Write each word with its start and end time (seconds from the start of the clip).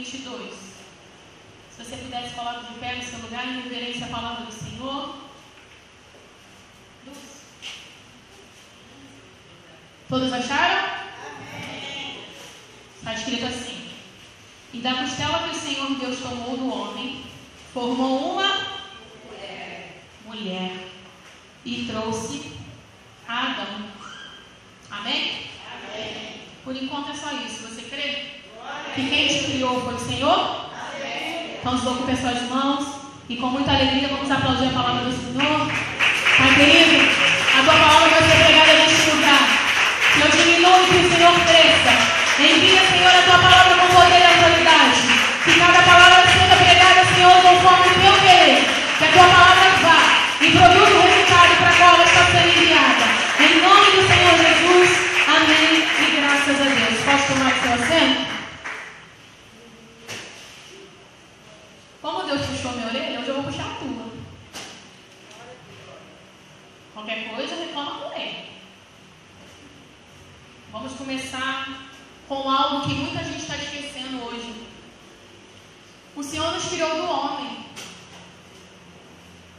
22. 0.00 0.54
Se 1.76 1.84
você 1.84 1.96
pudesse 1.96 2.34
colocar 2.34 2.60
de 2.60 2.78
pé 2.78 2.96
no 2.96 3.02
seu 3.02 3.18
lugar 3.18 3.46
em 3.46 3.60
reverência 3.60 4.06
à 4.06 4.08
palavra 4.08 4.46
do 4.46 4.52
Senhor. 4.52 5.14
Todos 10.08 10.32
acharam? 10.32 10.90
Amém. 11.36 12.24
Está 12.96 13.14
escrito 13.14 13.44
assim: 13.44 13.90
E 14.72 14.78
da 14.78 14.94
costela 14.94 15.48
que 15.48 15.56
o 15.56 15.60
Senhor 15.60 15.94
Deus 15.98 16.18
tomou 16.20 16.56
do 16.56 16.74
homem, 16.74 17.26
formou 17.74 18.32
uma 18.32 18.80
mulher, 19.26 20.02
mulher 20.24 20.88
e 21.64 21.84
trouxe 21.84 22.52
Adão. 23.28 23.90
Amém? 24.90 25.46
Amém? 25.70 26.40
Por 26.64 26.74
enquanto 26.74 27.10
é 27.10 27.14
só 27.14 27.32
isso. 27.32 27.68
Você 27.68 27.82
crê? 27.82 28.39
Que 28.94 29.08
quem 29.08 29.28
te 29.28 29.44
criou 29.44 29.80
foi 29.82 29.94
o 29.94 29.98
Senhor? 29.98 30.66
Amém. 30.96 31.56
Então 31.58 31.74
as 31.74 31.80
suas 31.80 32.48
mãos 32.48 32.86
e 33.28 33.36
com 33.36 33.46
muita 33.46 33.70
alegria 33.70 34.08
vamos 34.08 34.30
aplaudir 34.30 34.66
a 34.66 34.70
palavra 34.70 35.04
do 35.04 35.12
Senhor. 35.12 35.70
Pai 36.38 36.54
querido, 36.54 37.08
a 37.58 37.62
tua 37.62 37.74
palavra 37.74 38.08
vai 38.08 38.22
ser 38.22 38.44
pregada 38.44 38.72
neste 38.72 39.10
lugar. 39.10 39.60
Não 40.18 40.28
diminui 40.28 40.86
que 40.90 40.96
o 40.96 41.10
Senhor 41.14 41.34
cresça. 41.46 41.92
Envia, 42.40 42.80
Senhor, 42.90 43.14
a 43.14 43.22
tua 43.22 43.38
palavra 43.38 43.74
com 43.76 43.94
poder 43.94 44.18
e 44.18 44.24
autoridade. 44.24 45.00
Que 45.44 45.58
cada 45.60 45.82
palavra 45.82 46.24
seja 46.26 46.56
pregada, 46.56 47.04
Senhor, 47.14 47.34
conforme 47.42 47.86
o 47.86 48.00
teu 48.00 48.14
querer. 48.20 48.64
Que 48.98 49.04
a 49.04 49.12
tua 49.12 49.28
palavra 49.28 49.70
vá 49.84 50.00
e 50.40 50.50
produza 50.50 50.90
o 50.90 51.02
resultado 51.02 51.56
para 51.58 51.72
qual 51.76 51.94
ela 51.94 52.04
está 52.04 52.24
sendo 52.26 52.48
enviada. 52.48 53.04
Em 53.38 53.60
nome 53.60 53.86
do 53.92 54.02
Senhor 54.08 54.34
Jesus. 54.40 54.90
Amém. 55.28 55.84
E 56.00 56.16
graças 56.16 56.60
a 56.60 56.64
Deus. 56.64 57.04
Posso 57.04 57.32
tomar 57.32 57.52
o 57.52 57.60
seu 57.60 57.72
assento? 57.74 58.30
Como 62.02 62.22
Deus 62.22 62.46
puxou 62.46 62.72
minha 62.72 62.86
orelha, 62.86 63.20
hoje 63.20 63.28
eu 63.28 63.34
vou 63.34 63.44
puxar 63.44 63.66
a 63.66 63.74
tua. 63.74 64.06
Qualquer 66.94 67.28
coisa, 67.34 67.54
reclama 67.54 67.90
com 68.00 68.18
ele. 68.18 68.48
Vamos 70.72 70.89
começar 71.00 71.88
com 72.28 72.48
algo 72.48 72.82
que 72.86 72.94
muita 72.94 73.24
gente 73.24 73.40
está 73.40 73.56
esquecendo 73.56 74.22
hoje. 74.22 74.66
O 76.14 76.22
Senhor 76.22 76.52
nos 76.52 76.68
criou 76.68 76.94
do 76.94 77.10
homem. 77.10 77.64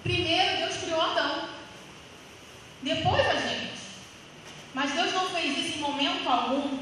Primeiro 0.04 0.58
Deus 0.58 0.78
criou 0.78 1.02
Adão. 1.02 1.50
Depois 2.84 3.28
a 3.28 3.36
gente. 3.36 3.72
Mas 4.76 4.92
Deus 4.92 5.14
não 5.14 5.30
fez 5.30 5.58
isso 5.58 5.78
em 5.80 5.82
momento 5.82 6.30
algum 6.30 6.78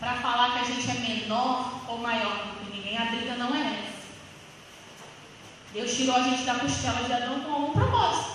para 0.00 0.14
falar 0.14 0.52
que 0.52 0.58
a 0.60 0.64
gente 0.64 0.90
é 0.90 0.94
menor 0.94 1.82
ou 1.86 1.98
maior 1.98 2.34
do 2.34 2.64
que 2.64 2.76
ninguém. 2.76 2.96
A 2.96 3.04
briga 3.04 3.34
não 3.34 3.54
é 3.54 3.60
essa. 3.60 4.02
Deus 5.74 5.94
tirou 5.94 6.16
a 6.16 6.22
gente 6.22 6.44
da 6.44 6.54
costela 6.54 7.04
de 7.04 7.12
Adão 7.12 7.40
com 7.40 7.66
um 7.66 7.72
propósito. 7.72 8.32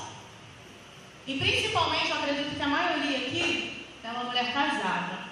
E 1.25 1.37
principalmente, 1.37 2.09
eu 2.09 2.17
acredito 2.17 2.55
que 2.55 2.61
a 2.61 2.67
maioria 2.67 3.17
aqui 3.17 3.85
é 4.03 4.11
uma 4.11 4.23
mulher 4.25 4.53
casada. 4.53 5.26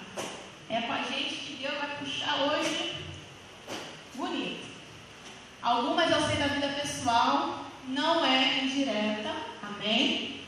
É 0.68 0.80
com 0.80 0.92
a 0.92 1.02
gente 1.02 1.34
que 1.34 1.62
Deus 1.62 1.74
vai 1.78 1.96
puxar 1.98 2.36
hoje 2.42 2.96
bonito. 4.14 4.66
Algumas 5.62 6.10
eu 6.10 6.20
sei 6.22 6.36
da 6.36 6.46
vida 6.46 6.68
pessoal, 6.80 7.66
não 7.88 8.24
é 8.24 8.64
indireta, 8.64 9.32
amém? 9.62 10.40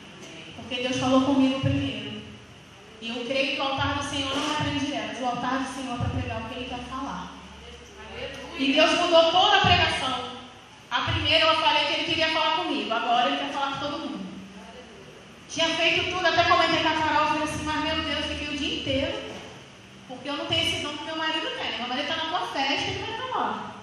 Porque 0.57 0.83
Deus 0.83 0.97
falou 0.97 1.23
comigo 1.23 1.61
primeiro. 1.61 2.23
E 3.01 3.09
eu 3.11 3.25
creio 3.27 3.55
que 3.55 3.61
o 3.61 3.65
altar 3.65 3.99
do 3.99 4.05
Senhor 4.05 4.37
não 4.37 4.53
é 4.53 4.57
para 4.57 4.71
indiretas, 4.71 5.21
o 5.21 5.27
altar 5.27 5.61
do 5.61 5.75
Senhor 5.75 5.95
é 5.95 5.99
para 5.99 6.09
pregar 6.09 6.43
o 6.43 6.49
que 6.49 6.55
Ele 6.55 6.69
quer 6.69 6.85
falar. 6.91 7.33
E 8.59 8.73
Deus 8.73 8.91
mudou 8.99 9.31
toda 9.31 9.57
a 9.59 9.61
pregação. 9.61 10.31
A 10.91 11.01
primeira 11.03 11.47
eu 11.47 11.61
falei 11.61 11.85
que 11.85 11.93
Ele 11.93 12.05
queria 12.05 12.33
falar 12.33 12.57
comigo, 12.57 12.93
agora 12.93 13.29
Ele 13.29 13.39
quer 13.39 13.53
falar 13.53 13.73
com 13.75 13.87
todo 13.87 13.99
mundo. 14.01 14.29
Tinha 15.49 15.69
feito 15.69 16.11
tudo, 16.11 16.27
até 16.27 16.45
comentei 16.45 16.83
com 16.83 16.89
a 16.89 16.93
Carol, 16.93 17.27
falei 17.29 17.43
assim, 17.45 17.65
mas 17.65 17.85
meu 17.85 18.03
Deus, 18.03 18.27
fiquei 18.27 18.55
o 18.55 18.59
dia 18.59 18.81
inteiro, 18.81 19.29
porque 20.09 20.29
eu 20.29 20.37
não 20.39 20.47
tenho 20.47 20.67
esse 20.67 20.83
dom 20.83 20.97
que 20.97 21.05
meu 21.05 21.17
marido 21.17 21.47
tem. 21.59 21.79
Meu 21.79 21.89
marido 21.89 22.09
está 22.09 22.17
na 22.17 22.31
tua 22.31 22.47
festa, 22.49 22.91
ele 22.91 23.05
vai 23.05 23.11
estar 23.11 23.39
lá. 23.39 23.75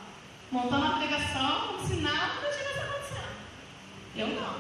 Montando 0.52 0.86
a 0.86 0.98
pregação, 0.98 1.68
como 1.68 1.88
se 1.88 1.94
nada 2.02 2.34
tivesse 2.40 2.80
acontecendo. 2.80 3.36
Eu 4.16 4.28
não. 4.30 4.56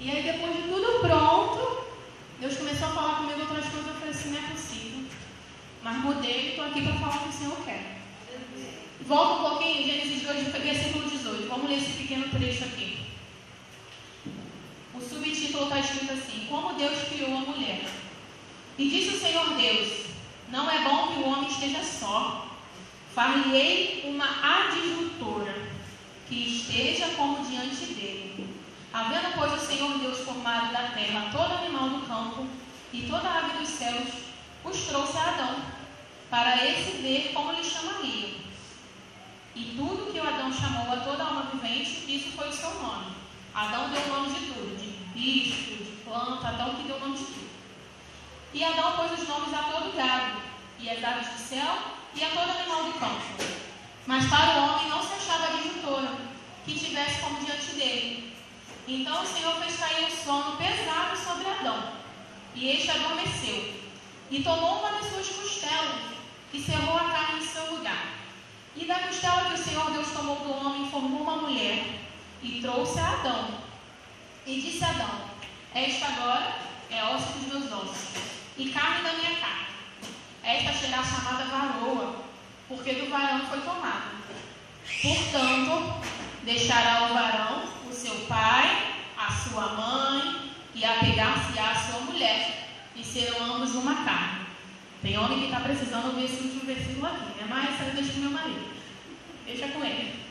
E 0.00 0.10
aí 0.10 0.22
depois 0.22 0.56
de 0.56 0.62
tudo 0.62 1.00
pronto, 1.00 1.84
Deus 2.38 2.56
começou 2.56 2.88
a 2.88 2.92
falar 2.92 3.16
comigo 3.16 3.40
outras 3.40 3.66
coisas, 3.66 3.88
eu 3.88 3.94
falei 3.94 4.10
assim, 4.10 4.30
não 4.30 4.38
é 4.38 4.50
possível. 4.52 5.04
Mas 5.82 5.96
mudei 5.96 6.40
e 6.40 6.48
estou 6.50 6.64
aqui 6.66 6.82
para 6.82 6.94
falar 6.94 7.16
o 7.16 7.20
que 7.20 7.28
o 7.28 7.32
Senhor 7.32 7.56
quer. 7.64 8.00
Volta 9.00 9.34
um 9.34 9.50
pouquinho, 9.50 9.84
Gênesis 9.84 10.22
2, 10.22 10.48
versículo 10.52 11.10
18. 11.10 11.48
Vamos 11.48 11.68
ler 11.68 11.78
esse 11.78 11.92
pequeno 11.92 12.28
trecho 12.28 12.64
aqui. 12.64 13.06
O 14.94 15.00
subtítulo 15.00 15.64
está 15.64 15.80
escrito 15.80 16.12
assim: 16.12 16.46
Como 16.48 16.74
Deus 16.74 17.08
criou 17.08 17.36
a 17.36 17.40
mulher. 17.40 17.86
E 18.78 18.88
disse 18.88 19.16
o 19.16 19.20
Senhor 19.20 19.56
Deus: 19.56 20.10
Não 20.50 20.68
é 20.68 20.82
bom 20.82 21.08
que 21.08 21.20
o 21.20 21.28
homem 21.28 21.48
esteja 21.48 21.82
só. 21.84 22.48
Far-lhe-ei 23.14 24.02
uma 24.04 24.24
adjutora 24.24 25.54
que 26.28 26.56
esteja 26.56 27.08
como 27.16 27.44
diante 27.44 27.86
dele. 27.94 28.56
Havendo, 28.92 29.32
pois, 29.36 29.52
o 29.52 29.64
Senhor 29.64 29.98
Deus 29.98 30.18
formado 30.18 30.72
da 30.72 30.88
terra 30.88 31.30
todo 31.30 31.64
animal 31.64 31.90
do 31.90 32.06
campo 32.06 32.46
e 32.92 33.02
toda 33.02 33.28
ave 33.28 33.58
dos 33.58 33.68
céus, 33.68 34.08
os 34.64 34.80
trouxe 34.86 35.16
a 35.16 35.28
Adão, 35.28 35.56
para 36.28 36.64
esse 36.66 36.98
ver 36.98 37.32
como 37.32 37.52
lhe 37.52 37.62
chamaria. 37.62 38.34
E 39.54 39.74
tudo 39.76 40.12
que 40.12 40.18
o 40.18 40.28
Adão 40.28 40.52
chamou 40.52 40.92
a 40.92 40.96
toda 40.96 41.22
alma 41.22 41.50
vivente, 41.52 42.04
isso 42.08 42.32
foi 42.36 42.48
o 42.48 42.52
seu 42.52 42.74
nome. 42.82 43.12
Adão 43.54 43.90
deu 43.90 44.02
o 44.02 44.08
nome 44.08 44.34
de 44.34 44.46
tudo, 44.46 44.76
de 44.76 44.88
bicho, 45.14 45.84
de 45.84 46.02
planta, 46.04 46.48
Adão 46.48 46.74
que 46.74 46.84
deu 46.84 46.96
o 46.96 47.00
nome 47.00 47.18
de 47.18 47.24
tudo. 47.24 47.49
E 48.52 48.64
Adão 48.64 48.92
pôs 48.96 49.12
os 49.12 49.28
nomes 49.28 49.54
a 49.54 49.62
todo 49.62 49.96
gado, 49.96 50.42
e 50.80 50.90
as 50.90 51.04
aves 51.04 51.28
do 51.28 51.38
céu, 51.38 51.78
e 52.14 52.24
a 52.24 52.30
todo 52.30 52.50
animal 52.50 52.84
do 52.84 52.98
campo. 52.98 53.44
Mas 54.06 54.28
para 54.28 54.58
o 54.58 54.64
homem 54.64 54.88
não 54.88 55.02
se 55.02 55.14
achava 55.14 55.54
adjutora, 55.54 56.16
que 56.64 56.78
tivesse 56.78 57.20
como 57.20 57.44
diante 57.44 57.76
dele. 57.76 58.36
Então 58.88 59.22
o 59.22 59.26
Senhor 59.26 59.54
fez 59.54 59.78
cair 59.78 60.04
um 60.04 60.10
sono 60.10 60.56
pesado 60.56 61.16
sobre 61.16 61.48
Adão, 61.48 61.92
e 62.56 62.70
este 62.70 62.90
adormeceu. 62.90 63.74
E 64.30 64.42
tomou 64.42 64.80
uma 64.80 64.90
das 64.90 65.06
suas 65.10 65.28
costelas, 65.28 66.02
e 66.52 66.60
cerrou 66.60 66.96
a 66.96 67.04
carne 67.04 67.40
em 67.40 67.46
seu 67.46 67.74
lugar. 67.74 68.14
E 68.74 68.84
da 68.84 68.98
costela 68.98 69.44
que 69.44 69.54
o 69.54 69.64
Senhor 69.64 69.90
Deus 69.92 70.08
tomou 70.10 70.36
do 70.36 70.52
homem, 70.52 70.90
formou 70.90 71.22
uma 71.22 71.36
mulher, 71.36 72.00
e 72.42 72.60
trouxe 72.60 72.98
a 72.98 73.10
Adão. 73.10 73.48
E 74.44 74.60
disse 74.60 74.84
a 74.84 74.90
Adão: 74.90 75.20
Esta 75.72 76.06
agora 76.06 76.58
é 76.90 77.04
osso 77.04 77.38
dos 77.38 77.46
meus 77.46 77.72
ossos, 77.72 78.39
e 78.60 78.70
carne 78.70 79.02
da 79.02 79.12
minha 79.14 79.40
carne. 79.40 79.66
Esta 80.44 80.72
será 80.74 81.02
chamada 81.02 81.44
varoa, 81.44 82.16
porque 82.68 82.92
do 82.92 83.08
varão 83.08 83.46
foi 83.46 83.60
tomada. 83.60 84.20
Portanto, 85.02 85.94
deixará 86.44 87.06
o 87.06 87.14
varão 87.14 87.62
o 87.88 87.92
seu 87.92 88.14
pai, 88.26 88.94
a 89.16 89.32
sua 89.32 89.68
mãe, 89.68 90.52
e 90.74 90.84
apegar-se-á 90.84 91.70
a 91.70 91.74
sua 91.74 92.00
mulher, 92.00 92.68
e 92.94 93.02
serão 93.02 93.54
ambos 93.54 93.74
uma 93.74 94.04
carne. 94.04 94.46
Tem 95.02 95.18
homem 95.18 95.40
que 95.40 95.44
está 95.46 95.60
precisando 95.60 96.08
ouvir 96.08 96.26
esse 96.26 96.42
último 96.42 96.66
versículo 96.66 97.06
aqui, 97.06 97.38
né? 97.38 97.46
Mas 97.48 97.80
essa 97.80 97.90
deixa 97.92 98.12
com 98.12 98.20
meu 98.20 98.30
marido. 98.30 98.70
Deixa 99.46 99.68
com 99.68 99.82
ele. 99.82 100.22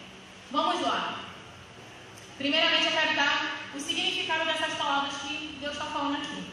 Vamos 0.52 0.82
lá. 0.82 1.20
Primeiramente, 2.38 2.86
eu 2.86 2.92
quero 2.92 3.16
dar 3.16 3.58
o 3.76 3.80
significado 3.80 4.46
dessas 4.46 4.76
palavras 4.76 5.16
que 5.24 5.58
Deus 5.60 5.74
está 5.74 5.86
falando 5.86 6.18
aqui. 6.18 6.44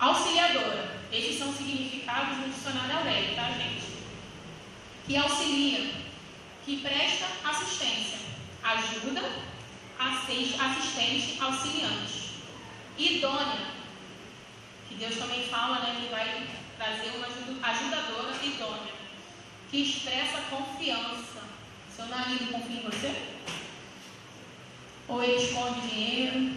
Auxiliadora. 0.00 1.01
Esses 1.12 1.38
são 1.38 1.52
significados 1.52 2.38
no 2.38 2.48
dicionário 2.48 2.96
Aurélio, 2.96 3.34
tá, 3.34 3.50
gente? 3.50 3.82
Que 5.06 5.16
auxilia, 5.16 5.92
que 6.64 6.78
presta 6.78 7.26
assistência, 7.44 8.18
ajuda, 8.62 9.20
assistente, 9.98 11.38
auxiliante. 11.38 12.32
Idônea, 12.96 13.66
que 14.88 14.94
Deus 14.94 15.16
também 15.16 15.44
fala, 15.44 15.80
né, 15.80 16.00
que 16.00 16.10
vai 16.10 16.46
trazer 16.78 17.10
uma 17.16 17.26
ajudadora 17.68 18.34
idônea, 18.42 18.92
que 19.70 19.82
expressa 19.82 20.42
confiança. 20.50 21.42
Seu 21.94 22.06
marido 22.06 22.52
confia 22.52 22.76
em 22.76 22.84
você? 22.84 23.22
Ou 25.08 25.22
ele 25.22 25.42
esconde 25.42 25.88
dinheiro, 25.88 26.54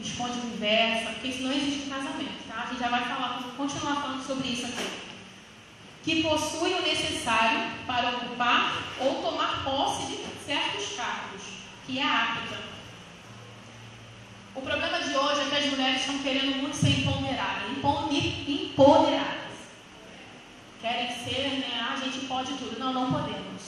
esconde 0.00 0.40
conversa, 0.40 1.10
porque 1.10 1.28
isso 1.28 1.42
não 1.42 1.52
existe 1.52 1.88
casamento, 1.88 2.47
A 2.58 2.66
gente 2.66 2.80
já 2.80 2.88
vai 2.88 3.04
falar, 3.04 3.40
continuar 3.56 4.02
falando 4.02 4.26
sobre 4.26 4.48
isso 4.48 4.66
aqui. 4.66 4.90
Que 6.02 6.22
possui 6.24 6.74
o 6.74 6.82
necessário 6.82 7.70
para 7.86 8.10
ocupar 8.10 8.82
ou 8.98 9.22
tomar 9.22 9.62
posse 9.62 10.06
de 10.06 10.16
certos 10.44 10.96
cargos, 10.96 11.42
que 11.86 12.00
é 12.00 12.02
apta. 12.02 12.58
O 14.56 14.60
problema 14.60 14.98
de 14.98 15.16
hoje 15.16 15.40
é 15.40 15.44
que 15.44 15.56
as 15.56 15.66
mulheres 15.66 16.00
estão 16.00 16.18
querendo 16.18 16.56
muito 16.56 16.76
ser 16.76 16.98
empoderadas, 16.98 17.70
empoderadas. 18.48 19.38
Querem 20.80 21.24
ser, 21.24 21.60
né? 21.60 21.80
Ah, 21.80 21.94
a 21.94 22.04
gente 22.04 22.26
pode 22.26 22.54
tudo. 22.54 22.76
Não, 22.80 22.92
não 22.92 23.12
podemos. 23.12 23.62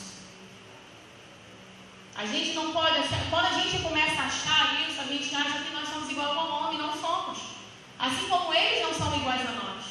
A 2.17 2.27
gente 2.27 2.55
não 2.55 2.73
pode 2.73 2.99
achar, 2.99 3.31
quando 3.31 3.47
a 3.47 3.59
gente 3.61 3.83
começa 3.83 4.21
a 4.21 4.27
achar 4.27 4.89
isso, 4.89 5.01
a 5.01 5.05
gente 5.05 5.33
acha 5.35 5.61
que 5.61 5.73
nós 5.73 5.89
somos 5.89 6.11
igual 6.11 6.37
ao 6.37 6.65
homem, 6.65 6.79
não 6.79 6.93
somos. 6.93 7.60
Assim 8.01 8.29
como 8.29 8.55
eles 8.55 8.83
não 8.83 8.95
são 8.95 9.15
iguais 9.15 9.43
a 9.43 9.53
nós. 9.53 9.85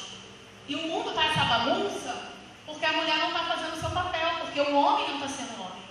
E 0.68 0.74
o 0.74 0.82
mundo 0.88 1.10
está 1.10 1.26
essa 1.26 1.44
bagunça 1.44 2.30
porque 2.66 2.84
a 2.84 2.92
mulher 2.92 3.18
não 3.18 3.28
está 3.28 3.44
fazendo 3.44 3.76
o 3.76 3.80
seu 3.80 3.90
papel, 3.90 4.30
porque 4.40 4.60
o 4.60 4.74
homem 4.74 5.08
não 5.08 5.16
está 5.16 5.28
sendo 5.28 5.60
homem. 5.60 5.82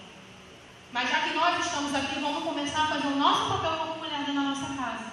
Mas 0.92 1.10
já 1.10 1.20
que 1.20 1.34
nós 1.34 1.66
estamos 1.66 1.94
aqui, 1.96 2.20
vamos 2.20 2.44
começar 2.44 2.84
a 2.84 2.88
fazer 2.88 3.08
o 3.08 3.16
nosso 3.16 3.50
papel 3.50 3.72
como 3.78 4.00
mulher 4.00 4.20
dentro 4.20 4.34
da 4.34 4.42
nossa 4.42 4.74
casa. 4.74 5.06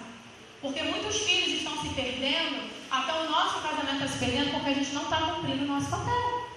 Porque 0.60 0.82
muitos 0.82 1.16
filhos 1.18 1.58
estão 1.58 1.80
se 1.80 1.88
perdendo, 1.90 2.70
até 2.90 3.12
o 3.12 3.30
nosso 3.30 3.60
casamento 3.60 4.04
está 4.04 4.08
se 4.08 4.18
perdendo, 4.18 4.50
porque 4.52 4.70
a 4.70 4.74
gente 4.74 4.92
não 4.92 5.02
está 5.02 5.16
cumprindo 5.18 5.64
o 5.64 5.68
nosso 5.68 5.90
papel. 5.90 6.48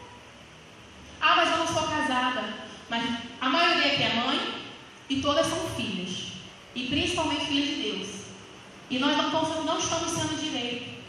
Ah, 1.22 1.36
mas 1.36 1.52
eu 1.52 1.58
não 1.58 1.68
sou 1.68 1.88
casada. 1.88 2.54
Mas 2.90 3.04
a 3.42 3.50
maioria 3.50 3.94
aqui 3.94 4.04
é 4.04 4.14
mãe 4.16 4.64
e 5.10 5.22
todas 5.22 5.48
são 5.48 5.60
filhas. 5.76 6.34
E 6.74 6.88
principalmente 6.88 7.46
filhas 7.46 7.68
de 7.68 7.76
Deus. 7.84 8.19
E 8.90 8.98
nós 8.98 9.16
não, 9.16 9.64
não 9.64 9.78
estamos 9.78 10.10
sendo 10.12 10.40
direito. 10.40 11.00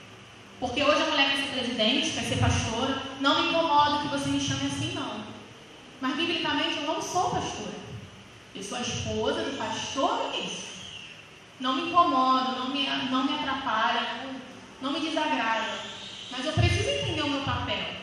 Porque 0.59 0.82
hoje 0.82 1.03
a 1.03 1.06
mulher 1.06 1.31
quer 1.31 1.37
ser 1.38 1.59
presidente, 1.59 2.11
quer 2.11 2.25
ser 2.25 2.37
pastora. 2.37 3.03
Não 3.21 3.41
me 3.41 3.49
incomoda 3.49 4.03
que 4.03 4.09
você 4.09 4.29
me 4.29 4.41
chame 4.41 4.67
assim, 4.67 4.93
não. 4.94 5.25
Mas 6.00 6.17
biblicamente 6.17 6.77
eu 6.77 6.87
não 6.87 7.00
sou 7.00 7.31
pastora. 7.31 7.81
Eu 8.55 8.62
sou 8.62 8.77
a 8.77 8.82
esposa 8.82 9.43
do 9.43 9.56
pastor 9.56 10.31
ministro. 10.31 10.71
Não 11.59 11.77
me 11.77 11.91
incomoda, 11.91 12.53
não 12.53 12.71
me, 12.71 12.87
não 13.11 13.25
me 13.25 13.35
atrapalha, 13.35 14.25
não, 14.25 14.41
não 14.82 14.93
me 14.93 15.09
desagrada. 15.09 15.79
Mas 16.31 16.44
eu 16.44 16.53
preciso 16.53 16.88
entender 16.88 17.23
o 17.23 17.31
meu 17.31 17.41
papel. 17.41 18.00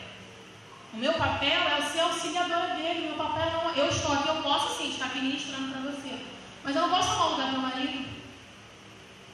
O 0.92 0.96
meu 0.96 1.12
papel 1.12 1.60
é 1.78 1.82
ser 1.82 2.00
auxiliadora 2.00 2.74
dele. 2.74 3.00
O 3.00 3.16
meu 3.16 3.26
papel 3.26 3.52
não. 3.52 3.70
Eu 3.74 3.88
estou 3.88 4.12
aqui, 4.12 4.28
eu 4.28 4.42
posso 4.42 4.76
sim 4.76 4.90
estar 4.90 5.06
aqui 5.06 5.20
ministrando 5.20 5.72
para 5.72 5.90
você. 5.90 6.18
Mas 6.64 6.74
eu 6.74 6.82
não 6.82 6.90
posso 6.90 7.10
tomar 7.10 7.26
o 7.26 7.30
lugar 7.32 7.46
do 7.46 7.52
meu 7.52 7.60
marido. 7.60 8.07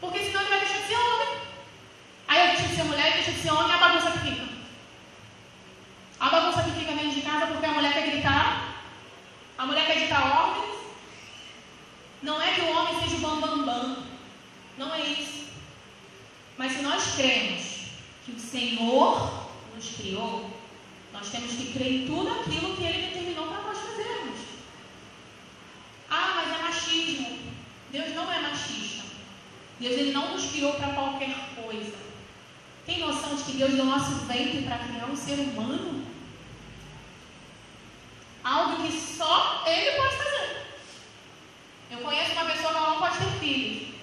Porque 0.05 0.25
senão 0.25 0.41
ele 0.41 0.51
vai 0.51 0.61
deixar 0.61 0.81
de 0.81 0.87
ser 0.87 0.97
homem. 0.97 1.29
Aí 2.29 2.41
eu 2.41 2.47
deixo 2.49 2.69
de 2.69 2.77
ser 2.77 2.85
mulher 2.85 3.11
e 3.11 3.15
deixo 3.15 3.33
de 3.33 3.43
ser 3.43 3.51
homem 3.53 3.73
a 3.75 3.79
bagunça 3.79 4.11
que 4.12 4.19
fica. 4.19 4.49
A 6.21 6.29
bagunça 6.29 6.62
que 6.62 6.71
fica 6.73 6.93
dentro 6.93 7.11
de 7.11 7.23
casa 7.23 7.47
porque 7.47 7.67
a 7.67 7.73
mulher 7.73 7.93
quer 7.93 8.11
gritar, 8.11 8.75
a 9.56 9.67
mulher 9.67 9.87
quer 9.87 9.99
ditar 10.01 10.41
ordens. 10.41 10.75
Não 12.23 12.41
é 12.41 12.53
que 12.53 12.61
o 12.61 12.71
homem 12.71 13.01
seja 13.01 13.17
o 13.17 13.21
bambambam. 13.21 13.65
Bam, 13.65 13.95
bam. 13.95 14.03
Não 14.77 14.95
é 14.95 15.01
isso. 15.01 15.47
Mas 16.59 16.73
se 16.73 16.83
nós 16.83 17.15
cremos 17.17 17.62
que 18.25 18.33
o 18.33 18.41
Senhor 18.41 19.49
nos 19.75 19.91
criou, 19.91 20.51
nós 21.12 21.29
temos 21.31 21.53
que 21.53 21.73
crer 21.73 21.93
em 21.93 22.06
tudo 22.06 22.31
aquilo 22.31 22.77
que 22.77 22.85
Ele 22.85 23.09
determinou 23.09 23.47
para 23.47 23.62
nós 23.62 23.79
fazermos. 23.79 24.39
Ah, 26.11 26.33
mas 26.37 26.59
é 26.59 26.62
machismo. 26.62 27.39
Deus 27.91 28.15
não 28.15 28.33
é 28.33 28.41
machista. 28.41 29.04
Deus 29.84 29.98
ele 29.98 30.12
não 30.12 30.32
nos 30.32 30.50
criou 30.50 30.72
para 30.72 30.94
qualquer 30.94 31.34
coisa. 31.62 31.92
Tem 32.86 33.00
noção 33.00 33.34
de 33.34 33.42
que 33.42 33.52
Deus 33.58 33.75
deu 33.75 33.84
nosso 33.84 34.12
ventre 34.25 34.62
para 34.62 34.78
criar 34.78 35.04
um 35.04 35.14
ser 35.14 35.34
humano? 35.34 36.06
Algo 38.42 38.82
que 38.82 38.90
só 38.90 39.62
Ele 39.66 39.96
pode 39.98 40.16
fazer. 40.16 40.66
Eu 41.90 41.98
conheço 41.98 42.32
uma 42.32 42.46
pessoa 42.46 42.72
que 42.72 42.81
não 42.81 42.98
pode 42.98 43.19
ter 43.19 43.31
filhos. 43.40 43.94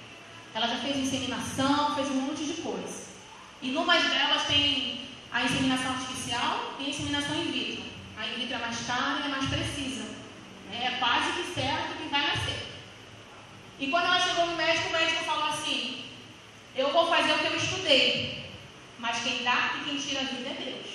Ela 0.54 0.68
já 0.68 0.78
fez 0.78 0.98
inseminação, 0.98 1.96
fez 1.96 2.12
um 2.12 2.22
monte 2.22 2.46
de 2.46 2.62
coisa. 2.62 3.06
E 3.60 3.72
numa 3.72 3.98
delas 3.98 4.46
tem 4.46 5.02
a 5.32 5.44
inseminação 5.46 5.94
artificial 5.94 6.76
e 6.80 6.86
a 6.86 6.90
inseminação 6.90 7.36
in 7.38 7.52
vitro. 7.52 7.86
A 8.20 8.28
in 8.28 8.36
vitro 8.36 8.54
é 8.54 8.60
mais 8.60 8.86
cara 8.86 9.22
e 9.22 9.26
é 9.26 9.30
mais 9.30 9.50
precisa. 9.50 10.06
É 10.72 10.98
quase 11.00 11.32
que 11.34 11.54
certo 11.56 11.98
que 11.98 12.08
vai 12.10 12.22
nascer. 12.22 12.71
E 13.82 13.88
quando 13.88 14.06
ela 14.06 14.20
chegou 14.20 14.46
no 14.46 14.56
médico, 14.56 14.90
o 14.90 14.92
médico 14.92 15.24
falou 15.26 15.46
assim: 15.46 16.06
Eu 16.76 16.92
vou 16.92 17.08
fazer 17.08 17.34
o 17.34 17.40
que 17.40 17.48
eu 17.48 17.58
estudei, 17.58 18.46
mas 19.00 19.24
quem 19.24 19.44
dá 19.44 19.74
e 19.78 19.86
quem 19.86 19.98
tira 19.98 20.22
a 20.22 20.26
vida 20.26 20.50
é 20.50 20.64
Deus. 20.66 20.88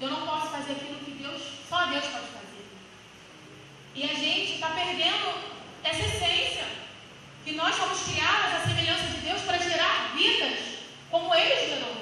Eu 0.00 0.10
não 0.10 0.26
posso 0.26 0.46
fazer 0.46 0.72
aquilo 0.72 1.04
que 1.04 1.10
Deus, 1.22 1.42
só 1.68 1.84
Deus 1.84 2.06
pode 2.06 2.28
fazer. 2.38 2.64
E 3.94 4.04
a 4.04 4.14
gente 4.14 4.54
está 4.54 4.68
perdendo 4.68 5.34
essa 5.84 6.00
essência. 6.00 6.64
Que 7.44 7.52
nós 7.52 7.74
somos 7.74 8.00
criadas 8.04 8.54
à 8.54 8.66
semelhança 8.66 9.04
de 9.04 9.18
Deus 9.18 9.42
para 9.42 9.58
gerar 9.58 10.14
vidas 10.16 10.60
como 11.10 11.34
Ele 11.34 11.68
gerou. 11.68 11.94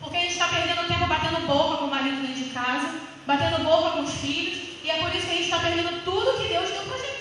Porque 0.00 0.16
a 0.16 0.20
gente 0.20 0.32
está 0.32 0.48
perdendo 0.48 0.88
tempo 0.88 1.06
batendo 1.06 1.46
boca 1.46 1.76
com 1.76 1.84
o 1.84 1.90
marido 1.90 2.22
dentro 2.22 2.42
de 2.42 2.50
casa, 2.50 2.98
batendo 3.26 3.62
boca 3.62 3.90
com 3.90 4.04
os 4.04 4.14
filhos, 4.14 4.58
e 4.82 4.90
é 4.90 4.96
por 5.02 5.14
isso 5.14 5.26
que 5.26 5.32
a 5.32 5.36
gente 5.36 5.44
está 5.44 5.58
perdendo 5.58 6.02
tudo 6.02 6.38
que 6.40 6.48
Deus 6.48 6.70
deu 6.70 6.82
para 6.84 6.94
a 6.94 6.98
gente. 6.98 7.15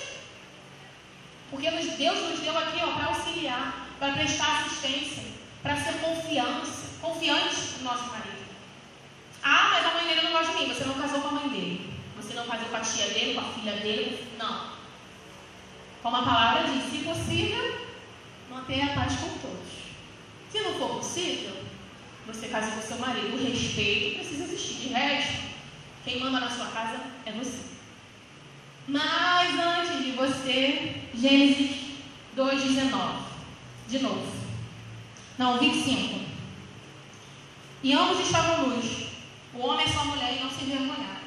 Porque 1.49 1.69
Deus 1.69 2.29
nos 2.29 2.39
deu 2.39 2.57
aqui 2.57 2.79
para 2.79 3.05
auxiliar, 3.05 3.87
para 3.99 4.13
prestar 4.13 4.61
assistência, 4.61 5.23
para 5.61 5.75
ser 5.77 5.93
confiança, 5.93 6.99
confiante 7.01 7.55
no 7.77 7.83
nosso 7.83 8.05
marido. 8.05 8.45
Ah, 9.43 9.69
mas 9.73 9.85
a 9.85 9.93
mãe 9.93 10.07
dele 10.07 10.21
não 10.23 10.31
gosta 10.31 10.53
de 10.53 10.59
mim. 10.59 10.73
Você 10.73 10.85
não 10.85 10.95
casou 10.95 11.21
com 11.21 11.27
a 11.27 11.31
mãe 11.31 11.49
dele. 11.49 11.93
Você 12.17 12.33
não 12.33 12.47
casou 12.47 12.67
com 12.67 12.75
a 12.75 12.79
tia 12.79 13.07
dele, 13.09 13.35
com 13.35 13.41
a 13.41 13.53
filha 13.53 13.73
dele. 13.73 14.27
Não. 14.39 14.71
Como 16.01 16.15
a 16.17 16.23
palavra 16.23 16.71
diz, 16.71 16.91
se 16.91 17.05
possível, 17.05 17.79
mantenha 18.49 18.91
a 18.91 18.95
paz 18.95 19.13
com 19.13 19.37
todos. 19.39 19.67
Se 20.51 20.61
não 20.61 20.73
for 20.79 20.97
possível, 20.97 21.55
você 22.25 22.47
casa 22.47 22.71
com 22.71 22.81
seu 22.81 22.97
marido. 22.97 23.35
O 23.35 23.51
respeito 23.51 24.15
precisa 24.15 24.43
existir. 24.45 24.75
De 24.75 24.87
resto, 24.87 25.43
quem 26.03 26.19
manda 26.19 26.39
na 26.39 26.49
sua 26.49 26.67
casa 26.67 26.99
é 27.25 27.31
você. 27.31 27.74
Mas 28.87 29.59
antes 29.59 30.05
de 30.05 30.11
você, 30.11 31.01
Gênesis 31.15 31.85
2,19. 32.37 33.25
De 33.87 33.99
novo. 33.99 34.31
Não, 35.37 35.57
25. 35.57 36.25
E 37.83 37.93
ambos 37.93 38.19
estavam 38.19 38.69
nus, 38.69 39.07
o 39.53 39.59
homem 39.59 39.85
e 39.85 39.89
sua 39.89 40.05
mulher, 40.05 40.35
e 40.35 40.43
não 40.43 40.49
se 40.49 40.63
envergonharam. 40.63 41.25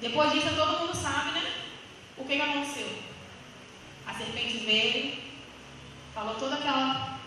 Depois 0.00 0.32
disso, 0.32 0.54
todo 0.56 0.80
mundo 0.80 0.94
sabe, 0.94 1.32
né? 1.32 1.52
O 2.16 2.24
que, 2.24 2.36
que 2.36 2.42
aconteceu? 2.42 2.88
A 4.06 4.14
serpente 4.14 4.58
veio, 4.58 5.18
falou 6.14 6.34
toda 6.34 6.56
aquela 6.56 7.18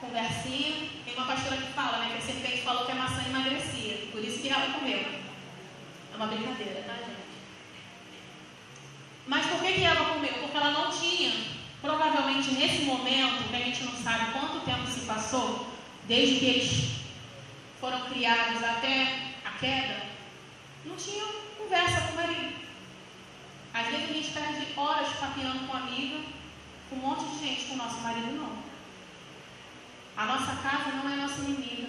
conversinha. 0.00 0.88
Tem 1.04 1.14
uma 1.14 1.26
pastora 1.26 1.56
que 1.56 1.72
fala, 1.72 1.98
né? 1.98 2.10
Que 2.12 2.18
a 2.18 2.32
serpente 2.32 2.62
falou 2.62 2.84
que 2.86 2.92
a 2.92 2.96
maçã 2.96 3.22
emagrecia, 3.26 4.08
por 4.10 4.24
isso 4.24 4.40
que 4.40 4.48
ela 4.48 4.78
comeu. 4.78 4.98
É 4.98 6.16
uma 6.16 6.26
brincadeira, 6.26 6.82
tá, 6.86 6.94
gente? 6.94 7.21
Mas 9.26 9.46
por 9.46 9.60
que, 9.60 9.72
que 9.72 9.84
Eva 9.84 10.04
comeu? 10.12 10.32
Porque 10.34 10.56
ela 10.56 10.70
não 10.70 10.90
tinha, 10.90 11.32
provavelmente 11.80 12.52
nesse 12.52 12.82
momento, 12.82 13.48
que 13.48 13.56
a 13.56 13.58
gente 13.58 13.84
não 13.84 13.92
sabe 13.92 14.32
quanto 14.32 14.64
tempo 14.64 14.86
se 14.86 15.00
passou, 15.00 15.72
desde 16.06 16.38
que 16.38 16.44
eles 16.46 16.90
foram 17.80 18.00
criados 18.02 18.62
até 18.62 19.32
a 19.44 19.50
queda, 19.58 20.02
não 20.84 20.96
tinha 20.96 21.24
conversa 21.58 22.00
com 22.02 22.12
o 22.12 22.16
marido. 22.16 22.52
Às 23.74 23.86
vezes 23.86 24.10
a 24.10 24.12
gente 24.12 24.30
perde 24.30 24.66
horas 24.76 25.08
papeando 25.18 25.66
com 25.66 25.76
amiga, 25.76 26.20
com 26.90 26.96
um 26.96 26.98
monte 26.98 27.24
de 27.24 27.38
gente, 27.38 27.64
com 27.66 27.74
o 27.74 27.78
nosso 27.78 28.00
marido 28.00 28.32
não. 28.32 28.62
A 30.16 30.26
nossa 30.26 30.56
casa 30.56 30.90
não 30.90 31.10
é 31.10 31.16
nossa 31.16 31.40
inimiga. 31.40 31.88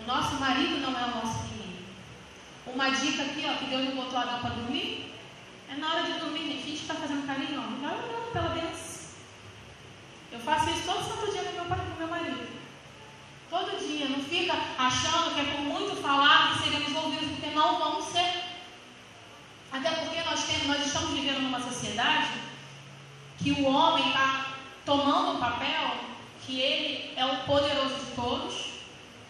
O 0.00 0.06
nosso 0.06 0.34
marido 0.34 0.80
não 0.80 0.98
é 0.98 1.04
o 1.04 1.14
nosso 1.16 1.46
inimigo. 1.46 1.84
Uma 2.66 2.90
dica 2.90 3.22
aqui, 3.22 3.46
ó, 3.48 3.54
que 3.56 3.66
Deus 3.66 3.86
me 3.86 3.92
botou 3.92 4.18
a 4.18 4.24
dar 4.24 4.40
para 4.40 4.50
dormir, 4.50 5.09
é 5.70 5.76
na 5.76 5.88
hora 5.88 6.02
de 6.02 6.18
dormir, 6.18 6.48
gente, 6.48 6.82
está 6.82 6.94
fazendo 6.94 7.26
carinho, 7.26 7.60
ó, 7.60 7.86
vai 7.86 7.96
orando 7.96 8.32
pela 8.32 8.48
benção. 8.48 8.90
Eu 10.32 10.40
faço 10.40 10.70
isso 10.70 10.82
todo 10.84 11.04
santo 11.04 11.30
dia 11.30 11.44
com 11.44 11.52
meu, 11.52 11.64
pai, 11.64 11.78
com 11.78 11.98
meu 11.98 12.08
marido. 12.08 12.48
Todo 13.48 13.78
dia, 13.78 14.08
não 14.08 14.20
fica 14.22 14.54
achando 14.78 15.34
que 15.34 15.40
é 15.40 15.44
por 15.44 15.60
muito 15.60 16.02
falar 16.02 16.52
que 16.52 16.64
seremos 16.64 16.94
ouvidos, 16.96 17.30
porque 17.30 17.54
não 17.54 17.78
vamos 17.78 18.06
ser. 18.06 18.42
Até 19.72 19.90
porque 19.90 20.20
nós, 20.22 20.44
temos, 20.44 20.66
nós 20.66 20.86
estamos 20.86 21.10
vivendo 21.10 21.42
numa 21.42 21.60
sociedade 21.60 22.30
que 23.38 23.52
o 23.52 23.64
homem 23.64 24.08
está 24.08 24.54
tomando 24.84 25.36
um 25.36 25.40
papel 25.40 25.94
que 26.44 26.60
ele 26.60 27.12
é 27.16 27.24
o 27.24 27.44
poderoso 27.44 27.94
de 27.94 28.12
todos, 28.16 28.54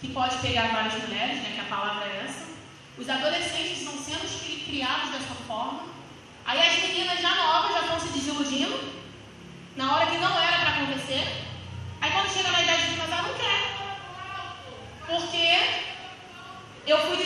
que 0.01 0.09
pode 0.09 0.39
pegar 0.39 0.69
várias 0.69 1.03
mulheres, 1.03 1.43
né, 1.43 1.53
que 1.55 1.61
a 1.61 1.77
palavra 1.77 2.07
é 2.07 2.25
essa. 2.25 2.47
Os 2.97 3.09
adolescentes 3.09 3.79
estão 3.79 3.97
sendo 3.99 4.27
criados 4.65 5.11
dessa 5.11 5.35
forma. 5.47 5.90
Aí 6.45 6.59
as 6.61 6.83
meninas 6.83 7.21
já 7.21 7.35
novas 7.35 7.73
já 7.73 7.81
estão 7.81 8.01
se 8.01 8.09
desiludindo, 8.09 8.93
na 9.77 9.95
hora 9.95 10.07
que 10.07 10.19
não 10.19 10.39
era 10.39 10.59
para 10.59 10.71
acontecer. 10.71 11.47
Aí 12.01 12.11
quando 12.11 12.33
chega 12.33 12.51
na 12.51 12.63
idade 12.63 12.91
de 12.91 13.01
casar, 13.01 13.23
não 13.23 13.35
quer. 13.35 13.61
Porque 15.07 15.91
eu 16.87 16.99
fui 17.07 17.17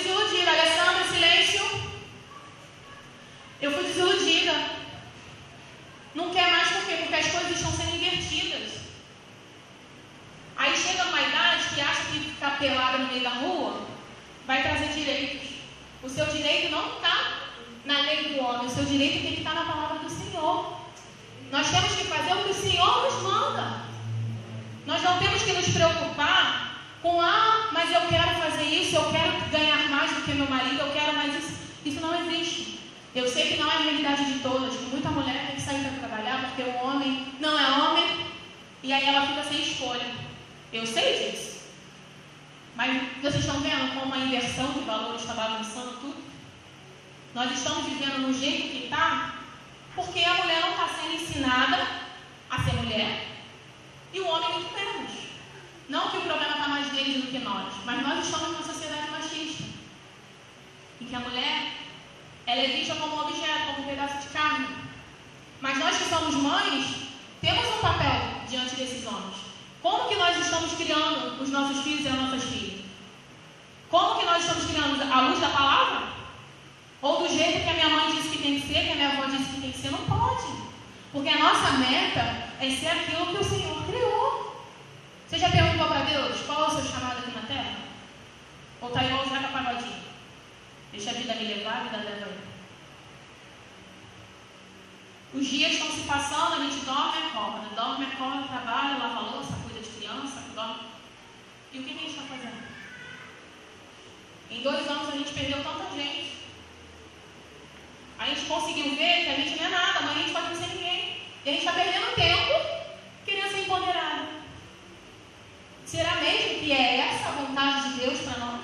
Será 115.94 116.16
mesmo 116.16 116.58
que 116.58 116.72
é 116.72 116.98
essa 116.98 117.28
a 117.28 117.32
vontade 117.32 117.90
de 117.90 118.00
Deus 118.00 118.20
para 118.22 118.38
nós? 118.38 118.60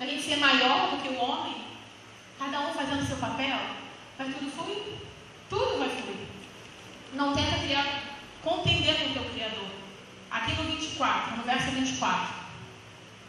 A 0.00 0.04
gente 0.04 0.24
ser 0.24 0.38
maior 0.38 0.90
do 0.90 1.00
que 1.00 1.08
o 1.10 1.20
homem? 1.20 1.54
Cada 2.36 2.60
um 2.62 2.74
fazendo 2.74 3.06
seu 3.06 3.16
papel? 3.18 3.56
Vai 4.18 4.28
tudo 4.32 4.50
fluir? 4.50 4.98
Tudo 5.48 5.78
vai 5.78 5.88
fluir. 5.88 6.26
Não 7.14 7.32
tenta 7.32 7.60
criar, 7.60 8.02
contender 8.42 8.98
com 8.98 9.10
o 9.10 9.12
teu 9.12 9.24
Criador. 9.30 9.68
Aqui 10.32 10.52
no 10.56 10.64
24, 10.64 11.36
no 11.36 11.44
verso 11.44 11.70
24. 11.70 12.34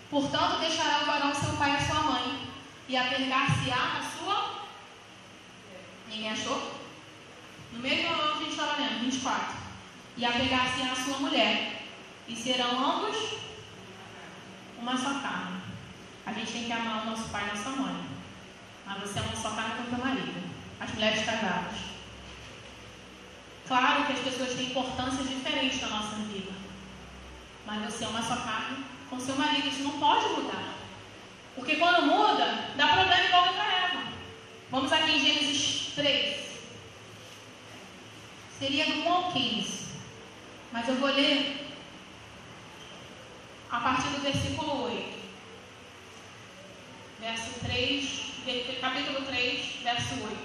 Portanto, 0.10 0.60
deixará 0.62 1.04
o 1.04 1.06
varão 1.06 1.36
seu 1.36 1.54
pai 1.54 1.78
e 1.80 1.86
sua 1.86 2.02
mãe, 2.02 2.48
e 2.88 2.98
apegar-se-á 2.98 3.94
na 3.94 4.10
sua 4.10 4.60
Ninguém 6.10 6.32
achou? 6.32 6.74
No 7.74 7.80
mesmo 7.80 8.12
ano 8.12 8.34
a 8.34 8.38
gente 8.40 8.50
estava 8.50 8.82
lendo, 8.82 9.02
24. 9.02 9.56
E 10.18 10.26
apegar-se 10.26 10.82
à 10.82 10.96
sua 10.96 11.20
mulher. 11.20 11.79
E 12.30 12.36
serão 12.36 12.80
ambos 12.80 13.18
uma 14.80 14.96
só 14.96 15.20
carne. 15.20 15.62
A 16.26 16.32
gente 16.32 16.52
tem 16.52 16.66
que 16.66 16.72
amar 16.72 17.04
o 17.04 17.10
nosso 17.10 17.28
pai 17.30 17.44
e 17.44 17.58
nossa 17.58 17.70
mãe. 17.72 18.06
Mas 18.86 19.00
você 19.02 19.20
é 19.20 19.22
uma 19.24 19.36
só 19.36 19.50
carne 19.50 19.76
com 19.76 19.84
o 19.84 19.96
teu 19.96 20.06
marido. 20.06 20.50
As 20.80 20.94
mulheres 20.94 21.26
casadas. 21.26 21.76
Claro 23.68 24.06
que 24.06 24.14
as 24.14 24.20
pessoas 24.20 24.54
têm 24.54 24.68
importâncias 24.68 25.28
diferentes 25.28 25.82
na 25.82 25.88
nossa 25.90 26.16
vida. 26.16 26.52
Mas 27.66 27.84
você 27.86 28.06
é 28.06 28.08
uma 28.08 28.22
só 28.22 28.36
carne 28.36 28.86
com 29.10 29.20
seu 29.20 29.36
marido. 29.36 29.68
Isso 29.68 29.84
não 29.84 30.00
pode 30.00 30.28
mudar. 30.30 30.76
Porque 31.56 31.76
quando 31.78 32.06
muda, 32.06 32.70
dá 32.76 32.88
problema 32.90 33.26
igual 33.26 33.54
para 33.54 33.86
Eva. 33.86 34.04
Vamos 34.72 34.92
aqui 34.92 35.12
em 35.12 35.20
Gênesis 35.20 35.94
3. 35.96 36.40
Seria 38.60 38.86
do 38.86 39.00
1 39.02 39.12
ao 39.12 39.32
15. 39.32 39.80
Mas 40.72 40.88
eu 40.88 40.96
vou 40.96 41.10
ler 41.10 41.59
a 43.72 43.80
partir 43.80 44.10
do 44.10 44.22
versículo 44.22 44.84
8. 44.86 45.20
Verso 47.20 47.60
3, 47.60 48.80
capítulo 48.82 49.26
3, 49.26 49.84
verso 49.84 50.14
8. 50.24 50.38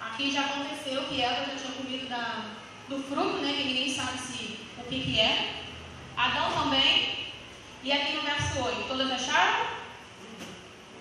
Aqui 0.00 0.30
já 0.30 0.42
aconteceu 0.46 1.04
que 1.04 1.20
ela 1.20 1.46
já 1.46 1.56
tinha 1.56 1.72
comido 1.72 2.08
da, 2.08 2.44
do 2.88 3.02
fruto, 3.02 3.38
né? 3.38 3.52
Que 3.54 3.64
ninguém 3.64 3.94
sabe 3.94 4.18
se, 4.18 4.60
o 4.78 4.84
que, 4.84 5.00
que 5.00 5.20
é. 5.20 5.62
Adão 6.16 6.52
também. 6.52 7.30
E 7.82 7.92
aqui 7.92 8.12
no 8.12 8.22
verso 8.22 8.62
8, 8.62 8.88
todas 8.88 9.10
acharam? 9.10 9.66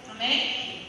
Amém? 0.09 0.87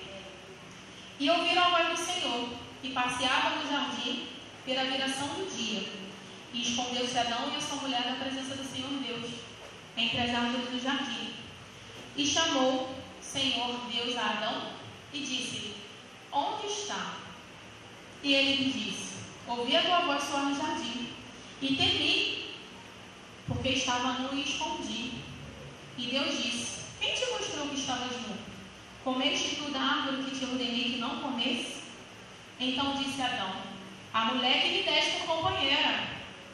E 1.19 1.29
ouviram 1.29 1.62
a 1.62 1.71
voz 1.71 1.89
do 1.89 2.05
Senhor, 2.05 2.49
que 2.81 2.93
passeava 2.93 3.57
no 3.57 3.71
jardim 3.71 4.29
pela 4.65 4.85
viração 4.85 5.29
do 5.29 5.55
dia. 5.55 6.10
E 6.52 6.62
escondeu-se 6.62 7.16
Adão 7.19 7.50
e 7.52 7.57
a 7.57 7.61
sua 7.61 7.76
mulher 7.76 8.02
da 8.02 8.25
presença 8.25 8.57
do 8.57 8.64
Senhor 8.64 8.90
Deus, 9.07 9.30
entre 9.97 10.21
as 10.21 10.35
árvores 10.35 10.69
do 10.71 10.83
jardim. 10.83 11.30
E 12.16 12.26
chamou 12.26 12.95
Senhor 13.23 13.80
Deus 13.92 14.16
a 14.16 14.30
Adão 14.30 14.73
e 15.12 15.21
disse-lhe: 15.21 15.75
Onde 16.33 16.66
está? 16.66 17.16
E 18.23 18.35
ele 18.35 18.64
lhe 18.64 18.73
disse: 18.73 19.14
Ouvi 19.47 19.76
a 19.76 19.83
tua 19.83 20.00
voz 20.00 20.23
soar 20.25 20.47
no 20.47 20.57
jardim, 20.57 21.09
e 21.62 21.76
temi, 21.76 22.50
porque 23.47 23.71
estava 23.71 24.21
nu 24.21 24.35
e 24.35 24.42
escondi. 24.42 25.12
E 25.99 26.07
Deus 26.07 26.42
disse: 26.42 26.80
Quem 27.00 27.14
te 27.14 27.26
mostrou 27.30 27.69
que 27.69 27.80
estavas 27.80 28.12
nu? 28.12 28.37
Comeste 29.04 29.57
tu 29.57 29.71
da 29.71 29.80
árvore 29.80 30.25
que 30.25 30.38
te 30.38 30.45
ordenei 30.45 30.92
que 30.92 30.99
não 30.99 31.21
comesse? 31.21 31.83
Então 32.59 32.95
disse 32.95 33.23
Adão: 33.23 33.54
A 34.12 34.26
mulher 34.26 34.62
que 34.62 34.69
me 34.69 34.83
deste 34.83 35.21
por 35.21 35.37
companheira, 35.37 36.09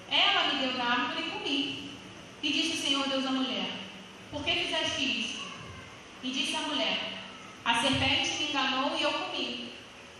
ela 0.08 0.52
me 0.52 0.60
deu 0.60 0.72
da 0.74 0.84
árvore 0.84 1.26
e 1.26 1.30
comi. 1.30 1.90
E 2.42 2.52
disse 2.52 2.76
o 2.76 2.80
Senhor 2.80 3.08
Deus 3.08 3.26
à 3.26 3.30
mulher: 3.30 3.70
Por 4.30 4.44
que 4.44 4.52
fizeste 4.52 5.20
isso? 5.20 5.40
E 6.26 6.30
disse 6.32 6.56
a 6.56 6.62
mulher: 6.62 6.98
A 7.64 7.80
serpente 7.80 8.30
me 8.38 8.48
enganou 8.48 8.98
e 8.98 9.02
eu 9.02 9.12
comi. 9.12 9.72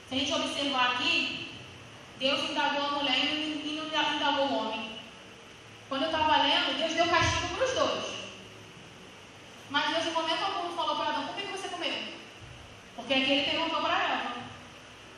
Se 0.09 0.15
a 0.15 0.19
gente 0.19 0.33
observar 0.33 0.93
aqui, 0.93 1.49
Deus 2.21 2.49
indagou 2.49 2.87
a 2.87 2.91
mulher 2.93 3.19
e 3.19 3.75
não 3.77 4.15
indagou 4.15 4.47
o 4.47 4.55
homem. 4.55 4.91
Quando 5.89 6.03
eu 6.03 6.11
estava 6.13 6.43
lendo, 6.45 6.79
Deus 6.79 6.95
deu 6.95 7.09
castigo 7.09 7.57
para 7.57 7.65
os 7.65 7.75
dois. 7.75 8.05
Mas 9.69 9.95
Deus, 9.95 10.07
em 10.07 10.13
momento 10.13 10.45
algum, 10.45 10.77
falou 10.77 10.95
para 10.95 11.09
Adão: 11.09 11.27
Por 11.27 11.35
que 11.35 11.47
você 11.49 11.69
comeu? 11.71 11.95
Porque 12.95 13.15
aqui 13.15 13.33
ele 13.33 13.51
perguntou 13.51 13.81
para 13.81 14.03
ela, 14.05 14.37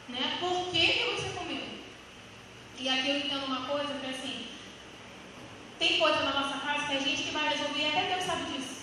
né? 0.09 0.39
Por 0.41 0.71
que, 0.73 0.87
que 0.87 1.05
você 1.05 1.29
comeu? 1.37 1.69
E 2.79 2.89
aqui 2.89 3.11
eu 3.11 3.19
entendo 3.19 3.45
uma 3.45 3.67
coisa 3.67 3.93
que 3.93 4.07
é 4.07 4.11
assim, 4.11 4.47
tem 5.79 5.99
coisa 5.99 6.23
na 6.23 6.41
nossa 6.41 6.59
casa 6.61 6.87
que 6.87 6.97
a 6.97 7.01
gente 7.01 7.25
que 7.25 7.31
vai 7.31 7.47
resolver, 7.51 7.89
até 7.89 8.15
Deus 8.15 8.25
sabe 8.25 8.53
disso. 8.53 8.78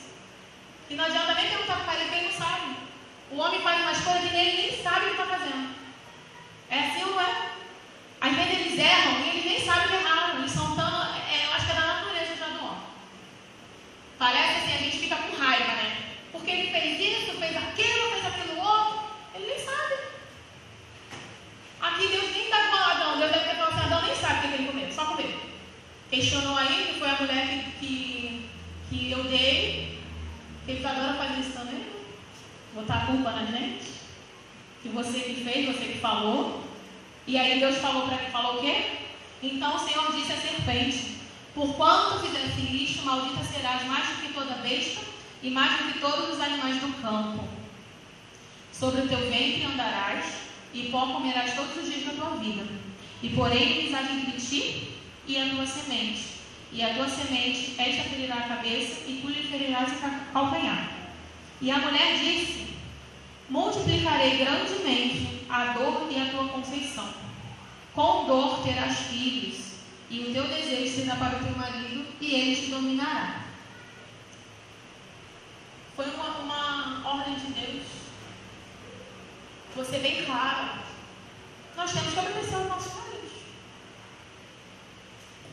E 0.89 0.96
não 0.96 1.06
adianta 1.06 1.34
nem 1.34 1.50
perguntar 1.50 1.75
para 1.75 1.84
o 1.84 1.88
marido 1.88 2.10
que 2.10 2.15
ele 2.15 2.27
não 2.27 2.34
sabe. 2.34 2.75
O 3.32 3.38
homem 3.38 3.62
faz 3.62 3.82
umas 3.82 4.01
coisas 4.01 4.30
que 4.30 4.38
ele 4.38 4.62
nem 4.62 4.84
sabe 4.84 5.06
o 5.06 5.15
que 5.15 5.22
está 5.22 5.25
fazendo. 5.25 5.75
É 6.70 6.80
assim 6.80 7.04
ou 7.04 7.12
não 7.12 7.22
é? 7.22 7.51
Às 8.22 8.36
vezes 8.36 8.54
eles 8.54 8.80
erram 8.80 9.20
e 9.20 9.30
eles 9.30 9.46
nem 9.46 9.65
sabem 9.65 9.88
que 9.88 9.96
erraram. 9.96 10.39
Eles 10.39 10.51
são 10.51 10.75
tão. 10.75 11.04
É, 11.15 11.46
eu 11.46 11.54
acho 11.54 11.65
que 11.65 11.72
é 11.72 11.75
da 11.75 11.88
natureza 11.88 12.36
já 12.36 12.46
do 12.50 12.65
homem. 12.65 12.84
Parece 14.20 14.60
assim, 14.60 14.74
a 14.74 14.77
gente 14.77 14.98
fica 15.00 15.15
com 15.15 15.36
raiva, 15.36 15.74
né? 15.74 15.98
Porque 16.32 16.51
ele 16.51 16.72
fez 16.72 17.00
isso, 17.00 17.39
fez 17.39 17.58
aquilo, 17.58 18.12
fez 18.12 18.25
aquilo 18.27 18.60
outro. 18.60 19.00
Ele 19.34 19.48
nem 19.48 19.65
sabe. 19.65 19.96
Aqui 21.82 22.08
Deus 22.10 22.32
nem 22.32 22.44
está 22.44 22.68
com 22.68 22.75
Adão. 22.75 23.20
Deus 23.20 23.32
deve 23.32 23.50
ter 23.50 23.56
falado 23.56 23.74
assim, 23.74 23.86
Adão 23.86 24.01
nem 24.04 24.15
sabe 24.15 24.36
o 24.36 24.50
que 24.50 24.56
ele 24.56 24.68
comeu, 24.68 24.92
só 24.92 25.06
comeu. 25.06 25.39
Questionou 26.12 26.58
aí, 26.58 26.92
que 26.94 27.00
foi 27.00 27.10
a 27.10 27.15
mulher 27.15 27.48
que, 27.48 27.72
que, 27.80 28.50
que 28.89 29.12
eu 29.12 29.24
dei. 29.24 29.95
Eles 30.67 30.86
adoram 30.86 31.17
fazer 31.17 31.41
isso 31.41 31.51
também. 31.51 31.86
Botar 32.74 32.95
a 32.95 33.05
culpa 33.05 33.31
na 33.31 33.45
gente. 33.45 33.86
Que 34.81 34.89
você 34.89 35.19
que 35.19 35.43
fez, 35.43 35.65
você 35.65 35.86
que 35.86 36.00
falou. 36.00 36.63
E 37.27 37.38
aí 37.38 37.60
Deus 37.60 37.77
falou 37.77 38.07
para 38.07 38.17
falou 38.29 38.57
o 38.57 38.62
quê? 38.62 38.98
Então 39.41 39.75
o 39.75 39.79
Senhor 39.79 40.12
disse 40.12 40.34
à 40.34 40.38
serpente: 40.38 41.17
Por 41.53 41.75
quanto 41.75 42.19
fizeste 42.19 42.62
isto, 42.84 43.03
maldita 43.03 43.43
serás 43.43 43.86
mais 43.86 44.07
do 44.07 44.22
que 44.22 44.34
toda 44.34 44.55
besta 44.55 45.01
e 45.41 45.50
mais 45.50 45.77
do 45.77 45.93
que 45.93 46.00
todos 46.00 46.36
os 46.36 46.41
animais 46.41 46.81
do 46.81 47.01
campo. 47.01 47.48
Sobre 48.72 49.01
o 49.01 49.07
teu 49.07 49.19
ventre 49.19 49.63
andarás, 49.63 50.25
e 50.74 50.89
pó 50.89 51.07
comerás 51.07 51.55
todos 51.55 51.77
os 51.77 51.86
dias 51.86 52.05
da 52.05 52.13
tua 52.13 52.38
vida. 52.38 52.65
E 53.24 53.29
porém 53.29 53.79
inimizade 53.79 54.13
entre 54.13 54.39
ti 54.39 54.98
e 55.25 55.38
a 55.38 55.50
tua 55.50 55.65
semente. 55.65 56.35
E 56.75 56.84
a 56.84 56.94
tua 56.94 57.08
semente, 57.08 57.74
esta 57.77 58.03
ferirá 58.10 58.36
a 58.36 58.50
cabeça, 58.50 59.10
e 59.10 59.22
tu 59.22 59.29
lhe 59.29 59.48
ferirás 59.48 59.94
o 59.94 60.34
calcanhar. 60.34 60.91
E 61.62 61.72
a 61.72 61.77
mulher 61.77 62.20
disse: 62.20 62.75
Multiplicarei 63.50 64.39
grandemente 64.39 65.46
a 65.50 65.67
dor 65.67 66.05
e 66.12 66.22
a 66.22 66.29
tua 66.32 66.50
conceição. 66.50 67.08
Com 67.94 68.25
dor 68.25 68.62
terás 68.62 68.94
filhos, 69.08 69.75
e 70.10 70.20
o 70.20 70.34
teu 70.34 70.44
desejo 70.50 70.94
será 70.94 71.15
para 71.15 71.38
o 71.38 71.46
teu 71.46 71.55
marido, 71.55 72.08
e 72.20 72.36
ele 72.36 72.55
te 72.58 72.70
dominará. 72.70 73.46
Foi 75.96 76.08
uma, 76.13 76.27
uma 76.39 77.10
ordem 77.10 77.36
de 77.36 77.53
Deus. 77.53 77.86
Você 79.77 80.00
bem 80.00 80.25
claro. 80.25 80.79
Nós 81.77 81.94
temos 81.94 82.13
que 82.13 82.20
obedecer 82.20 82.55
aos 82.55 82.67
nossos 82.67 82.94
maridos. 82.96 83.32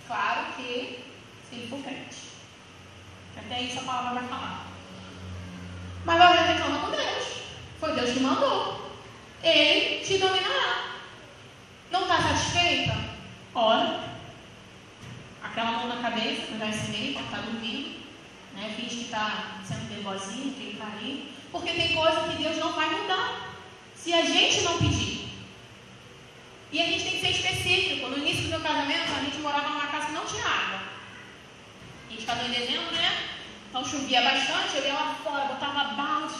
Claro 0.08 0.46
que 0.56 1.12
ele 1.74 1.82
crente. 1.82 2.16
Até 3.36 3.62
isso 3.62 3.80
a 3.80 3.82
palavra 3.82 4.20
vai 4.20 4.28
falar. 4.28 4.66
Mas 6.04 6.18
vai 6.18 6.54
reclama 6.54 6.78
com 6.78 6.90
Deus. 6.90 7.42
Foi 7.78 7.94
Deus 7.94 8.10
que 8.10 8.20
mandou. 8.20 8.92
Ele 9.42 10.04
te 10.04 10.18
dominará. 10.18 10.96
Não 11.90 12.02
está 12.02 12.22
satisfeita? 12.22 12.96
Ora. 13.54 14.12
Aquela 15.42 15.72
mão 15.72 15.88
na 15.88 16.02
cabeça, 16.02 16.46
que 16.46 16.52
eu 16.52 16.58
já 16.58 16.66
ensinei, 16.68 17.12
quando 17.12 17.26
está 17.26 17.38
dormindo. 17.38 18.02
Né? 18.54 18.72
Finge 18.76 18.96
que 18.96 19.04
está 19.04 19.60
sendo 19.66 19.90
nervosinho, 19.90 20.54
que 20.54 20.62
ele 20.62 20.72
está 20.72 20.86
ali. 20.86 21.32
Porque 21.50 21.72
tem 21.72 21.94
coisa 21.94 22.28
que 22.28 22.42
Deus 22.42 22.56
não 22.58 22.72
vai 22.72 22.88
mudar. 22.90 23.54
Se 23.94 24.12
a 24.12 24.24
gente 24.24 24.62
não 24.62 24.78
pedir. 24.78 25.28
E 26.72 26.80
a 26.80 26.86
gente 26.86 27.04
tem 27.04 27.12
que 27.12 27.20
ser 27.20 27.30
específico. 27.30 28.08
No 28.08 28.18
início 28.18 28.44
do 28.44 28.48
meu 28.48 28.60
casamento, 28.60 29.12
a 29.12 29.20
gente 29.20 29.38
morava 29.38 29.68
numa 29.68 29.86
casa 29.88 30.06
que 30.06 30.12
não 30.12 30.24
tinha 30.24 30.44
água. 30.44 30.80
A 32.08 32.12
gente 32.12 32.21
estava 32.32 32.48
em 32.48 32.50
dezembro, 32.50 32.94
né? 32.94 33.28
Então 33.68 33.84
chovia 33.84 34.22
bastante, 34.22 34.76
eu 34.76 34.86
ia 34.86 34.94
lá 34.94 35.14
fora, 35.22 35.44
botava 35.44 35.94
balde. 35.94 36.34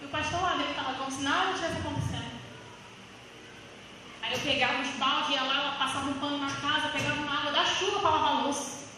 E 0.00 0.04
o 0.04 0.08
pastor 0.08 0.42
lá 0.42 0.54
dele 0.54 0.70
estava 0.70 0.94
como 0.94 1.10
se 1.10 1.22
nada 1.22 1.52
tivesse 1.52 1.78
acontecendo. 1.78 2.40
Aí 4.22 4.32
eu 4.32 4.38
pegava 4.38 4.80
os 4.80 4.88
baldes, 4.88 5.30
ia 5.30 5.42
lá, 5.42 5.76
passava 5.78 6.10
um 6.10 6.14
pano 6.14 6.38
na 6.38 6.50
casa, 6.50 6.88
pegava 6.88 7.20
uma 7.20 7.38
água 7.38 7.52
da 7.52 7.64
chuva 7.64 8.00
para 8.00 8.10
lavar 8.10 8.30
a 8.30 8.40
louça. 8.42 8.88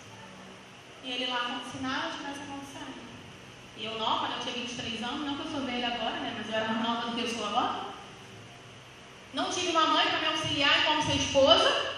E 1.02 1.10
ele 1.10 1.26
lá 1.26 1.38
como 1.38 1.70
se 1.70 1.82
nada 1.82 2.10
tivesse 2.16 2.40
acontecendo. 2.42 3.02
E 3.76 3.84
eu 3.84 3.98
nova, 3.98 4.28
né? 4.28 4.36
eu 4.38 4.42
tinha 4.42 4.64
23 4.64 5.02
anos, 5.02 5.26
não 5.26 5.36
que 5.36 5.46
eu 5.46 5.50
sou 5.50 5.66
velha 5.66 5.88
agora, 5.88 6.20
né? 6.20 6.34
Mas 6.38 6.48
eu 6.48 6.54
era 6.54 6.68
mais 6.68 6.82
nova 6.82 7.10
do 7.10 7.16
que 7.16 7.22
eu 7.22 7.28
sou 7.28 7.46
agora. 7.46 7.92
Não 9.34 9.50
tive 9.50 9.68
uma 9.68 9.86
mãe 9.86 10.06
para 10.06 10.20
me 10.20 10.26
auxiliar 10.26 10.84
como 10.84 11.02
ser 11.02 11.16
esposa, 11.16 11.91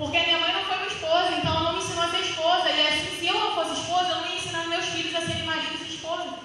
porque 0.00 0.18
minha 0.18 0.38
mãe 0.38 0.54
não 0.54 0.64
foi 0.64 0.78
uma 0.78 0.86
esposa, 0.86 1.36
então 1.36 1.54
ela 1.54 1.64
não 1.64 1.72
me 1.74 1.78
ensinou 1.80 2.04
a 2.04 2.08
ser 2.08 2.20
esposa. 2.20 2.70
E 2.70 2.88
assim, 2.88 3.18
se 3.20 3.26
eu 3.26 3.34
não 3.34 3.54
fosse 3.54 3.78
esposa, 3.82 4.08
eu 4.08 4.16
não 4.16 4.26
ia 4.28 4.36
ensinar 4.36 4.66
meus 4.66 4.86
filhos 4.86 5.14
a 5.14 5.20
serem 5.20 5.42
maridos 5.42 5.82
e 5.82 5.94
esposas. 5.94 6.40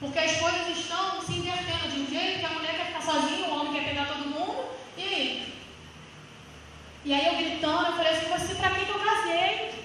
Porque 0.00 0.18
as 0.18 0.36
coisas 0.38 0.78
estão 0.78 1.20
se 1.20 1.32
invertendo 1.32 1.88
de 1.90 2.00
um 2.00 2.06
jeito 2.06 2.40
que 2.40 2.46
a 2.46 2.48
mulher 2.48 2.74
quer 2.74 2.86
ficar 2.86 3.02
sozinha, 3.02 3.48
o 3.48 3.60
homem 3.60 3.74
quer 3.74 3.90
pegar 3.90 4.06
todo 4.06 4.30
mundo. 4.30 4.64
E 4.96 5.02
aí? 5.02 5.54
E 7.04 7.12
aí 7.12 7.26
eu 7.26 7.36
gritando, 7.36 7.86
eu 7.86 7.92
falei 7.92 8.12
assim, 8.12 8.30
você 8.30 8.54
para 8.54 8.70
que 8.70 8.88
eu 8.88 8.98
casei? 8.98 9.84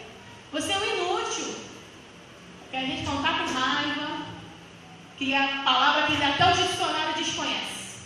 Você 0.53 0.71
é 0.71 0.77
um 0.77 0.85
inútil. 0.85 1.55
Porque 2.61 2.77
a 2.77 2.81
gente 2.81 3.03
não 3.03 3.17
está 3.17 3.39
com 3.39 3.59
raiva, 3.59 4.25
que 5.17 5.35
a 5.35 5.63
palavra 5.65 6.07
que 6.07 6.23
até 6.23 6.49
o 6.49 6.65
dicionário 6.65 7.13
desconhece. 7.13 7.99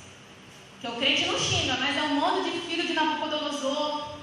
Que 0.82 0.88
o 0.88 0.96
crente 0.96 1.28
não 1.28 1.38
xinga, 1.38 1.78
mas 1.78 1.96
é 1.96 2.02
um 2.02 2.16
monte 2.16 2.50
de 2.50 2.60
filho 2.62 2.88
de 2.88 2.94
Nabucodonosor, 2.94 4.15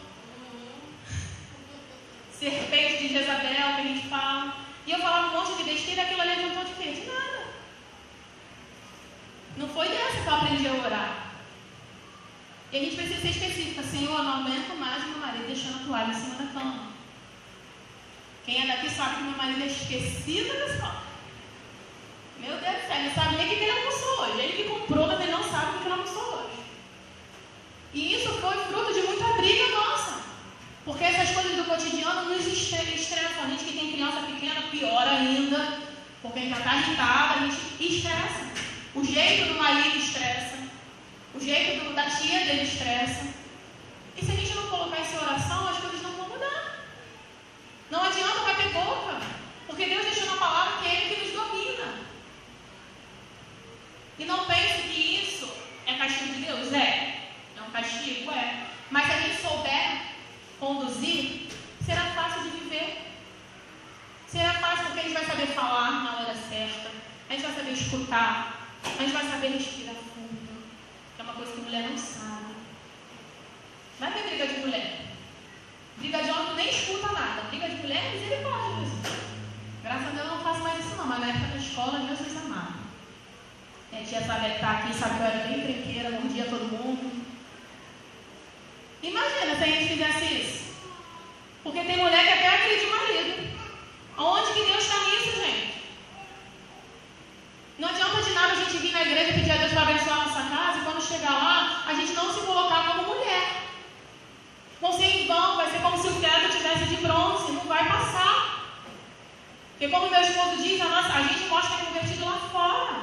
serpente 2.43 3.09
de 3.09 3.15
Jezabel 3.15 3.75
que 3.75 3.81
a 3.81 3.85
gente 3.85 4.09
fala. 4.09 4.55
E 4.87 4.91
eu 4.91 4.99
falava 4.99 5.29
um 5.29 5.41
monte 5.41 5.59
de 5.59 5.71
besteira, 5.71 6.03
aquilo 6.03 6.21
ali 6.21 6.33
adiantou 6.33 6.65
de 6.65 6.75
quê? 6.75 6.91
De 6.93 7.07
nada. 7.07 7.45
Não 9.57 9.69
foi 9.69 9.89
dessa 9.89 10.21
que 10.23 10.27
eu 10.27 10.35
aprendi 10.35 10.67
a 10.67 10.73
orar. 10.73 11.33
E 12.73 12.77
a 12.77 12.81
gente 12.81 12.97
precisa 12.97 13.21
ser 13.21 13.29
específica. 13.29 13.83
Senhor, 13.83 14.23
não 14.25 14.37
aumento 14.39 14.75
mais 14.77 15.05
meu 15.05 15.19
marido 15.19 15.47
deixando 15.47 15.83
a 15.83 15.87
toalha 15.87 16.11
em 16.11 16.15
cima 16.15 16.35
da 16.37 16.53
cama. 16.53 16.89
Quem 18.45 18.63
é 18.63 18.67
daqui 18.67 18.91
sabe 18.91 19.17
que 19.17 19.23
meu 19.23 19.37
marido 19.37 19.63
é 19.63 19.67
esquecido 19.67 20.59
da 20.59 20.79
cama. 20.79 21.03
Meu 22.41 22.59
Deus 22.59 22.83
do 22.83 22.89
céu, 22.89 22.97
ele 22.99 23.55
o 23.55 23.57
que 23.57 23.65
ele 23.65 23.71
almoçou 23.71 24.21
hoje. 24.21 24.41
Ele 24.41 24.53
que 24.55 24.69
comprou, 24.69 25.07
mas 25.07 25.21
ele 25.21 25.31
não 25.31 25.45
sabe 25.45 25.77
o 25.77 25.79
que 25.79 25.85
ele 25.85 25.93
almoçou 25.93 26.25
hoje. 26.35 26.59
E 27.95 28.15
isso 28.15 28.31
foi 28.41 28.57
fruto 28.65 28.95
de 28.95 29.03
muita 29.03 29.25
briga 29.35 29.69
nossa. 29.69 30.23
Porque 30.85 31.05
essas 31.05 31.31
coisas 31.31 31.57
do 31.57 31.65
cotidiano 31.65 32.31
nos 32.31 32.47
estressam. 32.47 33.45
A 33.45 33.47
gente 33.49 33.65
que 33.65 33.79
tem 33.79 33.93
criança 33.93 34.23
pequena, 34.23 34.63
pior 34.83 35.07
ainda. 35.07 35.79
Porque 36.21 36.39
a 36.39 36.43
gente 36.43 36.51
já 36.51 36.59
está 36.59 36.77
irritado, 36.77 37.35
a 37.35 37.49
gente 37.49 37.97
estressa. 37.97 38.43
O 38.95 39.05
jeito 39.05 39.53
do 39.53 39.59
marido 39.59 39.97
estressa. 39.97 40.59
O 41.35 41.41
jeito 41.41 41.85
do, 41.85 41.95
da 41.95 42.05
tia 42.11 42.41
dele 42.41 42.63
estressa. 42.63 43.27
E 44.17 44.25
se 44.25 44.33
a 44.33 44.35
gente 44.35 44.55
não 44.55 44.69
colocar 44.69 45.01
isso 45.01 45.15
em 45.15 45.19
oração, 45.19 45.69
as 45.69 45.79
coisas 45.79 46.03
não 46.03 46.13
vão 46.13 46.29
mudar. 46.29 46.85
Não 47.91 48.03
adianta 48.05 48.41
bater 48.41 48.73
boca. 48.73 49.21
Porque 49.67 49.87
Deus 49.87 50.05
deixou 50.05 50.27
na 50.27 50.37
palavra 50.37 50.83
que 50.83 50.89
é 50.89 50.95
Ele 50.95 51.15
que 51.15 51.23
nos 51.23 51.33
domina. 51.33 51.95
E 54.19 54.25
não 54.25 54.45
pense 54.45 54.83
que 54.83 55.25
isso 55.25 55.51
é 55.87 55.95
castigo 55.95 56.35
de 56.35 56.45
Deus. 56.45 56.73
É. 56.73 57.31
É 57.57 57.63
um 57.67 57.71
castigo? 57.71 58.31
É. 58.33 58.67
Mas 58.91 59.07
se 59.07 59.13
a 59.13 59.21
gente 59.21 59.43
souber 59.43 60.03
conduzir, 60.61 61.49
será 61.85 62.03
fácil 62.15 62.43
de 62.43 62.51
viver. 62.59 63.12
Será 64.33 64.55
fácil 64.55 64.87
porque 64.87 65.01
a 65.01 65.03
gente 65.03 65.13
vai 65.13 65.27
saber 65.27 65.47
falar 65.49 65.91
na 66.05 66.21
hora 66.21 66.35
certa. 66.35 66.91
A 67.29 67.33
gente 67.35 67.43
vai 67.43 67.55
saber 67.55 67.73
escutar. 67.73 68.67
A 68.83 69.03
gente 69.03 69.13
vai 69.13 69.29
saber 69.29 69.49
respirar 69.49 69.95
fundo. 69.95 70.63
Que 71.15 71.21
é 71.21 71.25
uma 71.25 71.35
coisa 71.35 71.53
que 71.53 71.61
mulher 71.61 71.91
não 71.91 71.99
sabe. 71.99 72.55
Vai 74.01 74.11
ter 74.11 74.23
briga 74.23 74.47
de 74.47 74.61
mulher. 74.61 75.01
Briga 75.99 76.23
de 76.23 76.31
homem 76.31 76.55
nem 76.55 76.71
escuta 76.71 77.13
nada. 77.13 77.43
Briga 77.51 77.69
de 77.69 77.77
mulher 77.77 78.07
é 78.07 78.19
misericórdia. 78.19 78.89
Graças 79.83 80.07
a 80.07 80.11
Deus 80.13 80.25
eu 80.25 80.35
não 80.35 80.43
faço 80.43 80.61
mais 80.61 80.81
isso 80.83 80.97
não. 80.97 81.07
Mas 81.07 81.21
na 81.21 81.27
época 81.27 81.47
da 81.49 81.57
escola, 81.59 81.99
Deus 81.99 82.21
nos 82.21 82.37
amava. 82.39 82.75
A 83.93 84.03
tia 84.03 84.23
sabe 84.23 84.47
que 84.47 84.55
está 84.55 84.71
aqui, 84.71 84.95
sabe 84.95 85.17
que 85.17 85.21
eu 85.21 85.27
era 85.27 85.47
bem 85.47 85.61
tranqueira, 85.61 86.11
bom 86.11 86.29
dia 86.29 86.47
todo 86.47 86.73
mundo. 86.73 87.23
Imagina 89.03 89.57
se 89.57 89.63
a 89.63 89.67
gente 89.67 89.89
fizesse 89.89 90.25
isso. 90.25 90.65
Porque 91.63 91.85
tem 91.85 91.99
mulher 91.99 92.25
que 92.25 92.33
até 92.33 92.49
acredita 92.49 92.87
o 92.87 92.91
marido. 92.97 93.62
Aonde 94.23 94.53
que 94.53 94.65
Deus 94.65 94.85
está 94.85 94.99
nisso, 95.01 95.33
gente? 95.35 95.83
Não 97.77 97.89
adianta 97.89 98.23
de 98.23 98.31
nada 98.31 98.53
a 98.53 98.55
gente 98.55 98.77
vir 98.77 98.93
na 98.93 99.03
igreja 99.03 99.33
pedir 99.33 99.51
a 99.51 99.57
Deus 99.57 99.73
para 99.73 99.83
abençoar 99.83 100.21
a 100.21 100.25
nossa 100.27 100.43
casa 100.43 100.79
e 100.79 100.85
quando 100.85 101.03
chegar 101.03 101.33
lá, 101.33 101.83
a 101.89 101.95
gente 101.95 102.13
não 102.13 102.33
se 102.33 102.41
colocar 102.47 102.87
como 102.87 103.15
mulher. 103.15 103.65
Vão 104.81 104.93
ser 104.93 105.07
em 105.07 105.27
vão, 105.27 105.57
vai 105.57 105.69
ser 105.69 105.81
como 105.81 106.01
se 106.01 106.07
o 106.07 106.21
teto 106.21 106.57
tivesse 106.57 106.85
de 106.85 106.97
bronze, 106.99 107.51
não 107.51 107.65
vai 107.65 107.85
passar. 107.89 108.63
Porque 109.73 109.89
como 109.89 110.09
meu 110.09 110.21
esposo 110.21 110.63
diz, 110.63 110.81
a, 110.81 110.85
nossa, 110.85 111.15
a 111.15 111.23
gente 111.23 111.49
mostra 111.49 111.77
que 111.77 111.83
é 111.83 111.87
convertido 111.87 112.25
lá 112.25 112.39
fora. 112.53 112.95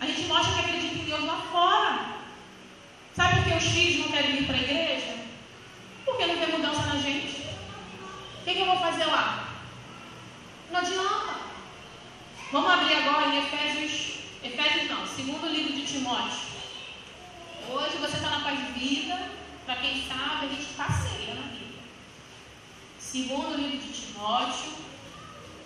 A 0.00 0.06
gente 0.06 0.22
mostra 0.28 0.54
que 0.54 0.60
acredita 0.60 0.94
em 0.94 1.04
Deus 1.04 1.24
lá 1.24 1.42
fora. 1.50 1.98
Sabe 3.16 3.40
por 3.40 3.44
que 3.44 3.58
os 3.58 3.72
filhos 3.72 4.06
não 4.06 4.12
querem 4.12 4.36
ir 4.36 4.46
para 4.46 4.54
a 4.54 4.60
igreja? 4.60 5.14
Porque 6.04 6.26
não 6.26 6.36
tem 6.36 6.52
mudança 6.52 6.82
na 6.82 7.00
gente. 7.00 7.42
O 8.40 8.44
que, 8.44 8.54
que 8.54 8.60
eu 8.60 8.66
vou 8.66 8.78
fazer 8.78 9.06
lá? 9.06 9.53
Não 10.74 10.80
adianta. 10.80 11.34
Vamos 12.50 12.68
abrir 12.68 12.94
agora 12.94 13.28
em 13.28 13.46
Efésios. 13.46 14.18
Efésios 14.42 14.90
não, 14.90 15.06
segundo 15.06 15.46
livro 15.46 15.72
de 15.72 15.86
Timóteo. 15.86 16.48
Hoje 17.70 17.96
você 17.98 18.16
está 18.16 18.28
na 18.28 18.40
paz 18.40 18.58
de 18.58 18.72
vida. 18.72 19.30
Para 19.64 19.76
quem 19.76 20.04
sabe, 20.08 20.46
a 20.46 20.48
gente 20.48 20.64
ceia 20.64 21.34
na 21.36 21.42
Bíblia. 21.42 21.80
Segundo 22.98 23.56
livro 23.56 23.78
de 23.78 23.92
Timóteo 23.92 24.72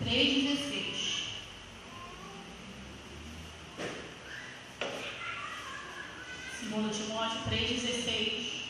3,16. 0.05 1.23
Segundo 6.61 6.95
Timóteo 6.95 7.39
3,16. 7.51 8.65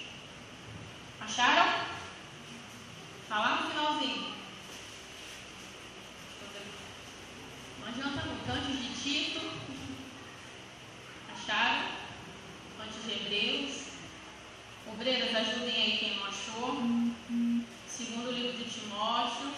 Acharam? 1.20 1.68
Está 3.24 3.38
lá 3.40 3.56
no 3.56 3.70
finalzinho. 3.70 4.38
Não 7.88 7.94
adianta 7.94 8.26
muito. 8.26 8.50
Antes 8.50 8.82
de 8.82 9.02
Tito. 9.02 9.40
Acharam? 11.32 11.88
Antes 12.82 13.02
de 13.04 13.12
Hebreus. 13.12 13.82
Obreiras, 14.86 15.34
ajudem 15.34 15.74
aí 15.74 15.98
quem 15.98 16.16
não 16.16 16.26
achou. 16.26 16.82
Segundo 17.88 18.30
livro 18.30 18.58
de 18.58 18.64
Timóteo. 18.64 19.52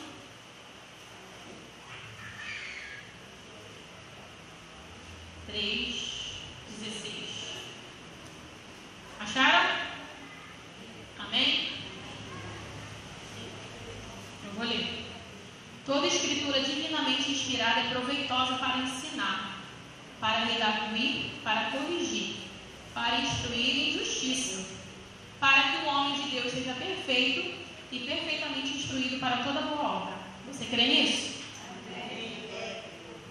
Três, 5.47 6.37
dezesseis. 6.69 7.31
Acharam? 9.19 9.81
Proveitosa 17.90 18.55
para 18.55 18.79
ensinar, 18.79 19.61
para 20.21 20.45
redarguir, 20.45 21.33
para 21.43 21.71
corrigir, 21.71 22.37
para 22.95 23.21
instruir 23.21 23.88
em 23.88 23.99
justiça, 23.99 24.66
para 25.38 25.62
que 25.62 25.85
o 25.85 25.88
homem 25.88 26.23
de 26.23 26.31
Deus 26.31 26.53
seja 26.53 26.75
perfeito 26.75 27.55
e 27.93 28.01
perfeitamente 28.01 28.77
instruído 28.77 29.19
para 29.19 29.38
toda 29.38 29.62
boa 29.62 29.83
obra. 29.83 30.14
Você 30.49 30.64
crê 30.66 30.87
nisso? 30.87 31.40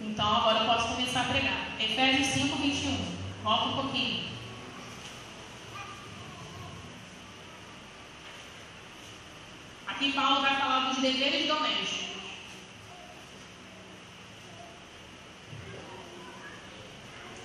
Então 0.02 0.38
agora 0.38 0.60
eu 0.60 0.66
posso 0.66 0.96
começar 0.96 1.22
a 1.22 1.26
pregar. 1.26 1.68
Efésios 1.80 2.28
5, 2.28 2.58
21. 2.58 3.20
Volta 3.44 3.66
um 3.66 3.82
pouquinho. 3.82 4.30
Aqui 9.88 10.14
Paulo 10.14 10.42
vai 10.42 10.56
falar 10.56 10.90
dos 10.90 11.00
deveres 11.00 11.48
domésticos. 11.48 12.10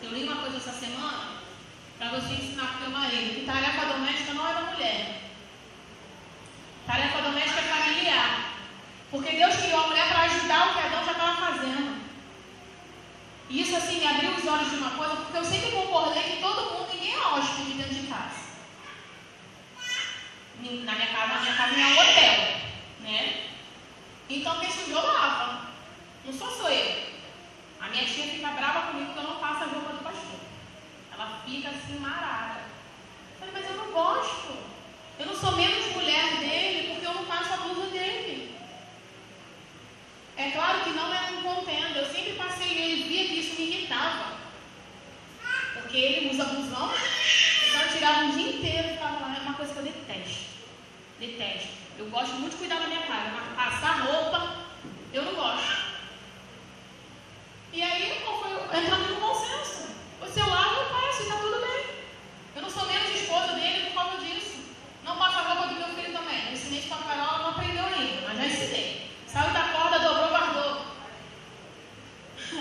Eu 0.04 0.10
li 0.12 0.24
uma 0.24 0.36
coisa 0.36 0.58
essa 0.58 0.72
semana 0.72 1.38
para 1.98 2.10
você 2.10 2.34
ensinar 2.34 2.66
para 2.66 2.76
o 2.76 2.80
teu 2.80 2.90
marido 2.90 3.34
que 3.34 3.46
tarefa 3.46 3.86
doméstica 3.86 4.34
não 4.34 4.46
é 4.46 4.54
da 4.54 4.60
mulher. 4.60 5.20
Tarefa 6.86 7.22
doméstica 7.22 7.60
é 7.60 7.62
familiar. 7.62 8.52
Porque 9.10 9.30
Deus 9.30 9.56
criou 9.56 9.80
a 9.80 9.86
mulher 9.86 10.08
para 10.08 10.22
ajudar 10.22 10.68
o 10.68 10.74
que 10.74 10.80
Adão 10.80 11.04
já 11.04 11.12
estava 11.12 11.36
fazendo. 11.46 12.04
E 13.48 13.62
isso 13.62 13.76
assim 13.76 13.98
me 13.98 14.06
abriu 14.06 14.32
os 14.32 14.46
olhos 14.46 14.68
de 14.68 14.76
uma 14.76 14.90
coisa, 14.90 15.16
porque 15.16 15.38
eu 15.38 15.44
sempre 15.44 15.70
concordei 15.70 16.22
que 16.22 16.42
todo 16.42 16.72
mundo, 16.72 16.92
ninguém 16.92 17.14
é 17.14 17.26
hóspede 17.26 17.72
dentro 17.72 17.94
de 17.94 18.06
casa. 18.08 18.44
Na 20.60 20.92
minha 20.92 21.06
casa, 21.08 21.34
na 21.34 21.40
minha 21.40 21.56
casa 21.56 21.80
é 21.80 21.86
um 21.86 21.98
hotel, 21.98 22.60
né? 23.00 23.46
Então 24.28 24.60
quem 24.60 24.70
sujou 24.70 25.02
lava. 25.02 25.68
Não 26.24 26.32
sou 26.32 26.50
só 26.50 26.68
eu. 26.68 27.14
A 27.84 27.88
minha 27.88 28.06
tia 28.06 28.26
fica 28.26 28.48
brava 28.48 28.92
comigo 28.92 29.12
que 29.12 29.18
eu 29.18 29.24
não 29.24 29.36
passo 29.36 29.64
a 29.64 29.66
roupa 29.66 29.92
do 29.92 30.02
pastor. 30.02 30.40
Ela 31.12 31.42
fica 31.44 31.68
assim 31.68 31.98
marada. 31.98 32.60
Eu 33.32 33.38
falei, 33.38 33.54
mas 33.54 33.70
eu 33.70 33.76
não 33.76 33.92
gosto. 33.92 34.56
Eu 35.18 35.26
não 35.26 35.36
sou 35.36 35.52
menos 35.52 35.92
mulher 35.92 36.36
dele 36.38 36.94
porque 36.94 37.06
eu 37.06 37.12
não 37.12 37.26
passo 37.26 37.52
a 37.52 37.56
blusa 37.58 37.90
dele. 37.90 38.58
É 40.36 40.50
claro 40.50 40.80
que 40.80 40.90
não 40.90 41.14
é 41.14 41.30
um 41.30 41.42
contenda. 41.42 41.98
Eu 41.98 42.06
sempre 42.06 42.32
passei 42.32 42.68
ele 42.68 43.04
via 43.04 43.28
que 43.28 43.40
isso 43.40 43.54
me 43.54 43.68
irritava. 43.68 44.34
Porque 45.74 45.96
ele 45.96 46.30
usa 46.30 46.44
blusão, 46.44 46.92
então 47.68 47.80
eu 47.82 47.92
tirava 47.92 48.20
um 48.20 48.30
dia 48.36 48.56
inteiro 48.56 48.88
e 48.88 48.92
ficava 48.92 49.20
lá. 49.20 49.36
É 49.36 49.40
uma 49.40 49.54
coisa 49.54 49.72
que 49.72 49.78
eu 49.78 49.84
detesto. 49.84 50.44
Detesto. 51.20 51.68
Eu 51.98 52.06
gosto 52.10 52.34
muito 52.34 52.52
de 52.52 52.58
cuidar 52.58 52.80
da 52.80 52.86
minha 52.86 53.00
mas 53.00 53.56
passar 53.56 54.00
roupa, 54.00 54.56
eu 55.12 55.22
não 55.22 55.34
gosto. 55.34 55.84
E 57.72 57.82
aí, 57.82 58.20
qual 58.24 58.40
foi? 58.40 58.78
Entrando 58.78 59.08
no 59.08 59.20
consenso. 59.20 59.88
Você 60.20 60.40
lava, 60.40 60.80
eu 60.80 60.86
passo 60.86 61.20
e 61.20 61.22
está 61.22 61.36
tudo 61.36 61.60
bem. 61.60 61.86
Eu 62.56 62.62
não 62.62 62.70
sou 62.70 62.86
menos 62.86 63.10
esposa 63.10 63.52
dele 63.54 63.90
por 63.90 63.94
causa 63.94 64.24
disso. 64.24 64.58
Não 65.04 65.16
passa 65.16 65.38
a 65.38 65.42
roupa 65.42 65.68
do 65.68 65.74
meu 65.74 65.88
filho 65.88 66.12
também. 66.16 66.46
Eu 66.46 66.52
ensinei 66.52 66.78
isso 66.78 66.88
para 66.88 66.98
a 66.98 67.02
Carol, 67.02 67.26
ela 67.26 67.38
não 67.38 67.50
aprendeu 67.50 67.84
ainda, 67.84 68.28
mas 68.28 68.38
já 68.38 68.46
ensinei. 68.46 69.10
Saiu 69.26 69.52
da 69.52 69.68
corda, 69.68 69.98
dobrou, 69.98 70.28
guardou. 70.28 70.86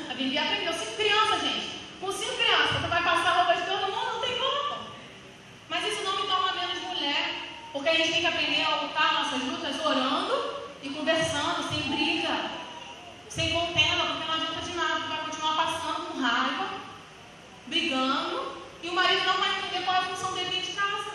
A 0.09 0.13
Bibi 0.15 0.38
aprendeu. 0.38 0.73
Cinco 0.73 0.95
crianças, 0.95 1.41
gente. 1.41 1.79
Com 1.99 2.12
cinco 2.12 2.36
crianças, 2.36 2.81
você 2.81 2.88
vai 2.88 3.03
passar 3.03 3.29
a 3.29 3.43
roupa 3.43 3.62
de 3.62 3.67
todo 3.67 3.91
mundo, 3.91 4.13
não 4.13 4.19
tem 4.19 4.38
como. 4.38 4.79
Mas 5.69 5.88
isso 5.88 6.03
não 6.03 6.21
me 6.21 6.27
torna 6.27 6.53
menos 6.53 6.81
mulher. 6.81 7.36
Porque 7.71 7.83
a 7.93 7.97
gente 7.97 8.12
tem 8.12 8.21
que 8.21 8.27
aprender 8.27 8.63
a 8.63 8.82
lutar 8.82 9.13
nossas 9.13 9.43
lutas 9.43 9.86
orando 9.86 10.63
e 10.82 10.89
conversando, 10.89 11.69
sem 11.69 11.82
briga, 11.91 12.49
sem 13.29 13.51
contenda, 13.51 14.06
porque 14.06 14.27
não 14.27 14.34
adianta 14.34 14.62
de 14.62 14.75
nada. 14.75 14.99
Vai 15.01 15.25
continuar 15.25 15.56
passando 15.56 16.08
com 16.08 16.19
raiva, 16.19 16.69
brigando, 17.67 18.58
e 18.82 18.89
o 18.89 18.93
marido 18.93 19.25
não 19.25 19.38
vai 19.38 19.60
entender 19.60 19.86
qual 19.86 19.95
é 19.95 19.99
a 19.99 20.03
função 20.03 20.34
dele 20.34 20.49
dentro 20.49 20.71
de 20.71 20.73
casa. 20.73 21.12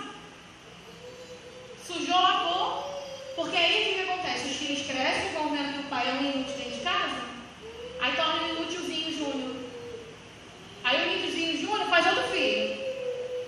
Sujou, 1.84 2.22
lavou. 2.22 3.02
Porque 3.34 3.56
aí 3.56 3.82
o 3.82 3.84
que, 3.84 3.94
que 3.94 4.10
acontece? 4.10 4.48
Os 4.48 4.56
filhos 4.56 4.86
crescem, 4.86 5.32
vão 5.32 5.50
vendo 5.50 5.72
que 5.72 5.80
o 5.80 5.90
pai 5.90 6.08
é 6.08 6.12
um 6.12 6.20
inútil 6.20 6.56
dentro 6.56 6.78
de 6.78 6.80
casa, 6.80 7.22
aí 8.00 8.14
torna 8.14 8.42
um 8.42 8.56
inútilzinho 8.56 9.18
júnior. 9.18 9.56
Aí 10.84 10.96
o 10.96 11.12
inútilzinho 11.12 11.60
júnior 11.60 11.88
faz 11.88 12.06
outro 12.06 12.22
filho. 12.30 12.86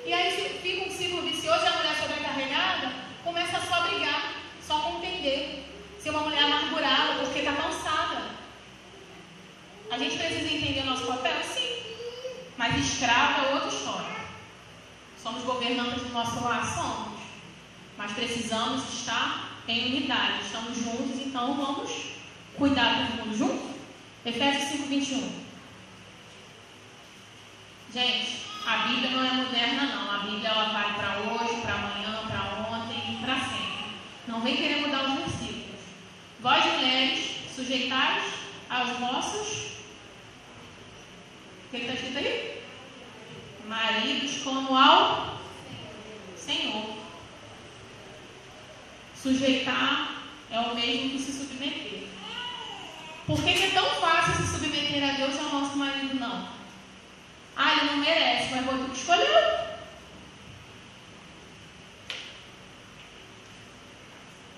E 0.04 0.12
aí 0.12 0.32
fica 0.62 0.84
um 0.84 0.90
ciclo 0.90 1.22
vicioso 1.22 1.64
e 1.64 1.68
a 1.68 1.72
mulher 1.72 1.94
sobrecarregada 1.94 2.99
começa 3.24 3.60
só 3.60 3.74
a 3.74 3.88
brigar, 3.88 4.34
só 4.66 4.76
a 4.76 4.80
contender. 4.82 5.64
Ser 6.00 6.10
uma 6.10 6.22
mulher 6.22 6.44
amargurada 6.44 7.20
porque 7.20 7.40
está 7.40 7.52
cansada. 7.52 8.30
A 9.90 9.98
gente 9.98 10.16
precisa 10.16 10.52
entender 10.54 10.80
o 10.80 10.86
nosso 10.86 11.06
papel? 11.06 11.42
Sim. 11.42 11.82
Mas 12.56 12.76
escrava 12.76 13.46
é 13.46 13.54
outra 13.54 13.68
história. 13.68 14.16
Somos 15.22 15.42
governantes 15.44 16.02
do 16.02 16.08
nosso 16.10 16.42
lar? 16.42 16.64
Somos. 16.64 17.20
Mas 17.98 18.12
precisamos 18.12 18.82
estar 18.94 19.50
em 19.68 19.86
unidade. 19.86 20.44
Estamos 20.44 20.76
juntos, 20.78 21.20
então 21.20 21.54
vamos 21.54 21.90
cuidar 22.56 23.08
todo 23.08 23.26
mundo 23.26 23.36
junto? 23.36 23.70
Efésios 24.24 24.70
5, 24.70 24.88
21. 24.88 25.40
Gente, 27.92 28.46
a 28.66 28.76
Bíblia 28.86 29.10
não 29.10 29.24
é 29.24 29.32
moderna, 29.32 29.86
não. 29.86 30.14
A 30.14 30.18
Bíblia 30.18 30.48
ela 30.48 30.72
vale 30.72 30.94
para 30.94 31.18
hoje, 31.18 31.60
para 31.60 31.74
amanhã, 31.74 32.22
para 33.30 33.40
sempre. 33.44 33.84
Não 34.26 34.40
vem 34.40 34.56
querer 34.56 34.80
mudar 34.80 35.04
os 35.04 35.18
versículos. 35.18 35.80
Vós, 36.40 36.64
mulheres, 36.64 37.36
sujeitais 37.54 38.24
aos 38.68 38.90
vossos. 38.98 39.70
O 41.66 41.70
que 41.70 41.76
está 41.76 41.92
escrito 41.92 42.18
aí? 42.18 42.62
Maridos 43.68 44.42
como 44.42 44.76
ao 44.76 45.38
Senhor. 46.36 46.96
Sujeitar 49.14 50.22
é 50.50 50.58
o 50.58 50.74
mesmo 50.74 51.10
que 51.10 51.18
se 51.20 51.32
submeter. 51.32 52.08
Por 53.26 53.40
que, 53.44 53.52
que 53.52 53.64
é 53.64 53.70
tão 53.70 53.88
fácil 54.00 54.34
se 54.34 54.52
submeter 54.52 55.08
a 55.08 55.12
Deus 55.12 55.38
ao 55.38 55.60
nosso 55.60 55.76
marido 55.76 56.18
não? 56.18 56.48
Ah, 57.54 57.76
ele 57.76 57.90
não 57.90 57.96
merece, 57.98 58.54
mas 58.54 58.64
vou 58.64 58.92
escolher. 58.92 59.70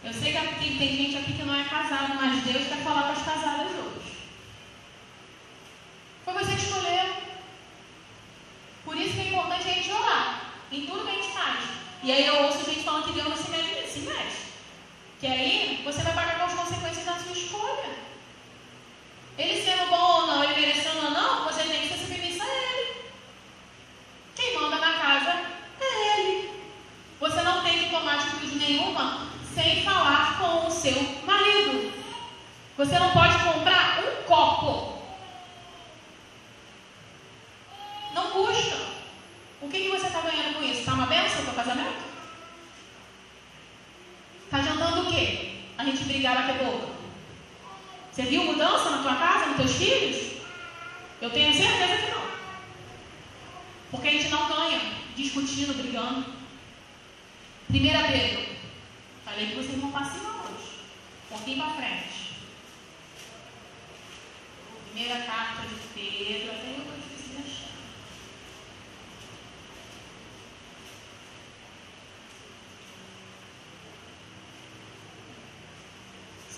Eu 0.04 0.12
sei 0.12 0.32
que 0.32 0.38
aqui 0.38 0.71
tem 0.82 0.96
gente 0.96 1.16
aqui 1.16 1.32
que 1.34 1.44
não 1.44 1.54
é 1.54 1.62
casada, 1.62 2.14
mas 2.14 2.42
Deus 2.42 2.66
quer 2.66 2.82
falar 2.82 3.02
com 3.02 3.12
as 3.12 3.22
casadas 3.22 3.70
hoje. 3.70 4.16
Foi 6.24 6.34
você 6.34 6.56
que 6.56 6.62
escolheu. 6.62 7.22
Por 8.84 8.96
isso 8.96 9.14
que 9.14 9.20
é 9.20 9.28
importante 9.28 9.68
a 9.68 9.74
gente 9.74 9.92
orar 9.92 10.42
em 10.72 10.86
tudo 10.86 11.04
que 11.04 11.10
a 11.10 11.14
gente 11.14 11.32
faz. 11.32 11.60
E 12.02 12.10
aí 12.10 12.26
eu 12.26 12.42
ouço 12.42 12.64
gente 12.64 12.82
falando 12.82 13.04
que 13.04 13.12
Deus 13.12 13.28
não 13.28 13.36
se 13.36 13.50
nisso, 13.50 13.92
se 13.92 14.00
mete. 14.00 14.36
Que 15.20 15.26
aí 15.28 15.61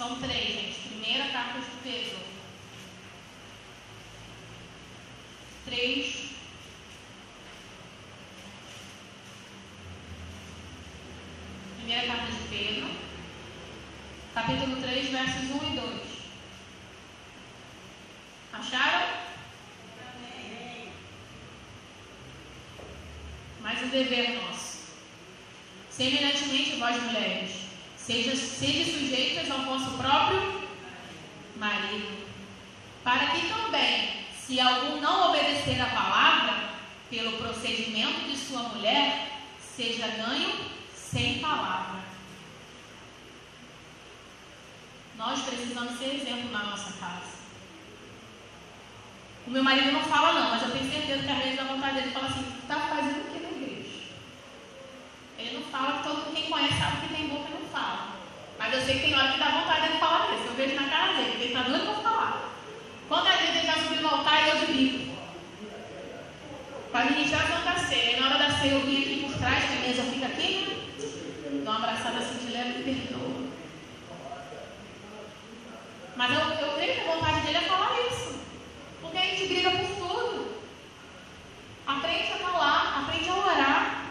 São 0.05 0.21
três, 0.21 0.55
gente. 0.55 0.81
Primeira, 0.87 1.31
carta 1.31 1.61
de 1.61 1.67
Pedro. 1.83 2.19
Três. 5.65 6.29
Primeira 11.79 12.07
carta 12.07 12.33
de 12.33 12.49
Pedro, 12.51 12.91
capítulo 14.35 14.77
3, 14.83 15.09
versos 15.09 15.43
1 15.43 15.73
e 15.73 15.81
2. 15.81 16.01
Acharam? 18.53 19.09
Amém. 20.07 20.93
Mais 23.63 23.83
um 23.83 23.89
dever 23.89 24.33
é 24.33 24.43
nosso. 24.43 24.81
Semelhantemente, 25.89 26.77
vós 26.77 27.03
mulheres, 27.05 27.64
sejam 28.07 28.37
seja 28.37 28.93
sujeitas 28.93 29.51
ao 29.51 29.61
vosso 29.61 29.91
próprio 29.97 30.63
marido, 31.57 32.27
para 33.03 33.29
que 33.29 33.49
também, 33.49 34.27
se 34.39 34.61
algum 34.61 35.01
não 35.01 35.31
obedecer 35.31 35.81
a 35.81 35.87
palavra, 35.87 36.75
pelo 37.11 37.39
procedimento 37.39 38.29
de 38.29 38.37
sua 38.37 38.61
mulher, 38.61 39.41
seja 39.61 40.07
ganho 40.09 40.53
sem 40.95 41.39
palavra. 41.39 42.03
Nós 45.17 45.41
precisamos 45.43 45.99
ser 45.99 46.17
exemplo 46.17 46.51
na 46.51 46.65
nossa 46.65 46.93
casa. 46.95 47.35
O 49.47 49.51
meu 49.51 49.63
marido 49.63 49.93
não 49.93 50.03
fala 50.03 50.33
não, 50.33 50.51
mas 50.51 50.63
eu 50.63 50.71
tenho 50.73 50.91
certeza 50.91 51.23
que 51.23 51.31
a 51.31 51.35
vezes 51.35 51.57
da 51.57 51.65
vontade 51.65 51.95
dele 51.97 52.13
fala 52.13 52.27
assim, 52.27 52.45
está 52.63 52.81
fazendo 52.81 53.29
o 53.29 53.33
que 53.33 53.39
na 53.41 53.51
igreja? 53.51 54.01
Ele 55.39 55.44
não 55.55 55.63
fala, 55.63 56.03
todo 56.03 56.33
quem 56.33 56.51
conhece 56.51 56.79
sabe 56.79 57.07
que 57.07 57.15
tem 57.15 57.29
boca 57.29 57.49
e 57.49 57.55
não 57.55 57.69
fala. 57.69 58.15
Mas 58.59 58.73
eu 58.73 58.81
sei 58.81 58.95
que 58.95 59.01
tem 59.07 59.15
hora 59.15 59.33
que 59.33 59.39
dá 59.39 59.51
vontade 59.51 59.93
de 59.93 59.99
falar 59.99 60.35
isso. 60.35 60.47
Eu 60.47 60.55
vejo 60.55 60.75
na 60.75 60.89
cara 60.89 61.13
dele, 61.15 61.33
ele 61.35 61.45
está 61.47 61.63
doido 61.63 61.85
para 61.85 62.11
falar. 62.11 62.51
Quando 63.09 63.27
a 63.27 63.37
gente 63.37 63.59
está 63.59 63.75
subindo 63.75 64.03
no 64.03 64.09
altar, 64.09 64.49
eu 64.49 64.67
grito. 64.67 65.15
Para 66.93 67.11
ministrar 67.11 67.43
a 67.43 67.47
Santa 67.47 67.79
Ceia. 67.87 68.17
E 68.17 68.21
na 68.21 68.27
hora 68.27 68.39
da 68.39 68.51
ceia 68.51 68.73
eu 68.73 68.81
vim 68.81 69.03
aqui 69.03 69.27
por 69.27 69.39
trás, 69.39 69.65
que 69.65 69.77
a 69.77 69.89
mesa 69.89 70.03
fica 70.05 70.27
aqui, 70.27 70.67
né? 70.67 71.63
Dou 71.65 71.75
uma 71.75 71.77
abraçada 71.77 72.19
assim 72.19 72.47
de 72.47 72.53
leve 72.53 72.81
e 72.81 72.83
perdoa. 72.85 73.45
Mas 76.17 76.31
eu, 76.31 76.67
eu 76.67 76.75
creio 76.75 76.95
que 76.95 77.01
a 77.01 77.15
vontade 77.15 77.41
dele 77.41 77.59
é 77.59 77.61
falar 77.63 77.93
isso. 78.11 78.39
Porque 79.01 79.19
a 79.19 79.23
gente 79.23 79.47
briga 79.47 79.71
por 79.71 79.87
tudo. 79.97 80.63
Aprende 81.87 82.33
a 82.33 82.37
falar, 82.37 83.03
aprende 83.03 83.29
a 83.29 83.35
orar. 83.35 84.04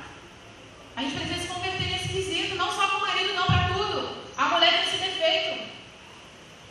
A 0.95 1.01
gente 1.01 1.15
precisa 1.15 1.41
se 1.41 1.47
converter 1.47 1.87
nesse 1.87 2.09
quesito, 2.09 2.55
não 2.55 2.71
só 2.71 2.87
com 2.87 2.97
o 2.97 3.01
marido, 3.01 3.33
não 3.33 3.45
para 3.45 3.73
tudo. 3.73 4.23
A 4.37 4.45
mulher 4.45 4.71
tem 4.71 4.83
esse 4.83 4.97
defeito. 4.97 5.71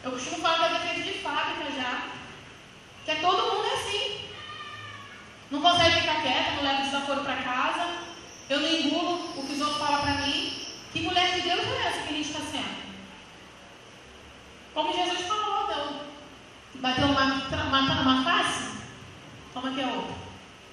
Eu 0.05 0.13
costumo 0.13 0.43
falar 0.43 0.59
que 0.59 0.65
é 0.65 0.79
defeito 0.79 1.13
de 1.13 1.19
fábrica 1.21 1.71
já. 1.73 2.09
Que 3.05 3.11
é 3.11 3.15
todo 3.17 3.55
mundo 3.55 3.67
é 3.67 3.75
assim. 3.75 4.29
Não 5.51 5.61
consegue 5.61 6.01
ficar 6.01 6.23
quieta, 6.23 6.53
não 6.53 6.63
leva 6.63 6.83
desaforo 6.83 7.21
para 7.21 7.37
casa. 7.37 7.99
Eu 8.49 8.61
não 8.61 8.69
engulo 8.69 9.39
o 9.39 9.47
que 9.47 9.53
os 9.53 9.61
outros 9.61 9.79
falam 9.79 10.03
para 10.03 10.27
mim. 10.27 10.67
Que 10.93 11.01
mulher 11.01 11.35
de 11.35 11.41
Deus 11.41 11.61
é 11.61 11.89
essa 11.89 12.03
que 12.03 12.15
a 12.15 12.17
gente 12.17 12.29
está 12.29 12.41
sendo? 12.41 12.83
Como 14.75 14.93
Jesus 14.93 15.27
falou, 15.27 15.65
então, 15.65 16.01
bateu 16.77 17.07
uma, 17.07 17.27
matando 17.71 18.03
uma 18.03 18.25
face, 18.25 18.79
toma 19.53 19.71
aqui 19.71 19.83
a 19.83 19.87
outra. 19.89 20.15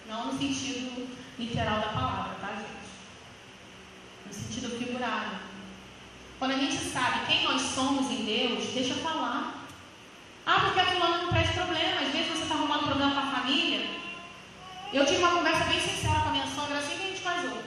Não 0.08 0.28
no 0.28 0.40
sentido 0.40 1.08
literal 1.38 1.80
da 1.80 1.88
palavra, 1.90 2.36
tá, 2.42 2.48
gente? 2.56 2.79
No 4.30 4.34
sentido 4.34 4.78
figurado. 4.78 5.38
Quando 6.38 6.52
a 6.52 6.58
gente 6.58 6.78
sabe 6.78 7.26
quem 7.26 7.44
nós 7.44 7.62
somos 7.62 8.10
em 8.12 8.24
Deus, 8.24 8.74
deixa 8.74 8.94
eu 8.94 9.04
falar. 9.04 9.66
Ah, 10.46 10.60
porque 10.62 10.80
a 10.80 10.86
fulana 10.86 11.18
não 11.18 11.30
traz 11.30 11.50
problema. 11.50 12.02
Às 12.02 12.12
vezes 12.14 12.28
você 12.30 12.44
está 12.44 12.56
arrumando 12.56 12.86
problema 12.86 13.12
com 13.12 13.20
a 13.28 13.32
família. 13.32 13.90
Eu 14.94 15.06
tive 15.06 15.18
uma 15.18 15.32
conversa 15.32 15.66
bem 15.66 15.80
sincera 15.82 16.22
com 16.22 16.30
a 16.30 16.32
minha 16.32 16.48
sogra 16.48 16.78
assim 16.78 16.98
que 16.98 17.04
a 17.04 17.08
gente 17.08 17.22
casou. 17.22 17.64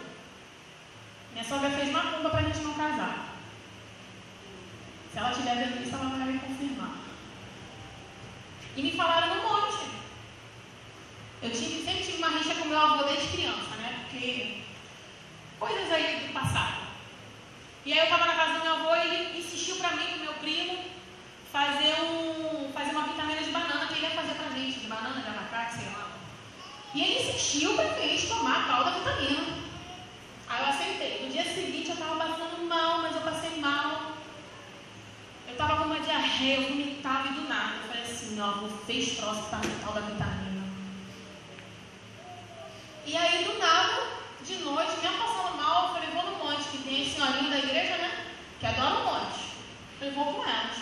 Minha 1.33 1.45
sogra 1.45 1.71
fez 1.71 1.89
uma 1.91 2.03
culpa 2.13 2.31
para 2.31 2.41
a 2.41 2.43
gente 2.45 2.61
não 2.61 2.75
casar. 2.75 3.37
Se 5.13 5.19
ela 5.19 5.31
tiver 5.31 5.57
vendo 5.57 5.83
isso, 5.83 5.95
ela 5.95 6.09
vai 6.09 6.27
me 6.27 6.39
confirmar. 6.39 6.97
E 8.77 8.83
me 8.83 8.93
falaram 8.93 9.35
um 9.35 9.43
monte. 9.43 9.85
Eu 11.43 11.51
tive, 11.51 11.85
sempre 11.85 12.05
tive 12.05 12.19
uma 12.19 12.31
rixa 12.31 12.55
com 12.55 12.69
meu 12.69 12.79
avô 12.79 13.03
desde 13.03 13.29
criança, 13.29 13.77
né? 13.77 14.07
Porque 14.09 14.63
coisas 15.59 15.93
aí 15.93 16.27
do 16.27 16.33
passado. 16.33 16.83
E 17.85 17.93
aí 17.93 17.99
eu 17.99 18.05
estava 18.05 18.27
na 18.27 18.35
casa 18.35 18.59
do 18.59 18.65
meu 18.65 18.75
avô 18.75 18.95
e 18.95 19.01
ele 19.01 19.39
insistiu 19.39 19.77
para 19.77 19.97
mim, 19.97 20.07
com 20.13 20.25
meu 20.25 20.35
primo, 20.35 20.79
fazer, 21.53 21.95
um, 22.03 22.73
fazer 22.73 22.91
uma 22.93 23.09
vitamina 23.09 23.43
de 23.43 23.51
banana 23.51 23.87
que 23.87 23.95
ele 23.95 24.07
ia 24.07 24.11
fazer 24.11 24.35
pra 24.35 24.51
gente, 24.57 24.81
de 24.81 24.87
banana, 24.87 25.21
de 25.21 25.29
abacate, 25.29 25.75
sei 25.75 25.89
lá. 25.93 26.13
E 26.95 27.03
ele 27.03 27.23
insistiu 27.23 27.75
pra 27.75 27.89
gente 28.01 28.27
tomar 28.27 28.61
a 28.61 28.67
tal 28.67 28.85
da 28.85 28.91
vitamina. 28.91 29.63
Aí 30.49 30.63
eu 30.63 30.69
aceitei. 30.69 31.25
No 31.25 31.31
dia 31.31 31.45
seguinte 31.45 31.89
eu 31.89 31.95
estava 31.95 32.17
passando 32.17 32.69
mal, 32.69 32.99
mas 32.99 33.15
eu 33.15 33.23
passei 33.23 33.59
mal. 33.59 34.13
Eu 35.47 35.53
estava 35.53 35.77
com 35.77 35.85
uma 35.85 36.01
diarreia, 36.01 36.57
eu 36.57 36.69
vomitava 36.69 37.29
e 37.29 37.33
do 37.33 37.49
nada. 37.49 37.77
Eu 37.77 37.89
falei 37.89 38.03
assim, 38.03 38.41
avô 38.41 38.69
fez 38.87 39.17
troço 39.17 39.43
para 39.45 39.59
a 39.59 39.85
tal 39.85 39.95
da 39.95 40.01
vitamina. 40.01 40.63
E 43.07 43.17
aí 43.17 43.45
do 43.45 43.59
nada, 43.59 44.03
de 44.45 44.57
noite, 44.57 44.93
mesmo 45.01 45.19
passando 45.19 45.57
mal, 45.57 45.89
eu 45.89 45.95
falei, 45.95 46.11
vou 46.11 46.31
no 46.31 46.45
monte, 46.45 46.69
que 46.69 46.79
tem 46.79 47.03
a 47.03 47.11
senhorinha 47.11 47.51
da 47.51 47.59
igreja, 47.59 47.97
né? 47.97 48.27
Que 48.61 48.67
adora 48.67 49.01
o 49.01 49.05
monte. 49.05 49.41
Eu 49.41 49.99
falei, 49.99 50.15
vou 50.15 50.35
com 50.35 50.45
elas. 50.45 50.77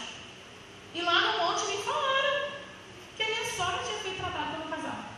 E 0.94 1.02
lá 1.02 1.20
no 1.20 1.38
monte 1.38 1.66
me 1.66 1.82
falaram 1.82 2.50
que 3.16 3.22
a 3.22 3.26
minha 3.26 3.44
sogra 3.52 3.82
tinha 3.84 3.98
feito 3.98 4.18
tratado 4.18 4.50
para 4.50 4.58
não 4.58 4.68
casar. 4.68 5.10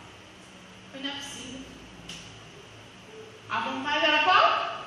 Foi 0.93 1.01
não 1.01 1.11
é 1.11 1.13
possível. 1.15 1.61
A 3.53 3.61
vontade 3.61 4.07
era 4.07 4.25
qual? 4.25 4.87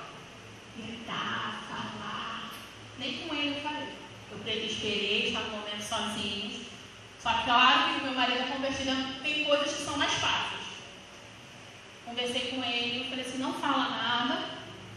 Gritar, 0.75 1.61
falar. 1.69 2.49
Nem 2.97 3.19
com 3.19 3.35
ele 3.35 3.57
eu 3.57 3.61
falei. 3.61 3.89
Eu 4.31 4.65
esperei, 4.65 5.27
estava 5.27 5.49
no 5.49 5.57
momento 5.57 5.83
sozinhos. 5.83 6.61
Só 7.21 7.31
que 7.31 7.43
claro 7.43 7.93
que 7.93 7.99
o 7.99 8.03
meu 8.05 8.13
marido 8.13 8.39
é 8.39 8.47
convertido, 8.47 9.21
tem 9.21 9.45
coisas 9.45 9.71
que 9.71 9.83
são 9.83 9.95
mais 9.97 10.13
fáceis. 10.13 10.65
Conversei 12.05 12.49
com 12.49 12.63
ele, 12.63 13.01
eu 13.01 13.05
falei 13.05 13.23
assim, 13.23 13.37
não 13.37 13.53
fala 13.53 13.89
nada, 13.89 14.49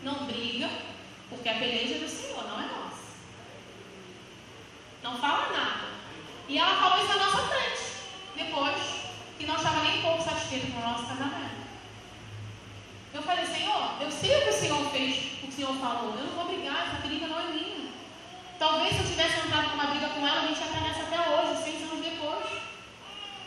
não 0.03 0.25
briga, 0.25 0.71
porque 1.29 1.51
a 1.51 1.55
peleja 1.55 1.97
é 1.97 1.99
do 1.99 2.09
Senhor, 2.09 2.45
não 2.49 2.61
é 2.63 2.67
nossa. 2.67 3.03
Não 5.03 5.19
fala 5.19 5.53
nada. 5.53 5.89
E 6.49 6.59
ela 6.59 6.75
falou 6.77 7.05
isso 7.05 7.19
na 7.19 7.27
nossa 7.27 7.49
frente. 7.49 7.83
Depois, 8.35 8.79
que 9.39 9.47
não 9.47 9.57
estava 9.57 9.83
nem 9.83 9.99
um 9.99 10.03
pouco 10.03 10.25
satisfeita 10.25 10.69
com 10.69 10.79
o 10.79 10.91
nosso 10.91 11.07
casamento. 11.07 11.68
Eu 13.15 13.23
falei, 13.23 13.47
Senhor, 13.47 13.93
eu 14.01 14.11
sei 14.11 14.37
o 14.37 14.43
que 14.43 14.51
o 14.51 14.61
Senhor 14.61 14.91
fez, 14.91 15.17
o 15.17 15.37
que 15.39 15.49
o 15.49 15.53
Senhor 15.53 15.75
falou. 15.77 16.15
Eu 16.15 16.27
não 16.27 16.35
vou 16.35 16.47
brigar, 16.47 16.89
essa 16.89 17.07
briga 17.07 17.27
não 17.27 17.41
é 17.41 17.47
minha. 17.53 17.91
Talvez 18.59 18.95
se 18.95 19.01
eu 19.03 19.07
tivesse 19.07 19.47
entrado 19.47 19.71
numa 19.71 19.87
briga 19.87 20.09
com 20.09 20.27
ela, 20.27 20.43
a 20.43 20.47
gente 20.47 20.59
ia 20.59 20.67
estar 20.67 20.81
nessa 20.81 21.03
até 21.03 21.19
hoje, 21.31 21.63
seis 21.63 21.83
anos 21.83 22.05
depois. 22.05 22.47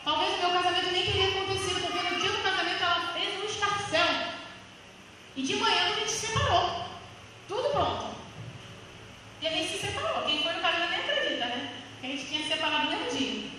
Talvez 0.04 0.34
o 0.34 0.38
meu 0.38 0.50
casamento 0.50 0.92
nem 0.92 1.04
teria 1.04 1.28
acontecido, 1.28 1.80
porque 1.80 2.10
no 2.10 2.20
dia 2.20 2.30
do 2.30 2.42
casamento 2.42 2.82
ela 2.82 3.12
fez 3.12 3.40
um 3.40 3.44
escarcel. 3.44 4.32
E 5.36 5.42
de 5.42 5.56
manhã 5.56 5.84
a 5.84 5.98
gente 5.98 6.10
se 6.10 6.26
separou. 6.26 6.84
Tudo 7.46 7.70
pronto. 7.70 8.06
E 9.40 9.46
a 9.46 9.50
gente 9.50 9.72
se 9.72 9.78
separou. 9.78 10.22
Quem 10.24 10.42
foi 10.42 10.52
no 10.54 10.60
casamento 10.60 10.90
nem 10.90 11.00
acredita, 11.00 11.46
né? 11.46 11.74
Que 12.00 12.06
a 12.06 12.10
gente 12.10 12.26
tinha 12.26 12.42
se 12.42 12.48
separado 12.48 12.84
no 12.84 12.90
mesmo 12.90 13.18
dia. 13.18 13.50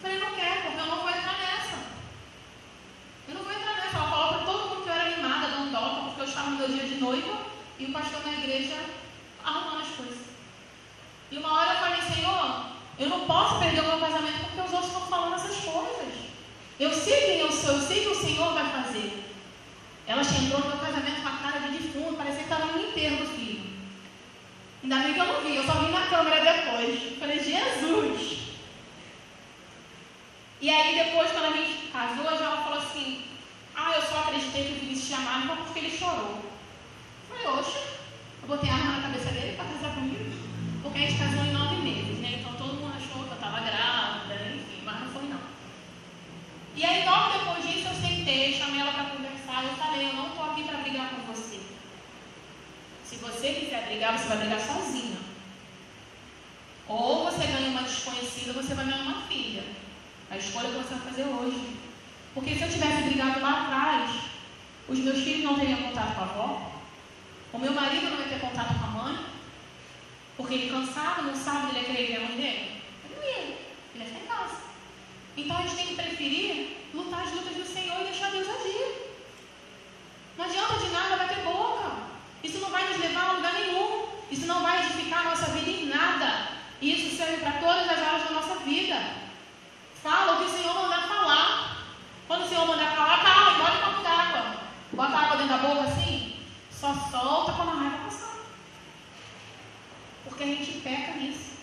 Falei, 0.00 0.18
não 0.18 0.34
quero, 0.34 0.62
porque 0.62 0.80
eu 0.80 0.86
não 0.86 1.00
vou 1.00 1.10
entrar 1.10 1.38
nessa. 1.38 1.78
Eu 3.28 3.34
não 3.34 3.42
vou 3.42 3.52
entrar 3.52 3.74
nessa. 3.74 3.96
Ela 3.96 4.10
falou 4.10 4.28
para 4.28 4.44
todo 4.44 4.68
mundo 4.68 4.82
que 4.84 4.88
eu 4.88 4.94
era 4.94 5.04
animada, 5.04 5.48
dando 5.48 5.72
dó, 5.72 6.04
porque 6.04 6.22
eu 6.22 6.28
estava 6.46 6.50
no 6.50 6.56
meu 6.56 6.68
dia 6.68 6.84
de 6.84 7.00
noiva 7.00 7.38
e 7.78 7.86
o 7.86 7.92
pastor 7.92 8.24
na 8.24 8.32
igreja 8.32 8.76
arrumando 9.44 9.82
as 9.82 9.96
coisas. 9.96 10.18
E 11.30 11.38
uma 11.38 11.52
hora 11.52 11.72
eu 11.72 11.80
falei, 11.80 12.02
Senhor, 12.02 12.66
eu 12.98 13.08
não 13.08 13.26
posso 13.26 13.58
perder 13.58 13.80
o 13.80 13.86
meu 13.86 13.98
casamento 13.98 14.44
porque 14.44 14.60
os 14.60 14.72
outros 14.72 14.92
estão 14.92 15.06
falando 15.08 15.34
essas 15.34 15.56
coisas. 15.56 16.14
Eu 16.78 16.92
sei 16.92 17.20
quem 17.26 17.40
eu 17.40 17.50
sou, 17.50 17.74
eu 17.74 17.80
sei 17.80 18.02
que 18.02 18.08
o 18.08 18.14
Senhor 18.14 18.54
vai 18.54 18.70
fazer. 18.70 19.24
Ela 20.06 20.22
entrou 20.22 20.60
no 20.60 20.68
meu 20.68 20.78
casamento 20.78 21.22
com 21.22 21.28
a 21.28 21.32
cara 21.32 21.58
de 21.58 21.78
defunto, 21.78 22.14
parecia 22.14 22.44
que 22.44 22.52
estava 22.52 22.72
no 22.72 22.80
enterro 22.80 23.16
do 23.16 23.26
filho. 23.26 23.66
Ainda 24.82 24.98
bem 24.98 25.14
que 25.14 25.20
eu 25.20 25.26
não 25.26 25.40
vi, 25.40 25.56
eu 25.56 25.64
só 25.64 25.72
vi 25.72 25.90
na 25.90 26.06
câmera 26.06 26.52
depois. 26.52 27.18
Falei, 27.18 27.38
Jesus! 27.42 28.36
E 30.60 30.70
aí 30.70 31.04
depois, 31.04 31.32
quando 31.32 31.52
a 31.52 31.56
gente 31.56 31.88
casou, 31.88 32.24
ela 32.24 32.62
falou 32.62 32.78
assim, 32.78 33.25
ah, 33.76 33.92
eu 33.94 34.02
só 34.02 34.20
acreditei 34.20 34.64
que 34.64 34.72
o 34.72 34.80
Vinícius 34.80 35.08
te 35.08 35.14
amava 35.14 35.56
porque 35.56 35.78
ele 35.80 35.98
chorou. 35.98 36.40
Eu 37.30 37.36
falei, 37.36 37.60
oxe, 37.60 37.78
eu 38.42 38.48
botei 38.48 38.70
a 38.70 38.72
arma 38.72 38.92
na 38.92 39.02
cabeça 39.02 39.30
dele 39.30 39.56
para 39.56 39.66
casar 39.66 39.94
comigo. 39.94 40.24
Porque 40.82 40.98
a 40.98 41.02
gente 41.02 41.18
casou 41.18 41.44
em 41.44 41.52
nove 41.52 41.76
meses, 41.76 42.18
né? 42.20 42.38
Então 42.40 42.54
todo 42.54 42.74
mundo 42.74 42.94
achou 42.96 43.24
que 43.24 43.30
eu 43.30 43.34
estava 43.34 43.60
grávida, 43.60 44.34
enfim, 44.54 44.80
mas 44.82 45.00
não 45.00 45.08
foi 45.08 45.28
não. 45.28 45.40
E 46.74 46.84
aí 46.84 47.04
logo 47.04 47.38
depois 47.38 47.66
disso 47.66 47.88
eu 47.88 47.94
sentei, 47.94 48.54
chamei 48.54 48.80
ela 48.80 48.92
para 48.92 49.10
conversar, 49.10 49.64
eu 49.64 49.76
falei, 49.76 50.08
eu 50.08 50.14
não 50.14 50.28
estou 50.28 50.50
aqui 50.50 50.64
para 50.64 50.78
brigar 50.78 51.10
com 51.10 51.32
você. 51.32 51.60
Se 53.04 53.16
você 53.16 53.52
quiser 53.52 53.86
brigar, 53.86 54.18
você 54.18 54.26
vai 54.26 54.38
brigar 54.38 54.60
sozinha. 54.60 55.18
Ou 56.88 57.24
você 57.24 57.46
ganha 57.46 57.70
uma 57.70 57.82
desconhecida, 57.82 58.52
você 58.54 58.74
vai 58.74 58.86
ganhar 58.86 59.02
uma 59.02 59.22
filha. 59.22 59.64
A 60.30 60.36
escolha 60.38 60.70
que 60.70 60.76
você 60.76 60.94
vai 60.94 61.10
fazer 61.10 61.24
hoje. 61.24 61.85
Porque 62.36 62.54
se 62.54 62.64
eu 62.64 62.70
tivesse 62.70 63.04
brigado 63.04 63.40
lá 63.40 63.62
atrás, 63.62 64.10
os 64.86 64.98
meus 64.98 65.24
filhos 65.24 65.42
não 65.42 65.58
teriam 65.58 65.84
contato 65.84 66.14
com 66.16 66.20
a 66.20 66.24
avó, 66.24 66.70
o 67.54 67.58
meu 67.58 67.72
marido 67.72 68.10
não 68.10 68.18
ia 68.18 68.28
ter 68.28 68.40
contato 68.40 68.78
com 68.78 68.84
a 68.84 69.02
mãe, 69.04 69.24
porque 70.36 70.52
ele 70.52 70.70
cansado, 70.70 71.22
não 71.22 71.34
sabe 71.34 71.70
ele 71.70 71.78
é 71.78 71.84
querer 71.84 72.06
ver 72.08 72.16
a 72.16 72.28
mãe 72.28 72.36
dele. 72.36 72.82
Ele 73.06 73.16
não 73.16 73.24
ia, 73.24 73.38
ele 73.38 73.58
ia 73.94 74.04
ficar 74.04 74.20
em 74.20 74.26
casa. 74.26 74.56
Então 75.34 75.56
a 75.56 75.62
gente 75.62 75.76
tem 75.76 75.86
que 75.86 75.94
preferir 75.94 76.76
lutar 76.92 77.22
as 77.22 77.32
lutas 77.32 77.54
do 77.54 77.64
Senhor 77.64 78.02
e 78.02 78.04
deixar 78.04 78.30
Deus 78.30 78.46
agir. 78.46 79.16
Não 80.36 80.44
adianta 80.44 80.74
de 80.74 80.88
nada 80.90 81.16
bater 81.16 81.42
boca. 81.42 81.90
Isso 82.44 82.58
não 82.58 82.68
vai 82.68 82.86
nos 82.86 82.98
levar 82.98 83.30
a 83.30 83.32
lugar 83.32 83.54
nenhum. 83.54 84.08
Isso 84.30 84.44
não 84.44 84.62
vai 84.62 84.84
edificar 84.84 85.20
a 85.20 85.30
nossa 85.30 85.52
vida 85.52 85.70
em 85.70 85.86
nada. 85.86 86.48
E 86.82 86.92
isso 86.92 87.16
serve 87.16 87.38
para 87.38 87.52
todas 87.52 87.88
as 87.88 87.98
áreas 87.98 88.24
da 88.24 88.30
nossa 88.32 88.56
vida. 88.56 89.00
Fala 90.02 90.34
o 90.34 90.38
que 90.44 90.50
o 90.50 90.54
Senhor 90.54 90.74
mandar 90.74 91.08
falar. 91.08 91.75
Quando 92.26 92.44
o 92.44 92.48
Senhor 92.48 92.66
mandar 92.66 92.96
falar, 92.96 93.22
cala 93.22 93.52
e 93.52 93.58
bota 93.58 93.76
um 93.76 93.92
copo 93.92 94.02
d'água. 94.02 94.56
Bota 94.92 95.16
água 95.16 95.36
dentro 95.36 95.56
da 95.56 95.58
boca 95.58 95.82
assim. 95.82 96.42
Só 96.70 96.92
solta 96.92 97.52
quando 97.52 97.70
a 97.70 97.74
raiva 97.74 98.04
passar. 98.04 98.36
Porque 100.24 100.42
a 100.42 100.46
gente 100.46 100.80
peca 100.80 101.12
nisso. 101.12 101.56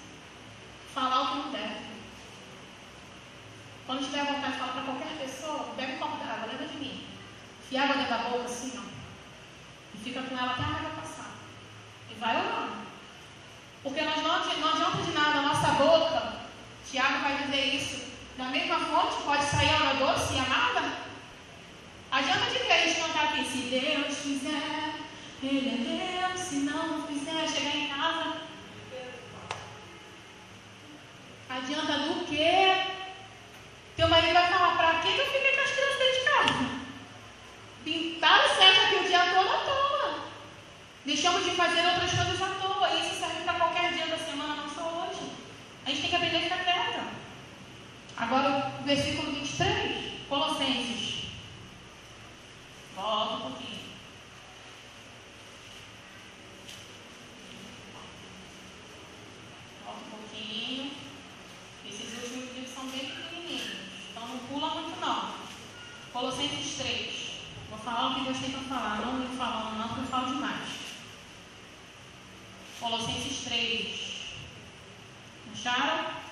Falar 0.94 1.22
o 1.22 1.28
que 1.28 1.38
não 1.40 1.52
deve. 1.52 1.84
Quando 3.86 4.06
tiver 4.06 4.26
vontade 4.26 4.54
de 4.54 4.60
falar 4.60 4.74
para 4.74 4.82
qualquer 4.84 5.18
pessoa, 5.18 5.74
pega 5.76 5.94
um 5.94 5.98
copo 5.98 6.26
d'água, 6.26 6.48
lembra 6.50 6.68
de 6.68 6.78
mim. 6.78 7.08
Fia 7.70 7.84
água 7.84 7.96
dentro 7.98 8.12
da 8.12 8.30
boca 8.30 8.46
assim, 8.46 8.72
ó. 8.78 8.84
E 9.96 9.98
fica 9.98 10.22
com 10.22 10.38
ela 10.38 10.52
até 10.52 10.62
a 10.62 10.66
raiva 10.66 11.02
passar. 11.02 11.32
E 12.10 12.14
vai 12.14 12.38
orando. 12.38 12.84
Porque 13.84 14.02
nós 14.02 14.16
não, 14.16 14.60
não 14.60 14.70
adianta 14.70 15.04
de 15.04 15.12
nada 15.12 15.40
a 15.40 15.42
nossa 15.42 15.68
boca. 15.74 16.34
Tiago 16.90 17.20
vai 17.22 17.44
dizer 17.44 17.76
isso. 17.76 18.13
Da 18.38 18.46
mesma 18.46 18.80
fonte 18.80 19.24
pode 19.24 19.44
sair 19.44 19.70
água 19.70 19.94
doce 19.94 20.34
e 20.34 20.40
amarga? 20.40 20.92
Adianta 22.12 22.50
de 22.50 22.60
que 22.60 22.72
a 22.72 22.78
gente 22.78 23.00
cantar 23.00 23.24
aqui, 23.26 23.46
se 23.46 23.58
Deus 23.58 24.18
fizer, 24.18 24.96
Ele 25.44 25.70
é 25.70 26.28
Deus, 26.32 26.40
se 26.40 26.56
não 26.58 27.06
fizer, 27.08 27.48
chegar 27.48 27.76
em 27.76 27.88
casa. 27.90 28.38
Adianta 31.50 31.94
do 32.00 32.26
quê? 32.26 32.86
Teu 33.96 34.08
marido 34.08 34.34
vai 34.34 34.48
falar, 34.48 34.78
pra 34.78 35.00
que 35.02 35.10
eu 35.10 35.26
fiquei 35.26 35.52
com 35.56 35.62
as 35.62 35.72
crianças 35.72 36.00
dentro 36.00 36.20
de 36.20 36.26
casa? 36.26 36.84
Pintaram 37.84 38.56
certo 38.56 38.82
aqui 38.82 38.96
o 38.96 39.08
dia 39.08 39.26
todo 39.34 39.50
à 39.50 39.58
toa. 39.58 40.20
Deixamos 41.06 41.44
de 41.44 41.52
fazer 41.52 41.86
outras 41.86 42.12
coisas 42.12 42.42
à 42.42 42.48
toa. 42.48 42.94
Isso 42.96 43.20
serve 43.20 43.44
para 43.44 43.54
qualquer 43.54 43.94
dia 43.94 44.08
da 44.08 44.18
semana, 44.18 44.56
não 44.56 44.70
só 44.70 45.06
hoje. 45.08 45.32
A 45.86 45.90
gente 45.90 46.02
tem 46.02 46.10
que 46.10 46.16
aprender 46.16 46.52
a. 46.52 46.53
Agora 48.24 48.74
o 48.80 48.84
versículo 48.86 49.34
23, 49.34 50.30
Colossenses. 50.30 51.26
Volta 52.96 53.34
um 53.34 53.42
pouquinho. 53.42 53.80
Volta 59.84 60.00
um 60.06 60.20
pouquinho. 60.20 60.92
Esses 61.86 62.14
últimos 62.14 62.56
livros 62.56 62.74
são 62.74 62.86
bem 62.88 63.08
pequenininhos. 63.08 63.72
Então 64.12 64.26
não 64.26 64.38
pula 64.48 64.74
muito 64.76 65.02
não. 65.02 65.34
Colossenses 66.14 66.78
3. 66.78 67.14
Vou 67.72 67.80
falar 67.80 68.12
o 68.12 68.16
que 68.16 68.22
Deus 68.22 68.38
tem 68.40 68.52
para 68.52 68.62
falar. 68.62 69.06
Não 69.06 69.18
vou 69.18 69.38
falando 69.38 69.78
não, 69.78 69.88
porque 69.90 70.00
eu 70.00 70.08
falo 70.08 70.34
demais. 70.34 70.70
Colossenses 72.80 73.44
3. 73.44 74.14
Acharam? 75.52 76.24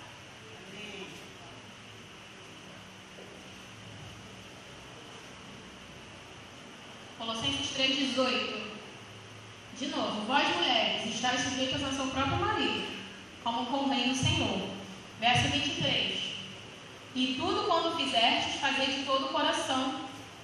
Colossenses 7.21 7.69
3, 7.75 7.80
18. 7.93 8.71
De 9.79 9.87
novo, 9.87 10.21
vós 10.27 10.47
mulheres, 10.55 11.13
estáis 11.13 11.41
sujeitas 11.41 11.83
ao 11.83 11.91
seu 11.91 12.07
próprio 12.07 12.37
marido, 12.37 12.87
como 13.43 13.65
convém 13.65 14.07
no 14.09 14.15
Senhor. 14.15 14.69
Verso 15.19 15.47
23. 15.49 16.19
E 17.15 17.35
tudo 17.39 17.67
quando 17.67 17.97
fizerdes, 17.97 18.59
fazei 18.59 18.87
de 18.87 19.03
todo 19.03 19.25
o 19.25 19.29
coração, 19.29 20.01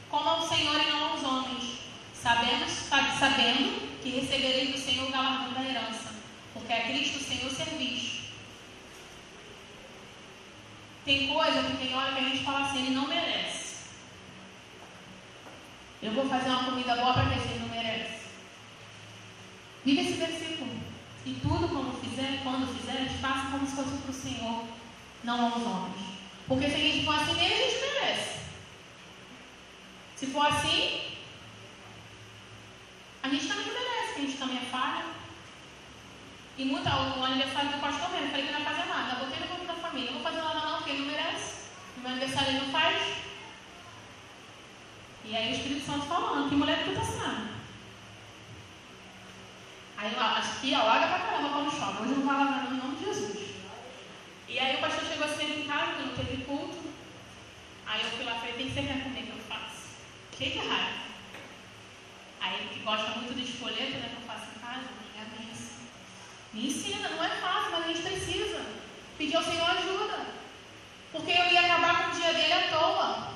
como 0.10 0.30
ao 0.30 0.48
Senhor 0.48 0.82
e 0.82 0.92
não 0.92 1.12
aos 1.12 1.24
homens, 1.24 1.80
sabendo, 2.14 2.68
sabendo 2.68 4.02
que 4.02 4.10
recebereis 4.10 4.72
do 4.72 4.78
Senhor 4.78 5.08
o 5.08 5.12
galardão 5.12 5.54
da 5.54 5.70
herança, 5.70 6.14
porque 6.54 6.74
a 6.74 6.88
Cristo 6.88 7.18
o 7.18 7.24
Senhor 7.24 7.52
servis. 7.52 8.22
Tem 11.06 11.28
coisa 11.28 11.64
que 11.64 11.78
tem 11.78 11.96
hora 11.96 12.14
que 12.14 12.20
a 12.20 12.30
gente 12.30 12.44
fala 12.44 12.66
assim, 12.66 12.80
ele 12.80 12.96
não 12.96 13.08
merece. 13.08 13.76
Eu 16.02 16.12
vou 16.12 16.28
fazer 16.28 16.50
uma 16.50 16.66
comida 16.66 16.96
boa 16.96 17.14
para 17.14 17.24
ver 17.24 17.40
se 17.40 17.48
ele 17.48 17.60
não 17.60 17.70
merece. 17.70 18.28
Vive 19.88 20.02
esse 20.02 20.20
versículo. 20.20 20.70
E 21.26 21.34
tudo 21.36 21.70
como 21.70 21.94
fizer, 21.94 22.42
quando 22.44 22.68
fizer, 22.78 23.08
faça 23.22 23.52
como 23.52 23.66
se 23.66 23.74
fosse 23.74 23.96
para 24.02 24.12
o 24.12 24.14
Senhor, 24.14 24.66
não 25.24 25.46
aos 25.46 25.66
homens. 25.66 25.96
Porque 26.46 26.68
se 26.68 26.76
a 26.76 26.78
gente 26.78 27.06
for 27.06 27.16
assim 27.16 27.36
mesmo, 27.36 27.56
a 27.56 27.70
gente 27.70 27.80
merece. 27.80 28.40
Se 30.18 30.26
for 30.28 30.46
assim, 30.46 31.16
a 33.24 33.30
gente 33.30 33.48
também 33.48 33.66
merece, 33.66 34.14
a 34.18 34.20
gente 34.20 34.38
também 34.38 34.58
é 34.58 34.66
falha. 34.70 35.06
E 36.58 36.66
muito, 36.66 36.90
o 36.90 37.24
aniversário 37.24 37.72
do 37.72 37.80
pastor 37.80 38.10
mesmo, 38.12 38.32
falei 38.32 38.46
que 38.46 38.52
não 38.52 38.60
ia 38.60 38.66
fazer 38.66 38.90
nada. 38.90 39.14
Eu 39.14 39.26
botei 39.26 39.40
no 39.40 39.48
grupo 39.48 39.68
da 39.68 39.88
família, 39.88 40.12
não 40.12 40.20
vou 40.20 40.30
fazer 40.30 40.42
nada 40.42 40.60
não, 40.60 40.78
porque 40.80 40.90
ele 40.90 41.06
não 41.06 41.14
merece. 41.14 41.68
No 41.96 42.04
meu 42.04 42.12
aniversário 42.12 42.50
ele 42.50 42.60
não 42.60 42.72
faz. 42.74 43.14
E 45.24 45.34
aí 45.34 45.50
o 45.50 45.56
Espírito 45.56 45.86
Santo 45.86 46.08
falando, 46.08 46.50
que 46.50 46.56
mulher 46.56 46.84
que 46.84 46.90
tu 46.90 46.96
tá 46.96 47.02
assinando? 47.04 47.57
Aí 49.98 50.12
tia 50.62 50.84
larga 50.84 51.08
pra 51.08 51.20
caramba 51.20 51.50
quando 51.50 51.72
chove. 51.72 52.04
Hoje 52.04 52.20
não 52.20 52.28
vai 52.28 52.38
lavar 52.38 52.70
no 52.70 52.78
nome 52.78 52.98
de 52.98 53.06
Jesus. 53.06 53.38
E 54.48 54.60
aí 54.60 54.76
o 54.76 54.80
pastor 54.80 55.04
chegou 55.06 55.26
assim 55.26 55.62
em 55.62 55.68
casa, 55.68 55.94
que 55.94 56.02
não 56.04 56.16
teve 56.16 56.44
culto. 56.46 56.78
Aí 57.86 58.02
eu 58.04 58.10
fui 58.12 58.26
lá 58.26 58.36
e 58.36 58.40
falei, 58.40 58.54
tem 58.54 58.68
que 58.68 58.74
ser 58.74 58.82
comida 58.82 59.22
que 59.22 59.30
eu 59.30 59.44
faço. 59.50 59.88
Cheio 60.38 60.52
de 60.52 60.68
raiva. 60.68 60.98
Aí 62.42 62.60
ele 62.60 62.70
que 62.70 62.80
gosta 62.82 63.10
muito 63.12 63.34
de 63.34 63.44
esfolheto, 63.44 63.98
né, 63.98 64.10
que 64.10 64.22
eu 64.22 64.28
faço 64.28 64.48
em 64.56 64.60
casa, 64.60 64.88
é 65.16 65.26
bem 65.36 65.50
assim. 65.52 65.88
Me 66.54 66.68
ensina, 66.68 67.10
não 67.10 67.24
é 67.24 67.30
fácil, 67.30 67.72
mas 67.72 67.86
a 67.86 67.88
gente 67.88 68.02
precisa. 68.02 68.66
Pedir 69.18 69.36
ao 69.36 69.44
Senhor 69.44 69.70
ajuda. 69.70 70.28
Porque 71.12 71.32
eu 71.32 71.52
ia 71.52 71.62
acabar 71.62 72.04
com 72.04 72.12
o 72.12 72.20
dia 72.20 72.34
dele 72.34 72.54
à 72.54 72.68
toa. 72.68 73.34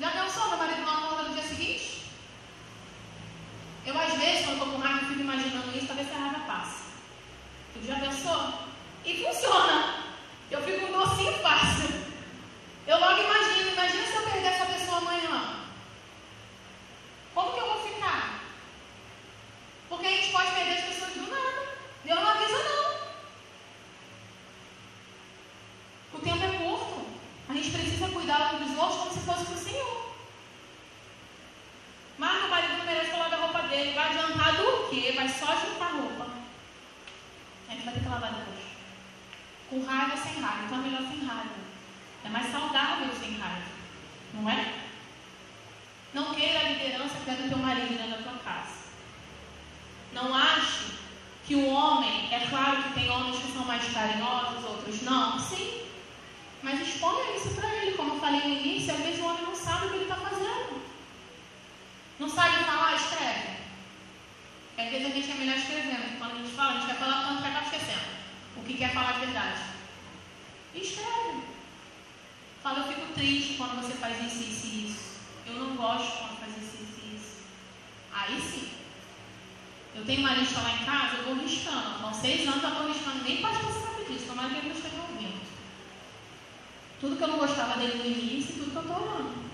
Já 0.00 0.10
pensou 0.10 0.48
meu 0.48 0.58
marido 0.58 0.80
não 0.80 0.98
acorda 0.98 1.22
no 1.24 1.34
dia 1.34 1.42
seguinte? 1.42 1.73
Eu, 3.86 4.00
às 4.00 4.14
vezes, 4.14 4.46
quando 4.46 4.58
estou 4.58 4.72
com 4.72 4.78
raiva, 4.78 5.06
fico 5.06 5.20
imaginando 5.20 5.76
isso, 5.76 5.86
talvez 5.86 6.10
a 6.10 6.16
raiva 6.16 6.40
passe. 6.46 6.84
Tu 7.74 7.86
já 7.86 7.96
pensou? 7.96 8.54
E 9.04 9.22
funciona. 9.22 10.04
Eu 10.50 10.62
fico 10.62 10.86
um 10.86 10.92
docinho 10.92 11.32
fácil. 11.34 11.90
Eu 12.86 12.98
logo 12.98 13.22
imagino, 13.22 13.72
imagina 13.72 14.06
se 14.06 14.14
eu 14.14 14.22
perder 14.22 14.46
essa 14.46 14.66
pessoa 14.66 14.98
amanhã. 14.98 15.56
Como 17.34 17.52
que 17.52 17.60
eu 17.60 17.66
vou 17.66 17.86
ficar? 17.86 18.40
Porque 19.88 20.06
a 20.06 20.10
gente 20.10 20.32
pode 20.32 20.50
perder 20.52 20.78
as 20.78 20.84
pessoas 20.84 21.12
do 21.12 21.30
nada. 21.30 21.68
Deus 22.04 22.20
não 22.20 22.28
avisa 22.28 22.58
não. 22.62 22.84
O 26.14 26.18
tempo 26.22 26.44
é 26.44 26.58
curto. 26.58 27.06
A 27.50 27.52
gente 27.52 27.70
precisa 27.70 28.08
cuidar 28.08 28.54
dos 28.54 28.78
outros 28.78 28.98
como 28.98 29.12
se 29.12 29.20
fosse 29.20 29.44
para 29.44 29.54
o 29.54 29.58
Senhor. 29.58 30.03
Mas 32.18 32.44
o 32.44 32.48
marido 32.48 32.78
não 32.78 32.84
merece 32.84 33.10
lavar 33.10 33.38
a 33.38 33.42
roupa 33.42 33.62
dele. 33.62 33.94
Vai 33.94 34.08
adiantar 34.08 34.56
do 34.56 34.88
quê? 34.88 35.12
Vai 35.16 35.28
só 35.28 35.46
juntar 35.46 35.92
roupa. 35.92 36.26
A 37.68 37.72
gente 37.72 37.84
vai 37.84 37.94
ter 37.94 38.00
que 38.00 38.08
lavar 38.08 38.32
depois. 38.32 38.64
Com 39.70 39.84
raiva 39.84 40.12
ou 40.12 40.22
sem 40.22 40.40
raiva. 40.40 40.64
Então 40.64 40.78
é 40.78 40.82
melhor 40.82 41.02
sem 41.02 41.26
raiva. 41.26 41.54
É 42.24 42.28
mais 42.28 42.50
saudável 42.50 43.08
sem 43.18 43.38
raiva. 43.38 43.66
Não 44.34 44.48
é? 44.48 44.74
Não 46.12 46.34
queira 46.34 46.60
a 46.60 46.68
liderança 46.70 47.16
que 47.24 47.30
é 47.30 47.34
do 47.34 47.48
teu 47.48 47.58
marido 47.58 47.88
dentro 47.88 48.10
da 48.10 48.22
tua 48.22 48.38
casa. 48.38 48.84
Não 50.12 50.32
ache 50.34 50.94
que 51.44 51.56
o 51.56 51.66
homem, 51.66 52.32
é 52.32 52.46
claro 52.48 52.84
que 52.84 52.94
tem 52.94 53.10
homens 53.10 53.36
que 53.36 53.52
são 53.52 53.64
mais 53.64 53.92
carinhosos, 53.92 54.64
outros 54.64 55.02
não. 55.02 55.38
Sim, 55.38 55.82
mas 56.62 56.80
exponha 56.80 57.36
isso 57.36 57.50
para 57.50 57.68
ele, 57.76 57.96
como 57.96 58.14
eu 58.14 58.20
falei 58.20 58.40
no 58.40 58.60
início, 58.60 58.94
às 58.94 59.00
vezes 59.00 59.20
o 59.20 59.26
homem 59.26 59.42
não 59.42 59.54
sabe 59.54 59.86
o 59.86 59.88
que 59.90 59.94
ele 59.96 60.04
está 60.04 60.16
fazendo. 60.16 60.82
Não 62.18 62.28
sabe 62.28 62.64
falar, 62.64 62.94
escreve. 62.94 63.54
Às 64.78 64.90
vezes 64.90 65.06
a 65.06 65.10
gente 65.10 65.30
é 65.30 65.34
melhor 65.34 65.56
escrevendo. 65.56 66.18
Quando 66.18 66.32
a 66.32 66.38
gente 66.38 66.50
fala, 66.54 66.70
a 66.70 66.74
gente 66.74 66.86
vai 66.86 66.96
falar 66.96 67.42
que 67.42 67.48
acaba 67.48 67.66
esquecendo. 67.66 68.14
O 68.56 68.62
que 68.62 68.74
quer 68.74 68.92
falar 68.92 69.12
de 69.12 69.26
verdade. 69.26 69.60
escreve. 70.74 71.42
Fala, 72.62 72.78
eu 72.78 72.88
fico 72.88 73.12
triste 73.14 73.54
quando 73.58 73.82
você 73.82 73.94
faz 73.94 74.16
isso, 74.24 74.42
isso 74.42 74.66
e 74.66 74.86
isso. 74.86 75.04
Eu 75.46 75.54
não 75.54 75.76
gosto 75.76 76.18
quando 76.18 76.38
faz 76.38 76.52
isso, 76.56 76.82
isso 76.82 77.00
e 77.04 77.16
isso. 77.16 77.36
Aí 78.12 78.40
sim. 78.40 78.70
Eu 79.94 80.04
tenho 80.04 80.20
uma 80.20 80.34
lista 80.34 80.60
lá 80.60 80.70
em 80.72 80.84
casa, 80.84 81.16
eu 81.18 81.24
vou 81.24 81.44
riscando. 81.44 82.00
Com 82.00 82.14
seis 82.14 82.48
anos 82.48 82.62
eu 82.62 82.70
estou 82.70 82.88
riscando. 82.88 83.24
Nem 83.24 83.42
pastor 83.42 83.72
sabe 83.72 84.04
disso. 84.12 84.26
Tomara 84.26 84.48
que 84.48 84.56
ele 84.56 84.68
não 84.68 84.76
esteja 84.76 84.96
ouvindo. 84.96 85.40
Tudo 87.00 87.16
que 87.16 87.22
eu 87.22 87.28
não 87.28 87.38
gostava 87.38 87.78
dele 87.78 87.98
no 87.98 88.06
início, 88.06 88.54
tudo 88.54 88.70
que 88.70 88.76
eu 88.76 88.82
estou 88.82 88.96
olhando. 88.96 89.44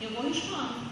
Eu 0.00 0.10
vou 0.10 0.28
riscando. 0.28 0.88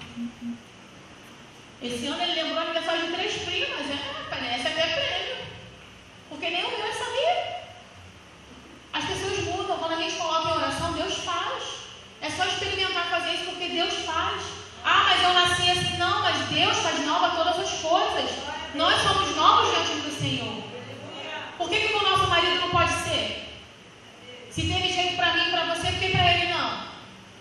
Esse 1.82 2.06
ano 2.06 2.22
ele 2.22 2.42
lembrou 2.42 2.58
a 2.58 2.62
aniversário 2.62 3.06
de 3.06 3.12
três 3.12 3.32
primas. 3.42 3.90
É, 3.90 3.98
parece 4.30 4.68
até 4.68 4.82
prêmio. 4.82 5.36
Porque 6.30 6.48
nem 6.48 6.64
o 6.64 6.70
meu 6.70 6.92
sabia. 6.92 7.56
As 8.92 9.04
pessoas 9.04 9.44
mudam. 9.44 9.78
Quando 9.78 9.92
a 9.92 10.02
gente 10.02 10.16
coloca 10.16 10.48
em 10.48 10.52
oração, 10.52 10.92
Deus 10.92 11.18
faz. 11.18 11.62
É 12.22 12.30
só 12.30 12.44
experimentar 12.46 13.10
fazer 13.10 13.34
isso 13.34 13.44
porque 13.44 13.68
Deus 13.68 13.94
faz. 14.06 14.42
Ah, 14.82 15.04
mas 15.04 15.22
eu 15.22 15.34
nasci 15.34 15.70
assim. 15.70 15.96
Não, 15.98 16.16
Deus 16.50 16.78
faz 16.78 17.04
nova 17.04 17.36
todas 17.36 17.58
as 17.58 17.80
coisas. 17.80 18.30
Nós 18.74 19.02
somos 19.02 19.36
novos 19.36 19.70
diante 19.70 20.00
do 20.00 20.18
Senhor. 20.18 20.62
Por 21.58 21.68
que, 21.68 21.80
que 21.80 21.94
o 21.94 22.02
nosso 22.02 22.26
marido 22.28 22.60
não 22.60 22.70
pode 22.70 22.92
ser? 22.92 23.48
Se 24.50 24.62
teve 24.62 24.92
jeito 24.92 25.16
para 25.16 25.34
mim 25.34 25.48
e 25.48 25.50
para 25.50 25.74
você, 25.74 25.88
por 25.88 26.00
que 26.00 26.08
para 26.10 26.32
ele 26.32 26.52
não? 26.52 26.86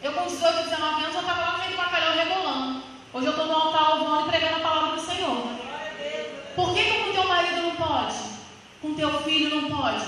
Eu 0.01 0.13
com 0.13 0.27
18, 0.27 0.63
19 0.63 1.03
anos, 1.03 1.15
eu 1.15 1.21
estava 1.21 1.41
lá 1.41 1.51
no 1.53 1.59
meio 1.59 1.71
do 1.71 1.77
bacalhau. 1.77 2.05
Hoje 3.15 3.27
eu 3.27 3.31
estou 3.31 3.45
no 3.47 3.53
altar 3.53 3.97
louvando 3.97 4.27
e 4.27 4.29
pregando 4.29 4.57
a 4.57 4.59
palavra 4.59 4.97
do 4.97 5.01
Senhor. 5.01 5.37
Por 6.53 6.73
que, 6.73 6.83
que 6.83 6.99
com 6.99 7.13
teu 7.13 7.25
marido 7.25 7.61
não 7.61 7.75
pode? 7.77 8.15
Com 8.81 8.93
teu 8.93 9.23
filho 9.23 9.55
não 9.55 9.77
pode? 9.77 10.05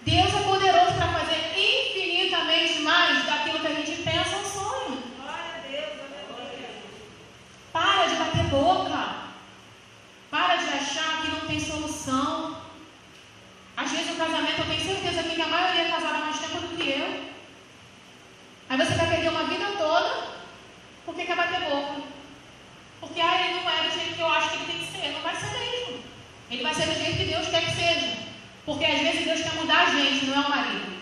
Deus 0.00 0.34
é 0.34 0.42
poderoso 0.42 0.94
para 0.94 1.20
fazer 1.20 1.56
infinitamente 1.56 2.80
mais 2.80 3.24
daquilo 3.26 3.60
que 3.60 3.66
a 3.68 3.74
gente 3.74 4.02
pensa 4.02 4.38
ou 4.38 4.44
sonha. 4.44 4.98
Para 7.72 8.06
de 8.06 8.16
bater 8.16 8.44
boca. 8.50 9.14
Para 10.32 10.56
de 10.56 10.64
achar 10.64 11.22
que 11.22 11.30
não 11.30 11.46
tem 11.46 11.60
solução. 11.60 12.56
Às 13.76 13.88
vezes 13.88 14.10
o 14.10 14.16
casamento, 14.16 14.62
eu 14.62 14.66
tenho 14.66 14.80
certeza 14.80 15.22
que 15.22 15.40
a 15.40 15.46
maioria 15.46 15.82
é 15.82 15.90
casada 15.92 16.18
mais 16.24 16.40
tempo 16.40 16.58
do 16.58 16.76
que 16.76 16.90
eu. 16.90 17.22
Aí 18.68 18.76
você 18.76 18.94
vai 18.94 19.06
perder 19.06 19.28
uma 19.28 19.44
vida 19.44 19.66
toda 19.78 20.31
porque 21.04 21.24
quer 21.24 21.36
bater 21.36 21.60
boca. 21.68 22.02
Porque 23.00 23.20
ah, 23.20 23.40
ele 23.40 23.60
não 23.60 23.70
é 23.70 23.88
do 23.88 23.94
jeito 23.94 24.14
que 24.14 24.20
eu 24.20 24.28
acho 24.28 24.50
que 24.50 24.56
ele 24.56 24.72
tem 24.72 24.78
que 24.78 24.92
ser. 24.92 25.12
Não 25.12 25.20
vai 25.20 25.34
ser 25.34 25.58
mesmo. 25.58 26.02
Ele 26.50 26.62
vai 26.62 26.74
ser 26.74 26.86
do 26.86 26.94
jeito 26.94 27.16
que 27.18 27.24
Deus 27.24 27.48
quer 27.48 27.64
que 27.64 27.76
seja. 27.76 28.16
Porque 28.64 28.84
às 28.84 29.00
vezes 29.00 29.24
Deus 29.24 29.42
quer 29.42 29.54
mudar 29.54 29.88
a 29.88 29.90
gente, 29.90 30.26
não 30.26 30.42
é 30.42 30.46
o 30.46 30.50
marido. 30.50 30.92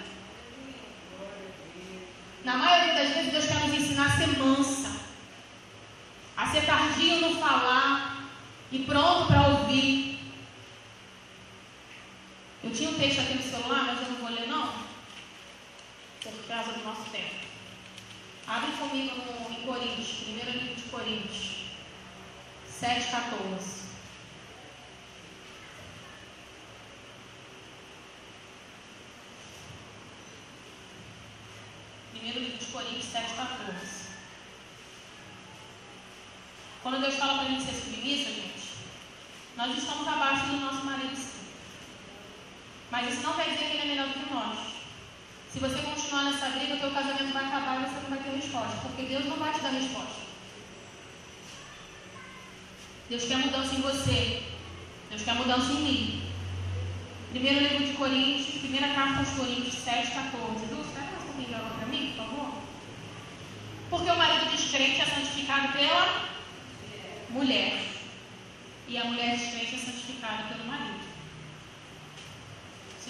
Na 2.44 2.57
maioria 2.57 2.94
das 2.94 3.11
vezes 3.11 3.32
Deus 3.32 3.46
quer 3.46 3.61
nos 3.61 3.74
ensinar 3.74 4.07
a 4.07 4.16
ser 4.16 4.38
mansa. 4.38 5.01
A 6.36 6.46
ser 6.46 6.64
tardio 6.64 7.20
no 7.20 7.38
falar 7.38 8.30
e 8.72 8.78
pronto 8.78 9.26
para 9.26 9.48
ouvir. 9.48 10.20
Eu 12.64 12.70
tinha 12.72 12.90
um 12.90 12.98
texto 12.98 13.20
aqui 13.20 13.34
no 13.34 13.42
celular, 13.42 13.84
mas 13.84 14.01
eu 14.01 14.09
não 14.12 14.20
vou 14.20 14.30
ler 14.30 14.46
não. 14.46 14.72
Por 16.22 16.46
causa 16.48 16.72
do 16.72 16.84
nosso 16.84 17.11
tempo. 17.11 17.49
Abre 18.51 18.72
comigo 18.72 19.14
no, 19.14 19.57
em 19.57 19.64
Coríntios, 19.64 20.24
primeiro 20.24 20.51
livro 20.51 20.74
de 20.74 20.82
Coríntios, 20.90 21.66
7, 22.68 23.09
14. 23.09 23.82
Primeiro 32.11 32.40
livro 32.40 32.59
de 32.59 32.72
Coríntios 32.72 33.05
7, 33.05 33.34
14. 33.34 34.09
Quando 36.82 37.01
Deus 37.03 37.14
fala 37.14 37.34
para 37.34 37.42
a 37.42 37.51
gente 37.51 37.62
ser 37.62 37.74
submissa, 37.80 38.32
gente, 38.32 38.74
nós 39.57 39.78
estamos 39.78 40.09
abaixo 40.09 40.46
do 40.46 40.57
nosso 40.57 40.84
marido. 40.84 41.16
Mas 42.90 43.12
isso 43.12 43.22
não 43.22 43.34
quer 43.34 43.51
dizer 43.51 43.70
que 43.70 43.76
ele 43.76 43.82
é 43.82 43.86
melhor 43.86 44.09
do 44.09 44.14
que 44.14 44.34
nós. 44.34 44.80
Se 45.53 45.59
você 45.59 45.82
continuar 45.82 46.24
nessa 46.24 46.51
briga, 46.51 46.74
o 46.74 46.78
teu 46.78 46.92
casamento 46.92 47.32
vai 47.32 47.44
acabar 47.44 47.80
e 47.80 47.84
você 47.84 48.01
não 48.03 48.11
vai 48.11 48.18
ter 48.20 48.36
resposta. 48.36 48.76
Porque 48.82 49.03
Deus 49.03 49.26
não 49.26 49.36
vai 49.36 49.53
te 49.53 49.61
dar 49.61 49.70
resposta. 49.70 50.20
Deus 53.09 53.24
quer 53.24 53.38
mudança 53.38 53.74
em 53.74 53.80
você. 53.80 54.42
Deus 55.11 55.22
quer 55.22 55.34
mudança 55.34 55.72
em 55.72 55.82
mim. 55.82 56.22
Primeiro 57.30 57.61
livro 57.61 57.84
de 57.84 57.92
Coríntios, 57.94 58.61
primeira 58.61 58.94
carta 58.94 59.20
aos 59.20 59.30
Coríntios 59.30 59.74
7, 59.74 60.12
14. 60.12 60.66
Dulce, 60.66 60.92
traz 60.92 61.09
essa 61.14 61.32
comigo 61.32 61.55
agora 61.55 61.74
para 61.74 61.86
mim, 61.86 62.14
por 62.16 62.26
favor? 62.26 62.55
Porque 63.90 64.11
o 64.11 64.16
marido 64.16 64.51
descrente 64.51 65.01
é 65.01 65.05
santificado 65.05 65.72
pela 65.72 66.28
mulher. 67.30 67.86
E 68.86 68.96
a 68.96 69.05
mulher 69.05 69.36
descrente 69.36 69.74
é 69.74 69.78
santificada 69.78 70.44
pelo 70.44 70.64
marido. 70.64 70.99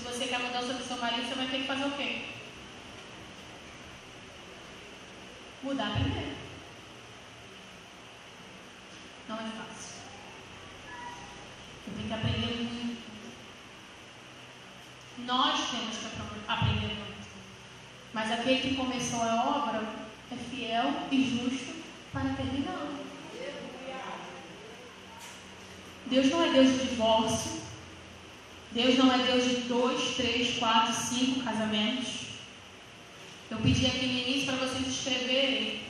Se 0.01 0.07
você 0.07 0.29
quer 0.29 0.39
mudança 0.39 0.73
do 0.73 0.83
seu 0.83 0.97
marido, 0.97 1.29
você 1.29 1.35
vai 1.35 1.47
ter 1.49 1.59
que 1.59 1.67
fazer 1.67 1.85
o 1.85 1.91
quê? 1.91 2.23
Mudar 5.63 5.93
primeiro. 5.93 6.37
Não 9.29 9.37
é 9.37 9.41
fácil. 9.41 10.01
Você 11.85 11.91
tem 11.99 12.07
que 12.07 12.15
aprender 12.15 12.63
muito. 12.63 13.03
Nós 15.19 15.71
temos 15.71 15.99
que 15.99 16.07
aprender 16.49 16.95
muito. 16.95 17.29
Mas 18.15 18.33
aquele 18.33 18.61
que 18.63 18.77
começou 18.77 19.23
a 19.23 19.59
obra 19.59 19.83
é 20.33 20.37
fiel 20.37 20.95
e 21.13 21.29
justo 21.29 21.85
para 22.11 22.33
terminar. 22.37 22.89
Deus 26.07 26.31
não 26.31 26.43
é 26.43 26.53
Deus 26.53 26.69
de 26.71 26.89
divórcio. 26.89 27.70
Deus 28.73 28.97
não 28.99 29.13
é 29.13 29.19
Deus 29.19 29.45
de 29.45 29.57
dois, 29.63 30.15
três, 30.15 30.59
quatro, 30.59 30.95
cinco 30.95 31.43
casamentos. 31.43 32.07
Eu 33.51 33.59
pedi 33.59 33.85
aqui 33.85 34.07
no 34.07 34.13
início 34.13 34.47
para 34.47 34.65
vocês 34.67 34.87
escreverem 34.87 35.81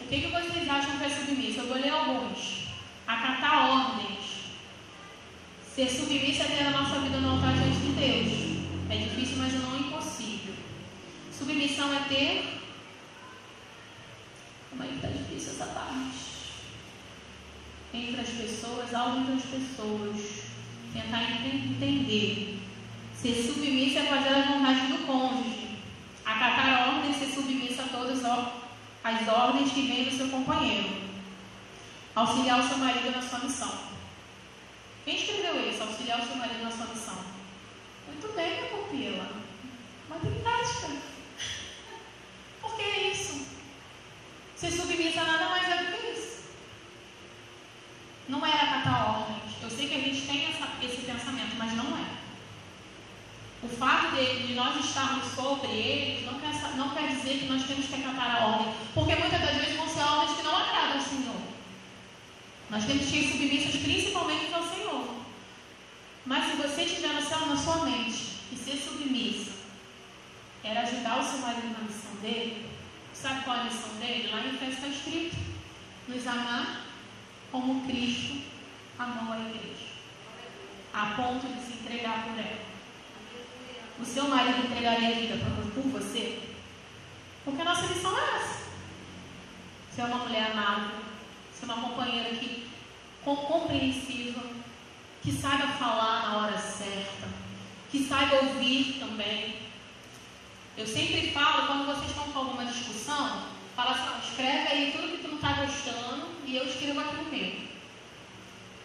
o 0.00 0.08
que, 0.08 0.20
que 0.20 0.26
vocês 0.26 0.68
acham 0.68 0.98
que 0.98 1.04
é 1.04 1.08
submissa. 1.08 1.60
Eu 1.60 1.68
vou 1.68 1.76
ler 1.76 1.90
alguns. 1.90 2.66
Acatar 3.06 3.70
ordens. 3.70 4.18
Ser 5.74 5.88
submissa 5.88 6.42
é 6.42 6.46
ter 6.46 6.66
a 6.66 6.70
nossa 6.70 6.98
vida 7.00 7.18
no 7.18 7.30
altar 7.30 7.54
diante 7.54 7.78
de 7.78 7.92
Deus. 7.92 8.58
É 8.90 8.96
difícil, 8.96 9.36
mas 9.38 9.52
não 9.52 9.78
impossível. 9.78 10.54
Submissão 11.32 11.94
é 11.94 12.00
ter. 12.08 12.60
Como 14.70 14.82
é 14.82 14.86
que 14.88 14.94
está 14.96 15.08
difícil 15.08 15.52
essa 15.52 15.66
parte? 15.66 16.18
Entre 17.94 18.20
as 18.20 18.28
pessoas, 18.28 18.92
algo 18.92 19.20
entre 19.20 19.34
as 19.34 19.42
pessoas 19.42 20.47
tentar 20.92 21.22
entender. 21.22 22.58
Ser 23.14 23.34
submissa 23.34 24.00
é 24.00 24.02
fazer 24.04 24.28
as 24.28 24.46
vontades 24.46 24.88
do 24.88 25.06
cônjuge. 25.06 25.78
Acatar 26.24 26.94
ordens, 26.94 27.16
ser 27.16 27.34
submissa 27.34 27.82
a 27.82 27.88
todas 27.88 28.24
as 28.24 29.28
ordens 29.28 29.72
que 29.72 29.86
vêm 29.86 30.04
do 30.04 30.16
seu 30.16 30.28
companheiro. 30.28 31.08
Auxiliar 32.14 32.60
o 32.60 32.68
seu 32.68 32.78
marido 32.78 33.10
na 33.10 33.22
sua 33.22 33.40
missão. 33.40 33.88
Quem 35.04 35.16
escreveu 35.16 35.68
isso? 35.68 35.82
Auxiliar 35.82 36.20
o 36.20 36.26
seu 36.26 36.36
marido 36.36 36.62
na 36.62 36.70
sua 36.70 36.86
missão. 36.86 37.18
Muito 38.06 38.34
bem, 38.34 38.50
minha 38.50 38.70
pupila. 38.70 39.30
Matemática. 40.08 40.88
Por 42.60 42.76
que 42.76 42.82
é 42.82 43.12
isso? 43.12 43.46
Ser 44.56 44.70
submissa 44.72 45.24
nada 45.24 45.48
mais 45.48 45.68
é 45.68 45.84
do 45.84 45.92
que 45.92 46.18
isso. 46.18 46.37
Não 48.28 48.44
era 48.44 48.62
acatar 48.62 49.20
ordens. 49.20 49.52
Eu 49.62 49.70
sei 49.70 49.88
que 49.88 49.94
a 49.94 50.00
gente 50.00 50.26
tem 50.26 50.46
essa, 50.46 50.68
esse 50.82 51.02
pensamento, 51.02 51.56
mas 51.58 51.72
não 51.72 51.96
é. 51.96 52.18
O 53.62 53.68
fato 53.68 54.14
de, 54.14 54.46
de 54.46 54.54
nós 54.54 54.84
estarmos 54.84 55.32
sobre 55.34 55.68
eles 55.68 56.26
não 56.26 56.38
quer, 56.38 56.76
não 56.76 56.90
quer 56.90 57.08
dizer 57.08 57.38
que 57.38 57.46
nós 57.46 57.64
temos 57.64 57.86
que 57.86 57.94
acatar 57.94 58.36
a 58.36 58.46
ordem, 58.46 58.74
porque 58.94 59.16
muitas 59.16 59.40
das 59.40 59.56
vezes 59.56 59.76
vão 59.76 59.88
ser 59.88 60.02
ordens 60.02 60.36
que 60.36 60.42
não 60.44 60.56
agradam 60.56 60.98
ao 60.98 61.00
Senhor. 61.00 61.40
Nós 62.70 62.84
temos 62.84 63.06
que 63.06 63.16
ir 63.16 63.32
submissas 63.32 63.80
principalmente 63.80 64.52
ao 64.52 64.62
Senhor. 64.62 65.18
Mas 66.26 66.44
se 66.44 66.56
você 66.56 66.84
tiver 66.84 67.14
no 67.14 67.22
céu 67.22 67.46
na 67.46 67.56
sua 67.56 67.84
mente 67.86 68.36
e 68.52 68.56
ser 68.56 68.76
submissa 68.76 69.52
era 70.62 70.82
ajudar 70.82 71.18
o 71.18 71.24
seu 71.24 71.38
marido 71.38 71.72
na 71.72 71.84
missão 71.84 72.14
dele, 72.20 72.66
sabe 73.14 73.44
qual 73.44 73.56
é 73.56 73.60
a 73.60 73.64
missão 73.64 73.94
dele? 73.98 74.28
Lá 74.30 74.40
em 74.40 74.54
Efésios 74.54 74.74
está 74.74 74.88
escrito: 74.88 75.36
nos 76.06 76.26
amar 76.26 76.87
como 77.50 77.86
Cristo 77.86 78.42
amou 78.98 79.32
a 79.32 79.38
igreja, 79.38 79.86
a 80.92 81.06
ponto 81.16 81.46
de 81.46 81.60
se 81.60 81.72
entregar 81.74 82.24
por 82.24 82.38
ela. 82.38 82.68
O 84.00 84.04
seu 84.04 84.28
marido 84.28 84.66
entregaria 84.66 85.08
a 85.08 85.20
vida 85.20 85.36
por 85.74 85.82
você? 85.84 86.40
Porque 87.44 87.62
a 87.62 87.64
nossa 87.64 87.86
missão 87.86 88.16
é 88.16 88.36
essa. 88.36 88.68
Ser 89.94 90.02
uma 90.02 90.18
mulher 90.18 90.52
amável, 90.52 90.98
ser 91.52 91.64
uma 91.64 91.80
companheira 91.80 92.36
que 92.36 92.68
compreensiva, 93.24 94.40
que 95.22 95.32
saiba 95.32 95.66
falar 95.74 96.22
na 96.22 96.36
hora 96.38 96.58
certa, 96.58 97.28
que 97.90 98.04
saiba 98.04 98.36
ouvir 98.36 98.98
também. 99.00 99.56
Eu 100.76 100.86
sempre 100.86 101.32
falo, 101.32 101.66
quando 101.66 101.86
vocês 101.86 102.10
estão 102.10 102.24
com 102.32 102.38
alguma 102.38 102.64
discussão, 102.64 103.42
fala 103.74 103.90
assim, 103.90 104.30
escreve 104.30 104.68
aí 104.68 104.92
tudo 104.92 105.08
que 105.08 105.22
tu 105.22 105.28
não 105.28 105.34
está 105.36 105.52
gostando 105.54 106.37
e 106.48 106.56
eu 106.56 106.64
escrevo 106.64 106.98
aqui 107.00 107.16
no 107.16 107.30
meio. 107.30 107.68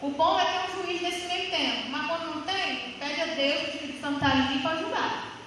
O 0.02 0.10
bom 0.10 0.38
é 0.38 0.44
ter 0.44 0.70
um 0.70 0.84
juiz 0.84 1.02
nesse 1.02 1.28
meio 1.28 1.50
tempo, 1.50 1.90
mas 1.90 2.08
quando 2.08 2.36
não 2.36 2.42
tem, 2.42 2.92
pede 3.00 3.22
a 3.22 3.36
Deus, 3.36 3.62
o 3.62 3.70
Espírito 3.70 4.02
Santo 4.02 4.16
está 4.16 4.32
ali 4.32 4.60
para 4.60 4.72
ajudar. 4.72 5.38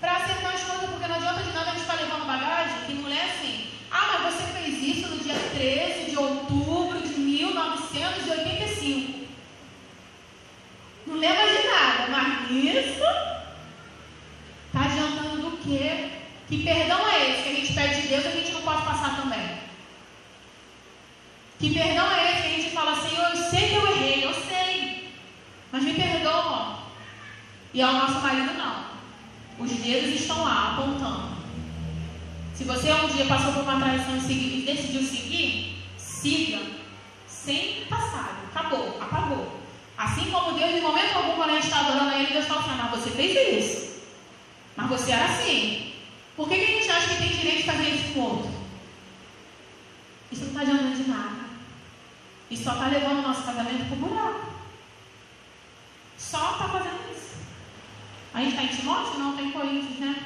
Para 0.00 0.18
acertar 0.18 0.54
as 0.54 0.62
coisas, 0.62 0.90
porque 0.90 1.08
não 1.08 1.16
adianta 1.16 1.42
de 1.42 1.50
nada 1.50 1.70
a 1.70 1.72
gente 1.72 1.80
estar 1.80 1.96
levando 1.96 2.26
bagagem, 2.26 2.84
que 2.86 2.94
mulher 2.94 3.18
é 3.18 3.32
assim, 3.32 3.66
ah, 3.90 4.20
mas 4.22 4.34
você 4.34 4.44
fez 4.52 4.80
isso 4.96 5.08
no 5.08 5.18
dia 5.18 5.34
13 5.34 6.10
de 6.10 6.16
outubro 6.16 7.00
de 7.00 7.18
1985. 7.18 9.26
Não 11.08 11.16
lembra 11.16 11.48
de 11.48 11.66
nada, 11.66 12.06
mas 12.10 12.52
isso 12.52 13.02
está 14.66 14.84
adiantando 14.84 15.42
do 15.42 15.56
quê? 15.58 16.10
Que 16.48 16.62
perdão 16.62 17.04
é 17.08 17.30
esse 17.30 17.42
que 17.42 17.48
a 17.48 17.54
gente 17.54 17.72
pede 17.72 18.02
de 18.02 18.08
Deus 18.08 18.24
e 18.24 18.28
a 18.28 18.30
gente 18.30 18.52
não 18.52 18.62
pode 18.62 18.84
passar 18.84 19.16
também? 19.16 19.64
Que 21.64 21.72
perdão 21.72 22.06
é 22.12 22.30
esse 22.30 22.42
que 22.42 22.48
a 22.48 22.60
gente 22.60 22.70
fala, 22.74 22.94
Senhor, 22.94 23.30
eu 23.30 23.36
sei 23.38 23.70
que 23.70 23.74
eu 23.74 23.86
errei, 23.86 24.22
eu 24.22 24.34
sei, 24.34 25.08
mas 25.72 25.82
me 25.82 25.94
perdoa. 25.94 26.80
E 27.72 27.80
ao 27.80 27.94
nosso 27.94 28.20
marido 28.20 28.52
não. 28.52 28.84
Os 29.58 29.70
dedos 29.70 30.20
estão 30.20 30.44
lá 30.44 30.74
apontando. 30.74 31.38
Se 32.54 32.64
você 32.64 32.92
um 32.92 33.08
dia 33.08 33.24
passou 33.24 33.54
por 33.54 33.62
uma 33.62 33.80
traição 33.80 34.14
e 34.14 34.62
decidiu 34.66 35.02
seguir, 35.04 35.82
siga 35.96 36.60
sem 37.26 37.86
passado. 37.86 38.44
Acabou, 38.54 38.98
apagou. 39.00 39.58
Assim 39.96 40.30
como 40.30 40.58
Deus, 40.58 40.74
em 40.74 40.82
momento 40.82 41.16
algum, 41.16 41.32
quando 41.32 41.48
a 41.48 41.54
gente 41.54 41.64
está 41.64 41.80
adorando 41.80 42.10
a 42.10 42.18
Ele, 42.18 42.34
Deus 42.34 42.44
fala 42.44 42.60
assim: 42.60 42.76
mas 42.76 42.90
você 42.90 43.10
fez 43.10 43.64
isso. 43.64 44.02
Mas 44.76 44.90
você 44.90 45.12
era 45.12 45.24
assim. 45.24 45.94
Por 46.36 46.46
que, 46.46 46.58
que 46.58 46.64
a 46.64 46.78
gente 46.78 46.90
acha 46.90 47.08
que 47.08 47.22
tem 47.22 47.28
direito 47.28 47.56
de 47.56 47.62
fazer 47.62 47.88
isso 47.88 48.12
com 48.12 48.20
outro? 48.20 48.50
Isso 50.30 50.42
não 50.42 50.48
está 50.48 50.60
adiantando 50.60 51.02
de 51.02 51.08
nada. 51.08 51.43
Isso 52.50 52.64
só 52.64 52.72
está 52.72 52.88
levando 52.88 53.18
o 53.18 53.22
nosso 53.22 53.42
casamento 53.42 53.86
para 53.86 53.94
o 53.94 53.96
buraco. 53.96 54.54
Só 56.18 56.52
está 56.52 56.68
fazendo 56.68 57.12
isso. 57.12 57.36
A 58.32 58.40
gente 58.40 58.50
está 58.50 58.62
em 58.62 58.76
Timóteo? 58.76 59.18
Não, 59.18 59.36
tem 59.36 59.50
Coríntios, 59.50 59.98
né? 59.98 60.24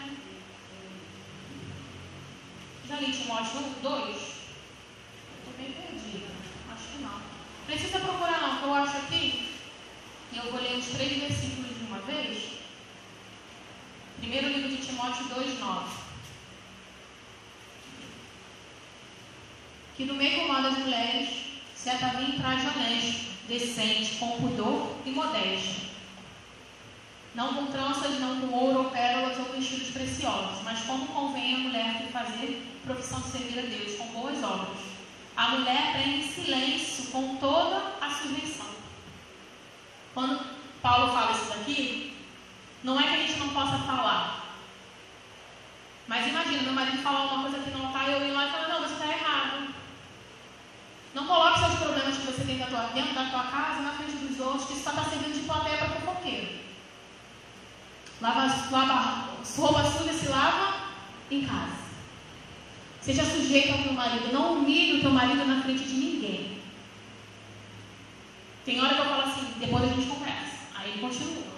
Já 2.88 2.96
li 2.96 3.12
Timóteo 3.12 3.60
1, 3.60 3.82
2? 3.82 4.16
Estou 4.16 5.54
bem 5.58 5.72
perdida. 5.72 6.26
Acho 6.72 6.88
que 6.88 7.02
não. 7.02 7.20
Precisa 7.66 7.98
procurar 8.00 8.40
não, 8.40 8.62
eu 8.62 8.74
acho 8.74 8.96
aqui. 8.96 9.54
E 10.32 10.36
eu 10.36 10.50
vou 10.50 10.60
ler 10.60 10.78
os 10.78 10.86
três 10.86 11.20
versículos 11.20 11.76
de 11.78 11.84
uma 11.84 11.98
vez. 12.00 12.58
Primeiro 14.18 14.48
livro 14.48 14.70
de 14.70 14.86
Timóteo 14.86 15.24
2, 15.26 15.58
9. 15.60 15.96
Que 19.96 20.04
no 20.04 20.14
meio 20.14 20.46
comum 20.46 20.62
das 20.62 20.78
mulheres, 20.78 21.47
certa 21.78 22.08
vinha 22.08 22.38
traje 22.38 22.66
honesto, 22.66 23.26
decente, 23.46 24.16
com 24.16 24.40
pudor 24.40 24.96
e 25.06 25.10
modéstia. 25.10 25.88
Não 27.34 27.54
com 27.54 27.66
tranças, 27.66 28.18
não 28.18 28.40
com 28.40 28.52
ouro 28.52 28.84
ou 28.84 28.90
pérolas 28.90 29.38
ou 29.38 29.52
vestidos 29.52 29.90
preciosos, 29.90 30.62
mas 30.64 30.80
como 30.80 31.06
convém 31.06 31.54
a 31.54 31.58
mulher 31.58 31.98
que 31.98 32.12
fazer 32.12 32.66
profissão 32.84 33.20
de 33.20 33.28
servir 33.28 33.58
a 33.60 33.62
Deus, 33.62 33.96
com 33.96 34.06
boas 34.06 34.42
obras. 34.42 34.78
A 35.36 35.50
mulher 35.50 35.92
tem 35.92 36.28
silêncio 36.28 37.12
com 37.12 37.36
toda 37.36 37.94
a 38.00 38.10
sujeição. 38.10 38.66
Quando 40.12 40.44
Paulo 40.82 41.12
fala 41.12 41.30
isso 41.30 41.48
daqui, 41.50 42.16
não 42.82 42.98
é 42.98 43.04
que 43.04 43.14
a 43.14 43.26
gente 43.26 43.38
não 43.38 43.50
possa 43.50 43.78
falar. 43.78 44.46
Mas 46.08 46.26
imagina, 46.26 46.62
meu 46.62 46.72
marido 46.72 47.02
falar 47.02 47.26
uma 47.26 47.42
coisa 47.42 47.62
que 47.62 47.70
não 47.70 47.86
está, 47.86 48.08
eu 48.08 48.26
ir 48.26 48.32
lá 48.32 48.46
e 48.46 48.50
falar, 48.50 48.68
não, 48.68 48.80
você 48.80 48.94
está 48.94 49.06
errado. 49.06 49.77
Não 51.18 51.26
coloque 51.26 51.58
seus 51.58 51.74
problemas 51.80 52.16
que 52.16 52.26
você 52.26 52.44
tem 52.44 52.58
dentro 52.58 53.14
da 53.14 53.24
tua 53.24 53.42
casa 53.42 53.82
na 53.82 53.92
frente 53.94 54.12
dos 54.12 54.38
outros, 54.38 54.66
que 54.66 54.74
isso 54.74 54.84
só 54.84 54.90
está 54.90 55.02
servindo 55.02 55.34
de 55.34 55.40
plateia 55.40 55.78
para 55.78 55.88
fofoqueiro. 55.88 56.60
Lava, 58.20 58.46
lava, 58.70 59.28
roupa 59.56 59.84
suja 59.84 60.12
se 60.12 60.28
lava 60.28 60.74
em 61.28 61.44
casa. 61.44 61.88
Seja 63.00 63.24
sujeito 63.24 63.72
ao 63.72 63.82
teu 63.82 63.94
marido. 63.94 64.32
Não 64.32 64.52
humilhe 64.52 64.98
o 64.98 65.00
teu 65.00 65.10
marido 65.10 65.44
na 65.44 65.60
frente 65.60 65.82
de 65.82 65.94
ninguém. 65.94 66.62
Tem 68.64 68.80
hora 68.80 68.94
que 68.94 69.00
eu 69.00 69.06
falo 69.06 69.22
assim, 69.22 69.54
depois 69.58 69.82
a 69.82 69.86
gente 69.88 70.06
conversa. 70.06 70.56
Aí 70.76 70.90
ele 70.90 71.00
continua. 71.00 71.52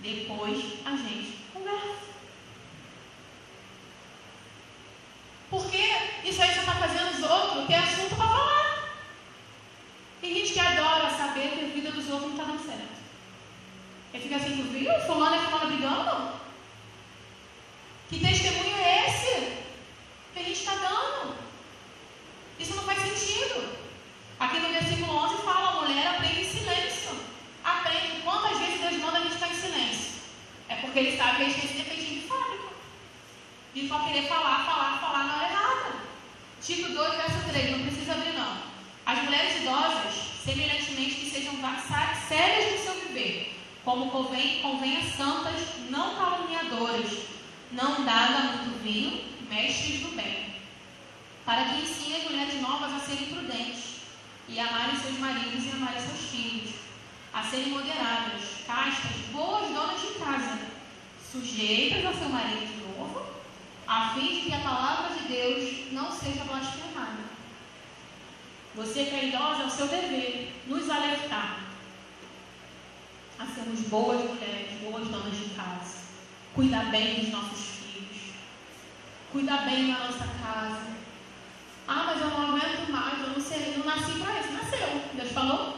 Depois 0.00 0.64
a 0.86 0.90
gente 0.92 1.36
conversa. 1.52 1.96
Porque 5.50 5.84
isso 6.24 6.40
aí 6.40 6.54
só 6.54 6.60
está 6.60 6.74
fazendo 6.76 7.10
os 7.10 7.30
outros 7.30 7.66
ter 7.66 7.74
assunto 7.74 8.16
para 8.16 8.26
falar. 8.26 8.65
Tem 10.20 10.34
gente 10.34 10.52
que 10.52 10.60
adora 10.60 11.10
saber 11.10 11.50
que 11.50 11.64
a 11.64 11.68
vida 11.68 11.90
dos 11.92 12.08
outros 12.08 12.32
não 12.32 12.38
está 12.38 12.44
dando 12.44 12.66
certo. 12.66 12.96
Ele 14.12 14.22
fica 14.22 14.36
assim, 14.36 14.56
tu 14.56 14.62
viu? 14.72 14.90
Fulano 15.06 15.36
e 15.36 15.44
fulano 15.46 15.66
brigando? 15.66 16.32
Que 18.08 18.20
testemunho 18.20 18.76
é 18.76 19.08
esse 19.08 19.56
que 20.32 20.38
a 20.38 20.42
gente 20.42 20.58
está 20.58 20.74
dando? 20.76 21.36
Isso 22.58 22.74
não 22.76 22.84
faz 22.84 23.00
sentido. 23.00 23.76
Aqui 24.38 24.58
no 24.60 24.68
versículo 24.68 25.16
11 25.16 25.42
fala, 25.42 25.68
a 25.68 25.80
mulher 25.82 26.06
aprende 26.06 26.40
em 26.40 26.50
silêncio. 26.50 27.18
Aprende. 27.64 28.22
Quantas 28.22 28.58
vezes 28.58 28.80
Deus 28.80 28.96
manda 28.98 29.18
a 29.18 29.22
gente 29.22 29.34
ficar 29.34 29.48
em 29.48 29.54
silêncio? 29.54 30.12
É 30.68 30.76
porque 30.76 30.98
Ele 30.98 31.16
sabe 31.16 31.36
que 31.36 31.42
a 31.42 31.44
gente 31.46 31.60
tem 31.60 31.70
esse 31.70 31.78
defeitinho 31.78 32.20
de 32.20 32.28
fábrica. 32.28 32.68
De 33.74 33.88
só 33.88 34.00
querer 34.00 34.28
falar, 34.28 34.64
falar, 34.64 34.98
falar 35.00 35.24
na 35.24 35.36
hora 35.36 35.48
errada. 35.50 35.92
Tito 36.62 36.92
2, 36.92 37.16
verso 37.16 37.48
3, 37.50 37.70
não 37.70 37.86
precisa 37.86 38.12
abrir 38.12 38.32
não. 38.32 38.75
As 39.06 39.22
mulheres 39.22 39.62
idosas, 39.62 40.14
semelhantemente 40.44 41.14
que 41.14 41.30
sejam 41.30 41.54
sérias 42.28 42.72
no 42.72 42.78
seu 42.84 42.94
viver, 43.06 43.56
como 43.84 44.10
convém, 44.10 44.60
convém 44.62 44.96
a 44.96 45.02
santas, 45.16 45.62
não 45.88 46.16
caluniadoras, 46.16 47.18
não 47.70 48.04
dada 48.04 48.40
muito 48.40 48.82
vinho, 48.82 49.24
mestres 49.48 50.00
do 50.00 50.16
bem, 50.16 50.56
para 51.44 51.66
que 51.66 51.82
ensine 51.82 52.16
as 52.16 52.24
mulheres 52.24 52.60
novas 52.60 52.94
a 52.94 52.98
serem 52.98 53.26
prudentes 53.26 54.00
e 54.48 54.58
amarem 54.58 54.98
seus 54.98 55.18
maridos 55.18 55.64
e 55.64 55.70
amarem 55.70 56.00
seus 56.00 56.30
filhos, 56.30 56.74
a 57.32 57.44
serem 57.44 57.68
moderadas, 57.68 58.42
castas, 58.66 59.12
boas 59.30 59.68
donas 59.68 60.00
de 60.00 60.18
casa, 60.18 60.58
sujeitas 61.30 62.04
ao 62.06 62.14
seu 62.14 62.28
marido 62.28 62.66
de 62.66 62.88
novo, 62.88 63.24
a 63.86 64.14
fim 64.14 64.34
de 64.34 64.40
que 64.46 64.52
a 64.52 64.58
palavra 64.58 65.14
de 65.14 65.28
Deus 65.28 65.92
não 65.92 66.10
seja 66.10 66.42
blasfemada. 66.42 67.25
Você 68.76 69.06
que 69.06 69.14
é 69.14 69.28
idosa, 69.28 69.62
é 69.62 69.66
o 69.66 69.70
seu 69.70 69.88
dever 69.88 70.52
nos 70.66 70.90
alertar 70.90 71.60
a 73.38 73.46
sermos 73.46 73.80
boas 73.88 74.20
mulheres, 74.22 74.78
boas 74.82 75.08
donas 75.08 75.34
de 75.34 75.54
casa, 75.54 76.00
cuidar 76.54 76.90
bem 76.90 77.20
dos 77.20 77.30
nossos 77.30 77.58
filhos, 77.58 78.34
cuidar 79.32 79.64
bem 79.64 79.90
da 79.90 79.98
nossa 80.00 80.26
casa. 80.42 80.94
Ah, 81.88 82.04
mas 82.06 82.20
eu 82.20 82.28
não 82.28 82.48
aguento 82.48 82.90
mais, 82.90 83.18
eu 83.18 83.30
não 83.30 83.40
sei, 83.40 83.78
não 83.78 83.86
nasci 83.86 84.12
para 84.20 84.40
isso. 84.40 84.52
Nasceu, 84.52 85.02
Deus 85.14 85.32
falou. 85.32 85.76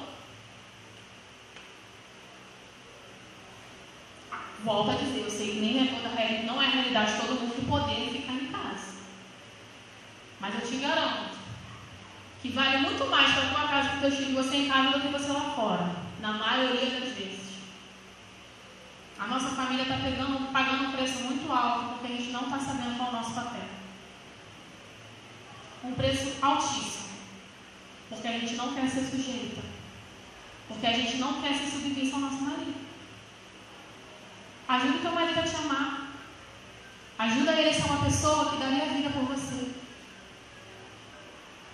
Volto 4.65 4.91
a 4.91 4.95
dizer, 4.95 5.21
eu 5.21 5.31
sei 5.31 5.53
que 5.53 5.61
nem 5.61 5.87
é 5.87 5.95
toda 5.95 6.17
realidade, 6.17 6.47
não 6.47 6.61
é 6.61 6.67
realidade 6.67 7.13
de 7.13 7.21
todo 7.21 7.41
mundo 7.41 7.69
poder 7.69 8.11
ficar 8.11 8.33
em 8.33 8.47
casa. 8.47 8.95
Mas 10.41 10.55
eu 10.57 10.69
te 10.69 10.77
garanto 10.79 11.38
que 12.41 12.51
vale 12.51 12.79
muito 12.79 13.05
mais 13.07 13.33
para 13.33 13.65
a 13.65 13.69
casa 13.69 13.89
que 13.91 14.01
teus 14.01 14.17
filhos 14.17 14.47
você 14.47 14.57
em 14.57 14.69
casa 14.69 14.91
do 14.91 15.01
que 15.01 15.09
você 15.09 15.33
lá 15.33 15.41
fora. 15.57 15.91
Na 16.21 16.33
maioria 16.33 17.01
das 17.01 17.11
vezes. 17.15 17.49
A 19.19 19.27
nossa 19.27 19.49
família 19.49 19.83
está 19.83 19.97
pagando 20.53 20.85
um 20.85 20.93
preço 20.93 21.25
muito 21.25 21.53
alto 21.53 21.95
porque 21.95 22.13
a 22.13 22.17
gente 22.17 22.31
não 22.31 22.45
está 22.45 22.59
sabendo 22.59 22.97
qual 22.97 23.09
é 23.09 23.13
o 23.13 23.17
nosso 23.17 23.35
papel. 23.35 23.69
Um 25.85 25.93
preço 25.95 26.33
altíssimo. 26.41 27.09
Porque 28.09 28.29
a 28.29 28.33
gente 28.33 28.55
não 28.55 28.75
quer 28.75 28.89
ser 28.89 29.05
sujeita. 29.05 29.63
Porque 30.69 30.87
a 30.87 30.93
gente 30.93 31.17
não 31.17 31.41
quer 31.43 31.55
ser 31.55 31.67
submissa 31.67 32.15
ao 32.15 32.23
nosso 32.23 32.43
marido. 32.43 32.75
Ajuda 34.69 34.97
o 34.97 35.01
teu 35.01 35.13
marido 35.13 35.41
a 35.41 35.43
te 35.43 35.57
amar. 35.57 36.13
Ajuda 37.19 37.53
ele 37.53 37.71
a 37.71 37.75
ser 37.75 37.85
uma 37.91 38.05
pessoa 38.05 38.51
que 38.51 38.59
daria 38.59 38.85
a 38.85 38.95
vida 38.95 39.11
por 39.11 39.25
você. 39.25 39.78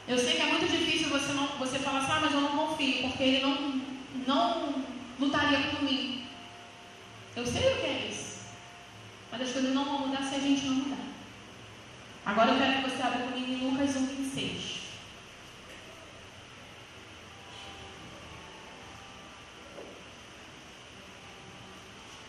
Eu 0.06 0.18
sei 0.18 0.34
que 0.34 0.42
é 0.42 0.46
muito 0.46 0.70
difícil 0.70 1.08
você, 1.08 1.32
não, 1.32 1.46
você 1.58 1.78
falar 1.78 2.00
assim, 2.00 2.12
ah, 2.12 2.20
mas 2.20 2.34
eu 2.34 2.40
não 2.42 2.56
confio, 2.56 3.08
porque 3.08 3.22
ele 3.22 3.40
não, 3.40 3.80
não 4.26 4.84
lutaria 5.18 5.70
por 5.70 5.82
mim. 5.82 6.26
Eu 7.34 7.46
sei 7.46 7.72
o 7.72 7.76
que 7.80 7.86
é 7.86 8.08
isso. 8.10 8.40
Mas 9.32 9.40
as 9.40 9.52
coisas 9.52 9.74
não 9.74 9.84
vão 9.84 10.06
mudar 10.06 10.22
se 10.22 10.34
a 10.34 10.40
gente 10.40 10.66
não 10.66 10.74
mudar. 10.74 11.04
Agora 12.26 12.52
eu 12.52 12.58
quero 12.58 12.82
que 12.82 12.90
você 12.90 13.02
abra 13.02 13.26
comigo 13.26 13.50
em 13.50 13.70
Lucas 13.70 13.96
1, 13.96 14.06
26. 14.06 14.74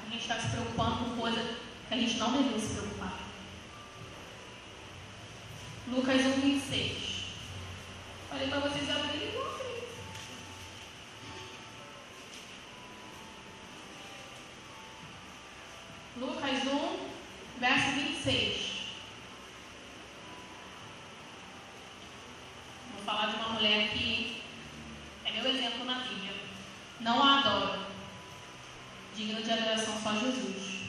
A 0.05 0.11
gente 0.11 0.21
está 0.21 0.39
se 0.39 0.47
preocupando 0.47 1.09
com 1.09 1.21
coisa 1.21 1.55
que 1.87 1.93
a 1.93 1.97
gente 1.97 2.17
não 2.17 2.31
deveria 2.31 2.59
se 2.59 2.73
preocupar. 2.73 3.19
Lucas 5.87 6.21
1, 6.21 6.41
26. 6.41 7.14
Falei 8.29 8.47
para 8.47 8.59
vocês 8.59 8.89
abrirem 8.89 9.29
e 9.29 9.35
Lucas 16.19 16.63
1, 16.63 17.09
verso 17.59 17.91
26. 17.91 18.75
Vou 22.93 23.03
falar 23.05 23.27
de 23.27 23.35
uma 23.35 23.49
mulher 23.49 23.89
que 23.89 24.41
é 25.25 25.31
meu 25.31 25.49
exemplo 25.49 25.85
na 25.85 25.99
Bíblia. 25.99 26.33
Não 27.01 27.21
a 27.21 27.39
adoro. 27.39 27.85
Digno 29.15 29.43
de 29.43 29.51
adoração 29.51 30.01
só 30.01 30.13
Jesus. 30.13 30.85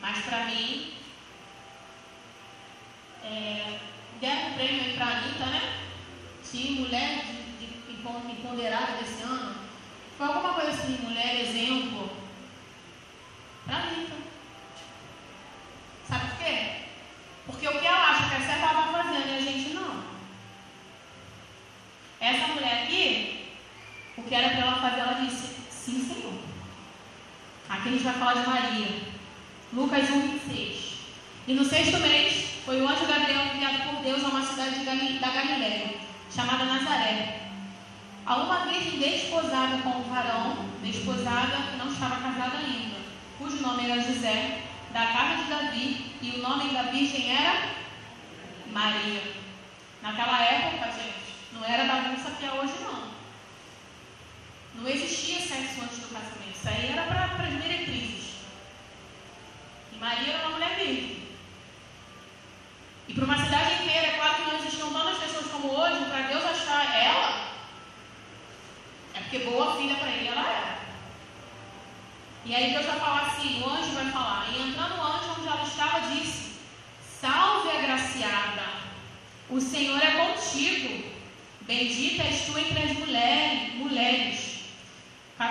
Mas 0.00 0.24
para 0.24 0.44
mim, 0.46 0.94
é, 3.24 3.78
deram 4.20 4.50
um 4.50 4.54
prêmio 4.54 4.94
para 4.94 5.06
a 5.06 5.18
Anitta, 5.18 5.46
né? 5.46 5.82
Se 6.52 6.72
mulher 6.72 7.24
de, 7.58 7.66
de, 7.66 8.32
empoderada 8.32 8.98
desse 8.98 9.22
ano, 9.22 9.54
foi 10.18 10.26
alguma 10.26 10.52
coisa 10.52 10.72
assim, 10.72 10.98
mulher 11.00 11.40
exemplo, 11.40 12.10
para 13.64 13.76
Anitta. 13.76 14.12
Sabe 16.06 16.26
por 16.26 16.38
quê? 16.44 16.72
Porque 17.46 17.68
o 17.68 17.80
que 17.80 17.86
ela 17.86 18.10
acha 18.10 18.28
que 18.28 18.34
é 18.34 18.46
certo, 18.46 18.64
ela 18.64 18.86
está 18.86 19.02
fazendo 19.02 19.28
e 19.28 19.36
a 19.36 19.40
gente 19.40 19.70
não. 19.70 20.04
Essa 22.20 22.48
mulher 22.48 22.82
aqui, 22.82 23.46
o 24.18 24.22
que 24.22 24.34
era 24.34 24.50
para 24.50 24.60
ela 24.60 24.80
fazer, 24.80 25.00
ela 25.00 25.24
disse: 25.24 25.56
Sim, 25.70 26.06
Senhor. 26.06 26.34
Aqui 27.70 27.88
a 27.88 27.92
gente 27.92 28.04
vai 28.04 28.12
falar 28.12 28.34
de 28.34 28.46
Maria. 28.46 28.88
Lucas 29.72 30.10
1, 30.10 30.20
26. 30.20 30.92
E 31.48 31.54
no 31.54 31.64
sexto 31.64 31.98
mês, 31.98 32.44
foi 32.66 32.82
o 32.82 32.86
anjo 32.86 33.06
Gabriel 33.06 33.46
enviado 33.46 33.88
por 33.88 34.02
Deus 34.02 34.22
a 34.22 34.28
uma 34.28 34.44
cidade 34.44 34.84
da 34.84 35.30
Galiléia, 35.30 36.02
chamada 36.34 36.64
Nazaré. 36.64 37.40
A 38.24 38.36
uma 38.36 38.66
virgem 38.66 38.98
desposada 38.98 39.78
com 39.82 39.90
um 39.90 40.02
varão, 40.02 40.68
desposada 40.82 41.56
que 41.70 41.76
não 41.76 41.88
estava 41.88 42.16
casada 42.16 42.58
ainda, 42.58 42.96
cujo 43.38 43.60
nome 43.60 43.90
era 43.90 44.00
José, 44.00 44.62
da 44.92 45.06
casa 45.06 45.42
de 45.42 45.50
Davi, 45.50 46.12
e 46.22 46.30
o 46.30 46.42
nome 46.42 46.72
da 46.72 46.82
virgem 46.82 47.36
era 47.36 47.70
Maria. 48.70 49.22
Naquela 50.02 50.42
época, 50.42 50.92
gente, 50.92 51.34
não 51.52 51.64
era 51.64 51.92
bagunça 51.92 52.30
que 52.30 52.44
é 52.44 52.52
hoje, 52.52 52.74
não. 52.82 53.12
Não 54.74 54.88
existia 54.88 55.40
sexo 55.40 55.82
antes 55.82 55.98
do 55.98 56.08
casamento. 56.08 56.56
Isso 56.56 56.68
aí 56.68 56.92
era 56.92 57.02
para 57.02 57.44
as 57.44 57.52
meretrizes. 57.54 58.36
E 59.92 59.96
Maria 59.98 60.34
era 60.34 60.48
uma 60.48 60.56
mulher 60.56 60.76
virgem. 60.76 61.22
E 63.08 63.14
para 63.14 63.24
uma 63.24 63.44
cidade 63.44 63.82
inteira, 63.82 64.06
é 64.06 64.16
claro 64.16 64.36
que 64.36 64.50
não 64.50 64.58
existiam 64.58 64.92
tantas 64.92 65.18
pessoas 65.18 65.46
como 65.50 65.74
hoje, 65.74 66.04
para 66.06 66.28
Deus 66.28 66.44
achar 66.44 66.96
ela, 66.96 67.52
é 69.14 69.20
porque 69.20 69.40
boa 69.40 69.76
filha 69.76 69.96
para 69.96 70.10
ele 70.10 70.28
ela 70.28 70.40
era. 70.40 70.78
E 72.44 72.54
aí 72.54 72.72
Deus 72.72 72.86
vai 72.86 72.98
falar 72.98 73.26
assim, 73.26 73.62
o 73.62 73.68
anjo 73.68 73.92
vai 73.92 74.10
falar, 74.10 74.48
e 74.50 74.68
entrando 74.68 74.96
o 74.96 75.02
anjo 75.02 75.34
onde 75.38 75.46
ela 75.46 75.62
estava, 75.62 76.00
disse, 76.08 76.52
salve 77.20 77.70
agraciada, 77.70 78.64
o 79.50 79.60
Senhor 79.60 80.02
é 80.02 80.26
contigo, 80.26 81.04
bendita 81.62 82.22
és 82.22 82.46
tu 82.46 82.58
entre 82.58 82.82
as 82.82 82.92
mulheres, 82.98 83.74
mulheres. 83.74 84.52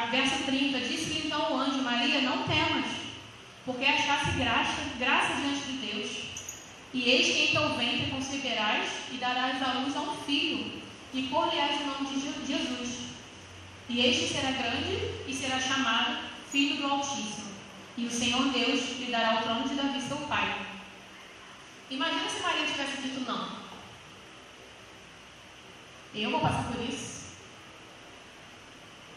Verso 0.09 0.43
30, 0.45 0.79
disse-lhe 0.79 1.27
então 1.27 1.53
o 1.53 1.57
anjo, 1.59 1.83
Maria, 1.83 2.21
não 2.21 2.43
temas, 2.43 2.85
porque 3.65 3.85
achaste 3.85 4.31
graça, 4.31 4.81
graça 4.97 5.33
diante 5.35 5.61
de 5.63 5.73
Deus. 5.85 6.31
E 6.93 7.09
eis 7.09 7.27
que 7.27 7.43
em 7.45 7.51
teu 7.51 7.69
ventre 7.77 8.11
conceberás 8.11 8.89
e 9.10 9.10
darás 9.21 9.61
à 9.61 9.73
luz 9.73 9.95
a 9.95 10.01
um 10.01 10.17
filho, 10.23 10.81
e 11.13 11.23
por-lhe-ás 11.27 11.79
o 11.81 11.85
nome 11.85 12.07
de 12.07 12.47
Jesus. 12.47 13.01
E 13.87 14.05
este 14.05 14.33
será 14.33 14.51
grande 14.51 14.95
e 15.27 15.33
será 15.33 15.59
chamado 15.59 16.17
Filho 16.49 16.81
do 16.81 16.91
Altíssimo. 16.91 17.51
E 17.97 18.07
o 18.07 18.11
Senhor 18.11 18.49
Deus 18.49 18.97
lhe 18.97 19.11
dará 19.11 19.39
o 19.39 19.43
trono 19.43 19.67
de 19.67 19.75
Davi, 19.75 20.01
seu 20.01 20.17
pai. 20.27 20.65
Imagina 21.89 22.29
se 22.29 22.41
Maria 22.41 22.65
tivesse 22.65 23.01
dito 23.01 23.19
não. 23.29 23.61
Eu 26.15 26.31
vou 26.31 26.39
passar 26.39 26.63
por 26.71 26.81
isso. 26.81 27.21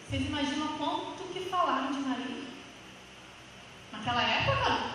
Vocês 0.08 0.26
imaginam 0.26 0.68
quanto 0.76 1.32
que 1.32 1.48
falaram 1.48 1.92
de 1.92 2.00
Maria? 2.00 2.44
Naquela 3.92 4.22
época? 4.22 4.94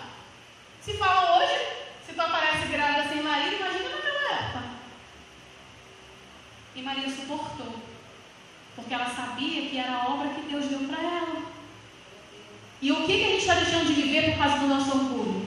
Se 0.80 0.96
falam 0.96 1.38
hoje, 1.38 1.58
se 2.06 2.12
tu 2.12 2.20
aparece 2.20 2.68
grávida 2.68 3.08
sem 3.08 3.22
marido, 3.22 3.56
imagina 3.56 3.88
naquela 3.88 4.32
época. 4.40 4.64
E 6.80 6.82
Maria 6.82 7.10
suportou. 7.10 7.74
Porque 8.74 8.94
ela 8.94 9.04
sabia 9.04 9.68
que 9.68 9.78
era 9.78 9.92
a 9.92 10.08
obra 10.08 10.30
que 10.30 10.48
Deus 10.48 10.64
deu 10.64 10.88
para 10.88 10.98
ela. 10.98 11.42
E 12.80 12.90
o 12.90 13.06
que, 13.06 13.18
que 13.18 13.24
a 13.24 13.28
gente 13.32 13.40
está 13.40 13.54
deixando 13.54 13.88
de 13.88 14.00
viver 14.00 14.30
por 14.30 14.38
causa 14.38 14.60
do 14.60 14.66
nosso 14.66 14.90
orgulho? 14.90 15.46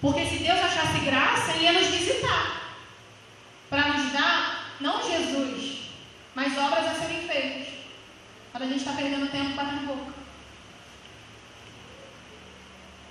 Porque 0.00 0.24
se 0.24 0.36
Deus 0.36 0.60
achasse 0.60 1.00
graça, 1.00 1.52
Ele 1.52 1.64
ia 1.64 1.72
nos 1.72 1.88
visitar. 1.88 2.62
Para 3.68 3.88
nos 3.88 4.12
dar, 4.12 4.68
não 4.80 5.02
Jesus, 5.02 5.88
mas 6.36 6.56
obras 6.56 6.86
a 6.86 6.94
serem 6.94 7.26
feitas. 7.26 7.74
Para 8.52 8.64
a 8.64 8.68
gente 8.68 8.78
estar 8.78 8.92
tá 8.92 8.98
perdendo 8.98 9.32
tempo 9.32 9.56
batendo 9.56 9.86
boca. 9.86 10.12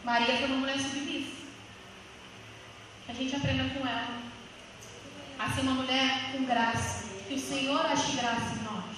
Maria 0.05 0.37
foi 0.37 0.45
uma 0.45 0.57
mulher 0.57 0.79
submissa. 0.79 1.41
A 3.09 3.13
gente 3.13 3.35
aprenda 3.35 3.73
com 3.73 3.85
ela. 3.85 4.30
A 5.41 5.49
ser 5.49 5.61
uma 5.61 5.73
mulher 5.73 6.31
com 6.31 6.45
graça. 6.45 7.07
Que 7.27 7.33
o 7.33 7.39
Senhor 7.39 7.83
ache 7.83 8.15
graça 8.17 8.53
em 8.53 8.63
nós. 8.63 8.95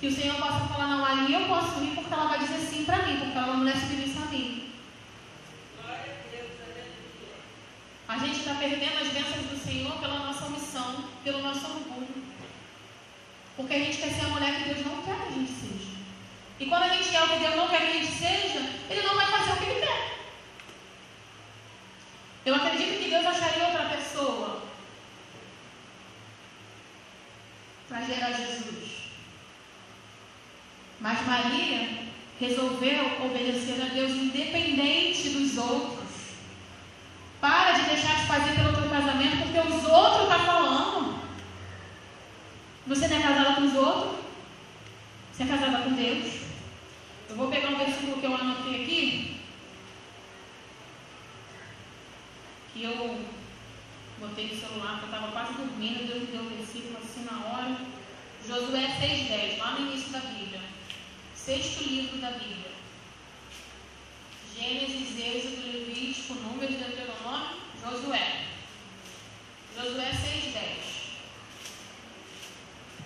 Que 0.00 0.08
o 0.08 0.12
Senhor 0.12 0.34
possa 0.34 0.66
falar, 0.66 0.88
não, 0.88 1.04
ali 1.04 1.32
eu 1.32 1.46
posso 1.46 1.78
ir 1.84 1.94
porque 1.94 2.12
ela 2.12 2.26
vai 2.26 2.40
dizer 2.40 2.58
sim 2.58 2.84
para 2.84 3.06
mim, 3.06 3.18
porque 3.20 3.38
ela 3.38 3.46
é 3.46 3.50
uma 3.50 3.58
mulher 3.58 3.76
submissa 3.76 4.20
a 4.20 4.26
mim. 4.26 4.72
A 8.08 8.18
gente 8.18 8.38
está 8.40 8.54
perdendo 8.54 8.98
as 9.00 9.12
bênçãos 9.12 9.46
do 9.46 9.64
Senhor 9.64 9.92
pela 10.00 10.18
nossa 10.18 10.46
omissão, 10.46 11.04
pelo 11.22 11.40
nosso 11.40 11.66
orgulho. 11.66 12.24
Porque 13.56 13.74
a 13.74 13.78
gente 13.78 13.98
quer 13.98 14.12
ser 14.12 14.24
a 14.24 14.30
mulher 14.30 14.56
que 14.56 14.74
Deus 14.74 14.86
não 14.86 15.02
quer 15.02 15.16
que 15.22 15.28
a 15.28 15.36
gente 15.36 15.52
seja. 15.52 15.90
E 16.58 16.66
quando 16.66 16.82
a 16.82 16.88
gente 16.88 17.08
quer 17.10 17.22
o 17.22 17.28
que 17.28 17.38
Deus 17.38 17.54
não 17.54 17.68
quer 17.68 17.78
que 17.78 17.86
a 17.86 17.92
gente 17.92 18.12
seja, 18.12 18.70
Ele 18.90 19.02
não 19.02 19.14
vai 19.14 19.26
fazer 19.26 19.52
o 19.52 19.56
que 19.56 19.64
Ele 19.64 19.86
quer. 19.86 20.18
Eu 22.44 22.54
acredito 22.56 22.98
que 22.98 23.08
Deus 23.08 23.24
acharia 23.24 23.66
outra 23.66 23.84
pessoa 23.84 24.63
para 27.88 28.02
gerar 28.02 28.32
Jesus. 28.32 29.04
Mas 31.00 31.26
Maria 31.26 32.04
resolveu 32.40 33.24
obedecer 33.24 33.80
a 33.82 33.94
Deus 33.94 34.12
independente 34.12 35.30
dos 35.30 35.58
outros. 35.58 36.04
Para 37.40 37.72
de 37.72 37.88
deixar 37.90 38.16
de 38.20 38.26
fazer 38.26 38.54
pelo 38.54 38.72
teu 38.72 38.88
casamento 38.88 39.42
porque 39.42 39.58
os 39.58 39.84
outros 39.84 40.22
estão 40.22 40.38
tá 40.38 40.44
falando. 40.44 41.18
Você 42.86 43.08
não 43.08 43.16
é 43.16 43.22
casada 43.22 43.54
com 43.54 43.62
os 43.62 43.74
outros? 43.74 44.24
Você 45.32 45.42
é 45.42 45.46
casada 45.46 45.82
com 45.82 45.92
Deus? 45.92 46.32
Eu 47.28 47.36
vou 47.36 47.48
pegar 47.48 47.68
um 47.68 47.78
versículo 47.78 48.20
que 48.20 48.26
eu 48.26 48.34
anotei 48.34 48.82
aqui. 48.82 49.40
Que 52.72 52.84
eu 52.84 53.24
botei 54.28 54.48
no 54.48 54.60
celular, 54.60 55.00
porque 55.00 55.04
eu 55.04 55.14
estava 55.14 55.32
quase 55.32 55.54
dormindo, 55.54 56.06
Deus 56.06 56.20
me 56.22 56.26
deu 56.26 56.40
o 56.42 56.48
versículo 56.48 56.98
assim 56.98 57.24
na 57.24 57.44
hora. 57.46 57.76
Josué 58.46 58.86
6,10, 59.00 59.58
lá 59.58 59.72
no 59.72 59.90
início 59.90 60.10
da 60.10 60.20
Bíblia. 60.20 60.60
Sexto 61.34 61.84
livro 61.84 62.18
da 62.18 62.30
Bíblia. 62.30 62.72
Gênesis, 64.56 65.18
Êxodo, 65.18 65.66
Levítico, 65.66 66.34
Números, 66.34 66.76
Deuteronômio, 66.76 67.58
Josué. 67.82 68.44
Josué 69.76 70.10
6,10. 70.10 70.94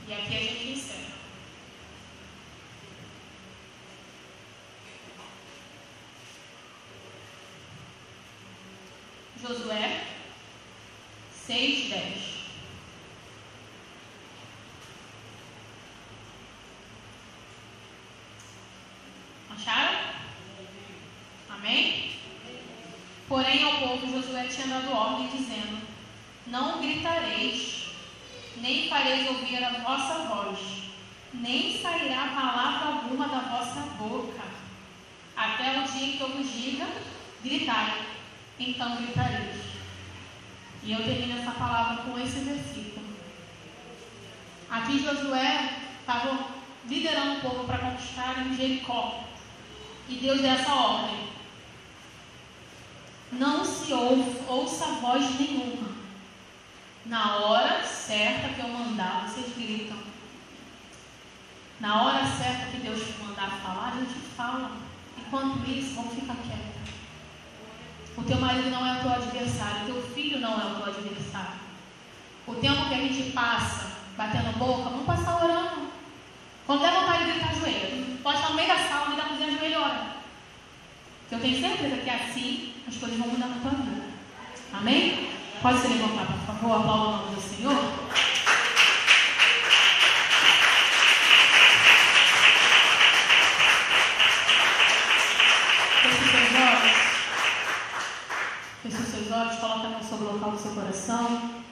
E 0.08 0.12
aqui 0.12 0.36
a 0.36 0.40
gente 0.40 0.72
encerra. 0.72 1.08
Josué 9.40 10.07
6,10. 11.48 12.28
Porém, 23.28 23.62
ao 23.62 23.74
povo 23.74 24.10
Josué 24.10 24.46
tinha 24.46 24.66
dado 24.68 24.90
ordem, 24.90 25.28
dizendo: 25.28 25.82
Não 26.46 26.80
gritareis, 26.80 27.88
nem 28.56 28.88
fareis 28.88 29.28
ouvir 29.28 29.62
a 29.62 29.70
vossa 29.70 30.28
voz, 30.28 30.58
nem 31.34 31.80
sairá 31.80 32.28
palavra 32.28 32.88
alguma 32.88 33.28
da 33.28 33.40
vossa 33.40 33.80
boca, 33.98 34.42
até 35.36 35.78
o 35.78 35.84
dia 35.84 36.06
em 36.06 36.16
que 36.16 36.20
eu 36.22 36.30
vos 36.30 36.50
diga: 36.50 36.86
gritai, 37.42 38.06
então 38.58 38.96
gritareis. 38.96 39.57
E 40.88 40.92
eu 40.92 41.04
termino 41.04 41.38
essa 41.38 41.50
palavra 41.50 42.02
com 42.02 42.18
esse 42.18 42.38
versículo. 42.40 43.06
Aqui 44.70 44.98
Josué 45.04 45.82
estava 46.00 46.48
liderando 46.86 47.38
o 47.38 47.40
povo 47.42 47.64
para 47.64 47.78
conquistar 47.78 48.46
em 48.46 48.56
Jericó. 48.56 49.24
E 50.08 50.14
Deus 50.16 50.40
deu 50.40 50.50
essa 50.50 50.72
ordem 50.72 51.28
não 53.32 53.64
se 53.64 53.92
ouve, 53.92 54.40
ouça 54.48 54.86
voz 55.02 55.38
nenhuma. 55.38 55.88
Na 57.04 57.36
hora 57.36 57.84
certa 57.84 58.48
que 58.48 58.60
eu 58.60 58.68
mandar, 58.68 59.28
vocês 59.28 59.54
gritam. 59.54 59.98
Na 61.80 62.02
hora 62.02 62.24
certa 62.26 62.70
que 62.70 62.78
Deus 62.78 63.02
mandar 63.18 63.50
falar, 63.62 63.92
a 63.92 64.00
gente 64.00 64.18
fala. 64.36 64.72
Enquanto 65.16 65.68
isso, 65.68 65.94
vamos 65.94 66.14
ficar 66.14 66.36
quietos. 66.36 66.77
O 68.18 68.24
teu 68.24 68.36
marido 68.40 68.68
não 68.68 68.84
é 68.84 68.98
o 68.98 69.00
teu 69.00 69.12
adversário, 69.12 69.82
o 69.82 69.86
teu 69.86 70.02
filho 70.12 70.40
não 70.40 70.60
é 70.60 70.64
o 70.64 70.74
teu 70.74 70.86
adversário. 70.86 71.58
o 72.48 72.54
tempo 72.54 72.88
que 72.88 72.94
a 72.94 72.98
gente 72.98 73.30
passa 73.30 73.92
batendo 74.16 74.58
boca, 74.58 74.90
vamos 74.90 75.06
passar 75.06 75.44
orando. 75.44 75.88
Quando 76.66 76.80
der 76.80 76.92
vontade 76.92 77.24
de 77.24 77.32
gritar, 77.32 77.50
ajoelha. 77.50 78.18
Pode 78.22 78.38
estar 78.38 78.50
no 78.50 78.56
meio 78.56 78.68
da 78.68 78.78
sala, 78.88 79.14
e 79.14 79.16
da 79.16 79.22
cozinha, 79.22 79.48
ajoelha 79.48 79.74
e 79.74 79.76
ora. 79.76 80.06
Eu 81.30 81.40
tenho 81.40 81.60
certeza 81.60 81.96
que 81.98 82.10
assim 82.10 82.74
as 82.88 82.96
coisas 82.96 83.18
vão 83.18 83.28
mudar 83.28 83.46
na 83.46 83.60
tua 83.60 83.70
vida. 83.70 84.02
Amém? 84.72 85.30
Pode 85.62 85.78
se 85.78 85.88
levantar, 85.88 86.26
por 86.26 86.46
favor, 86.46 86.80
aplauda 86.80 87.02
o 87.02 87.12
nome 87.12 87.34
do 87.36 87.40
Senhor. 87.40 88.08
Olhos, 99.38 99.58
coloca 99.58 99.86
a 99.86 99.90
mão 99.90 100.02
sobre 100.02 100.26
o 100.26 100.32
local 100.32 100.52
do 100.52 100.58
seu 100.58 100.72
coração. 100.72 101.62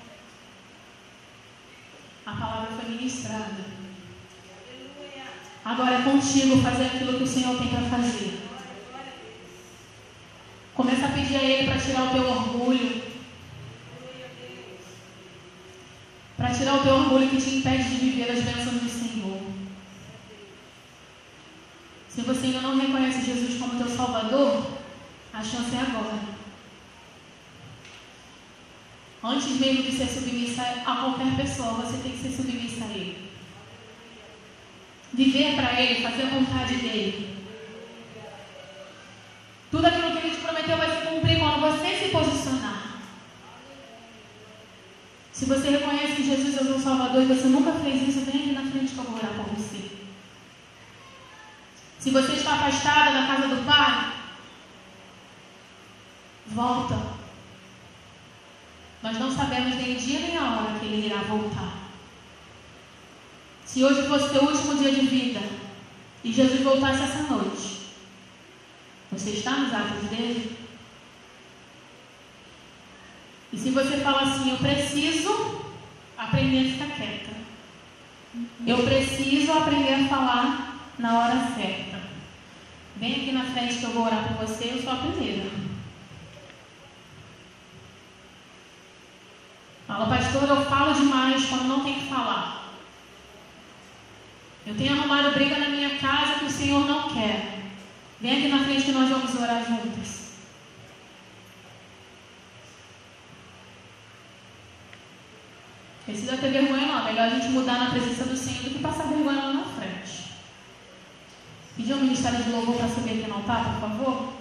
A 2.24 2.32
palavra 2.32 2.70
foi 2.76 2.90
ministrada. 2.90 3.76
Agora 5.64 5.96
é 5.96 6.02
contigo 6.02 6.62
fazer 6.62 6.86
aquilo 6.86 7.18
que 7.18 7.24
o 7.24 7.26
Senhor 7.26 7.58
tem 7.58 7.68
para 7.68 7.88
fazer. 7.88 8.40
Começa 10.74 11.06
a 11.06 11.10
pedir 11.10 11.36
a 11.36 11.42
Ele 11.42 11.70
para 11.70 11.80
tirar 11.80 12.04
o 12.04 12.10
teu 12.10 12.28
orgulho. 12.28 13.02
Para 16.36 16.54
tirar 16.54 16.74
o 16.74 16.82
teu 16.82 16.94
orgulho 16.94 17.28
que 17.30 17.40
te 17.40 17.56
impede 17.56 17.84
de 17.84 17.96
viver 17.96 18.30
as 18.30 18.42
bênçãos 18.42 18.82
do 18.82 18.88
Senhor. 18.88 19.40
Se 22.08 22.20
você 22.22 22.46
ainda 22.46 22.60
não 22.60 22.78
reconhece 22.78 23.24
Jesus 23.24 23.58
como 23.58 23.78
teu 23.78 23.88
Salvador, 23.88 24.66
a 25.32 25.42
chance 25.42 25.74
é 25.74 25.80
agora. 25.80 26.35
Antes 29.22 29.58
mesmo 29.58 29.82
de 29.82 29.92
ser 29.92 30.06
submissa 30.06 30.62
a 30.62 30.96
qualquer 30.96 31.36
pessoa, 31.36 31.72
você 31.72 31.96
tem 31.98 32.12
que 32.12 32.18
ser 32.18 32.30
submissa 32.30 32.84
a 32.84 32.88
Ele. 32.88 33.30
Viver 35.12 35.56
para 35.56 35.80
Ele, 35.80 36.02
fazer 36.02 36.22
a 36.22 36.30
vontade 36.30 36.76
dEle. 36.76 37.36
Tudo 39.70 39.86
aquilo 39.86 40.12
que 40.12 40.26
Ele 40.26 40.36
te 40.36 40.42
prometeu 40.42 40.76
vai 40.76 40.90
se 40.90 41.06
cumprir 41.06 41.38
quando 41.38 41.60
você 41.60 41.96
se 41.96 42.08
posicionar. 42.10 43.00
Se 45.32 45.44
você 45.44 45.70
reconhece 45.70 46.16
que 46.16 46.24
Jesus 46.24 46.56
é 46.56 46.60
o 46.62 46.64
seu 46.64 46.80
Salvador 46.80 47.22
e 47.22 47.26
você 47.26 47.48
nunca 47.48 47.72
fez 47.72 48.08
isso, 48.08 48.24
vem 48.24 48.40
aqui 48.40 48.52
na 48.52 48.70
frente 48.70 48.92
que 48.92 48.98
eu 48.98 49.04
vou 49.04 49.16
orar 49.16 49.32
por 49.34 49.44
você. 49.54 49.90
Se 51.98 52.10
você 52.10 52.32
está 52.32 52.54
afastada 52.54 53.12
da 53.12 53.26
casa 53.26 53.48
do 53.48 53.66
Pai, 53.66 54.12
volta. 56.46 57.15
Nós 59.06 59.20
não 59.20 59.30
sabemos 59.30 59.76
nem 59.76 59.94
o 59.94 60.00
dia 60.00 60.18
nem 60.18 60.36
a 60.36 60.50
hora 60.50 60.80
que 60.80 60.86
ele 60.86 61.06
irá 61.06 61.18
voltar. 61.18 61.74
Se 63.64 63.84
hoje 63.84 64.08
fosse 64.08 64.30
teu 64.30 64.42
último 64.42 64.74
dia 64.74 64.90
de 64.90 65.06
vida 65.06 65.40
e 66.24 66.32
Jesus 66.32 66.60
voltasse 66.62 67.04
essa 67.04 67.22
noite, 67.32 67.82
você 69.12 69.30
está 69.30 69.52
nos 69.58 69.72
atos 69.72 70.10
dele? 70.10 70.58
E 73.52 73.56
se 73.56 73.70
você 73.70 73.98
fala 73.98 74.22
assim, 74.22 74.50
eu 74.50 74.56
preciso 74.56 75.62
aprender 76.18 76.66
a 76.66 76.72
ficar 76.72 76.96
quieta. 76.96 77.36
Eu 78.66 78.82
preciso 78.82 79.52
aprender 79.52 79.94
a 79.94 80.08
falar 80.08 80.80
na 80.98 81.16
hora 81.16 81.54
certa. 81.54 82.00
Vem 82.96 83.12
aqui 83.12 83.30
na 83.30 83.44
frente 83.44 83.76
que 83.76 83.84
eu 83.84 83.90
vou 83.90 84.06
orar 84.06 84.26
por 84.26 84.48
você, 84.48 84.72
eu 84.72 84.82
sou 84.82 84.92
a 84.92 84.96
primeira. 84.96 85.65
Fala, 89.86 90.06
pastor, 90.06 90.48
eu 90.48 90.64
falo 90.64 90.94
demais 90.94 91.44
quando 91.46 91.68
não 91.68 91.84
tem 91.84 91.94
que 91.94 92.08
falar. 92.08 92.72
Eu 94.66 94.76
tenho 94.76 94.98
arrumado 94.98 95.32
briga 95.32 95.58
na 95.58 95.68
minha 95.68 95.96
casa 95.98 96.40
que 96.40 96.46
o 96.46 96.50
Senhor 96.50 96.84
não 96.86 97.08
quer. 97.10 97.60
Vem 98.20 98.38
aqui 98.38 98.48
na 98.48 98.64
frente 98.64 98.84
que 98.84 98.92
nós 98.92 99.08
vamos 99.08 99.34
orar 99.34 99.64
juntas. 99.64 100.26
Precisa 106.04 106.36
ter 106.36 106.50
vergonha 106.50 106.86
não. 106.86 107.04
Melhor 107.04 107.26
a 107.26 107.30
gente 107.30 107.48
mudar 107.48 107.78
na 107.78 107.90
presença 107.90 108.24
do 108.24 108.36
Senhor 108.36 108.64
do 108.64 108.70
que 108.70 108.78
passar 108.80 109.06
vergonha 109.06 109.40
lá 109.40 109.52
na 109.52 109.64
frente. 109.64 110.32
Pedir 111.76 111.94
um 111.94 112.02
ministério 112.02 112.42
de 112.42 112.50
louvor 112.50 112.76
para 112.76 112.88
subir 112.88 113.20
aqui 113.20 113.28
no 113.28 113.36
altar, 113.36 113.74
por 113.74 113.80
favor. 113.88 114.32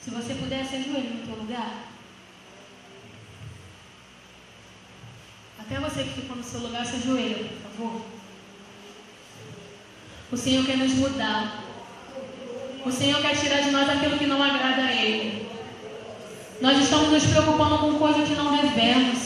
Se 0.00 0.10
você 0.10 0.34
puder, 0.34 0.66
se 0.66 0.76
ajoelhe 0.76 1.14
no 1.14 1.26
teu 1.26 1.36
lugar. 1.36 1.91
Até 5.72 5.80
você 5.80 6.02
que 6.02 6.20
ficou 6.20 6.36
no 6.36 6.44
seu 6.44 6.60
lugar, 6.60 6.84
se 6.84 6.96
ajoelha, 6.96 7.48
por 7.48 7.70
favor. 7.70 8.02
O 10.30 10.36
Senhor 10.36 10.66
quer 10.66 10.76
nos 10.76 10.92
mudar. 10.92 11.64
O 12.84 12.92
Senhor 12.92 13.22
quer 13.22 13.34
tirar 13.34 13.62
de 13.62 13.70
nós 13.70 13.88
aquilo 13.88 14.18
que 14.18 14.26
não 14.26 14.42
agrada 14.42 14.82
a 14.82 14.92
Ele. 14.92 15.48
Nós 16.60 16.76
estamos 16.76 17.08
nos 17.08 17.24
preocupando 17.24 17.78
com 17.78 17.98
coisas 17.98 18.28
que 18.28 18.34
não 18.34 18.54
devemos. 18.54 19.18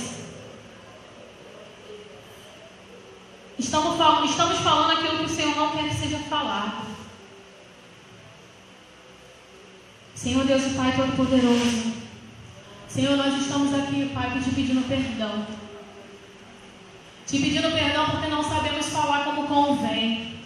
Estamos 3.58 3.96
falando, 3.96 4.30
estamos 4.30 4.58
falando 4.58 4.92
aquilo 4.92 5.18
que 5.18 5.24
o 5.24 5.28
Senhor 5.28 5.56
não 5.56 5.72
quer 5.72 5.88
que 5.88 5.96
seja 5.96 6.18
falado. 6.30 6.86
Senhor 10.14 10.44
Deus 10.44 10.64
e 10.64 10.70
Pai 10.76 10.94
Todo-Poderoso. 10.94 11.92
Senhor, 12.88 13.16
nós 13.16 13.34
estamos 13.34 13.74
aqui, 13.74 14.12
Pai, 14.14 14.40
te 14.40 14.50
pedindo 14.50 14.88
perdão. 14.88 15.65
Te 17.26 17.38
pedindo 17.38 17.72
perdão 17.72 18.10
porque 18.10 18.28
não 18.28 18.42
sabemos 18.42 18.86
falar 18.86 19.24
como 19.24 19.48
convém. 19.48 20.36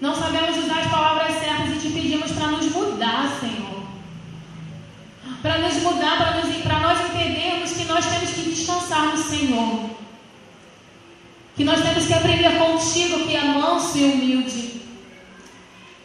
Não 0.00 0.14
sabemos 0.14 0.56
usar 0.56 0.80
as 0.80 0.90
palavras 0.90 1.38
certas 1.38 1.76
e 1.76 1.78
te 1.78 1.92
pedimos 1.92 2.32
para 2.32 2.48
nos 2.48 2.66
mudar, 2.72 3.38
Senhor. 3.38 3.86
Para 5.42 5.58
nos 5.58 5.74
mudar, 5.82 6.16
para, 6.16 6.32
nos, 6.40 6.46
nós 6.82 7.10
entendermos 7.10 7.72
que 7.72 7.84
nós 7.84 8.06
temos 8.06 8.30
que 8.30 8.42
descansar 8.42 9.08
no 9.08 9.18
Senhor. 9.18 9.90
Que 11.54 11.64
nós 11.64 11.82
temos 11.82 12.06
que 12.06 12.14
aprender 12.14 12.58
contigo, 12.58 13.26
que 13.26 13.36
é 13.36 13.44
manso 13.44 13.98
e 13.98 14.04
humilde. 14.04 14.80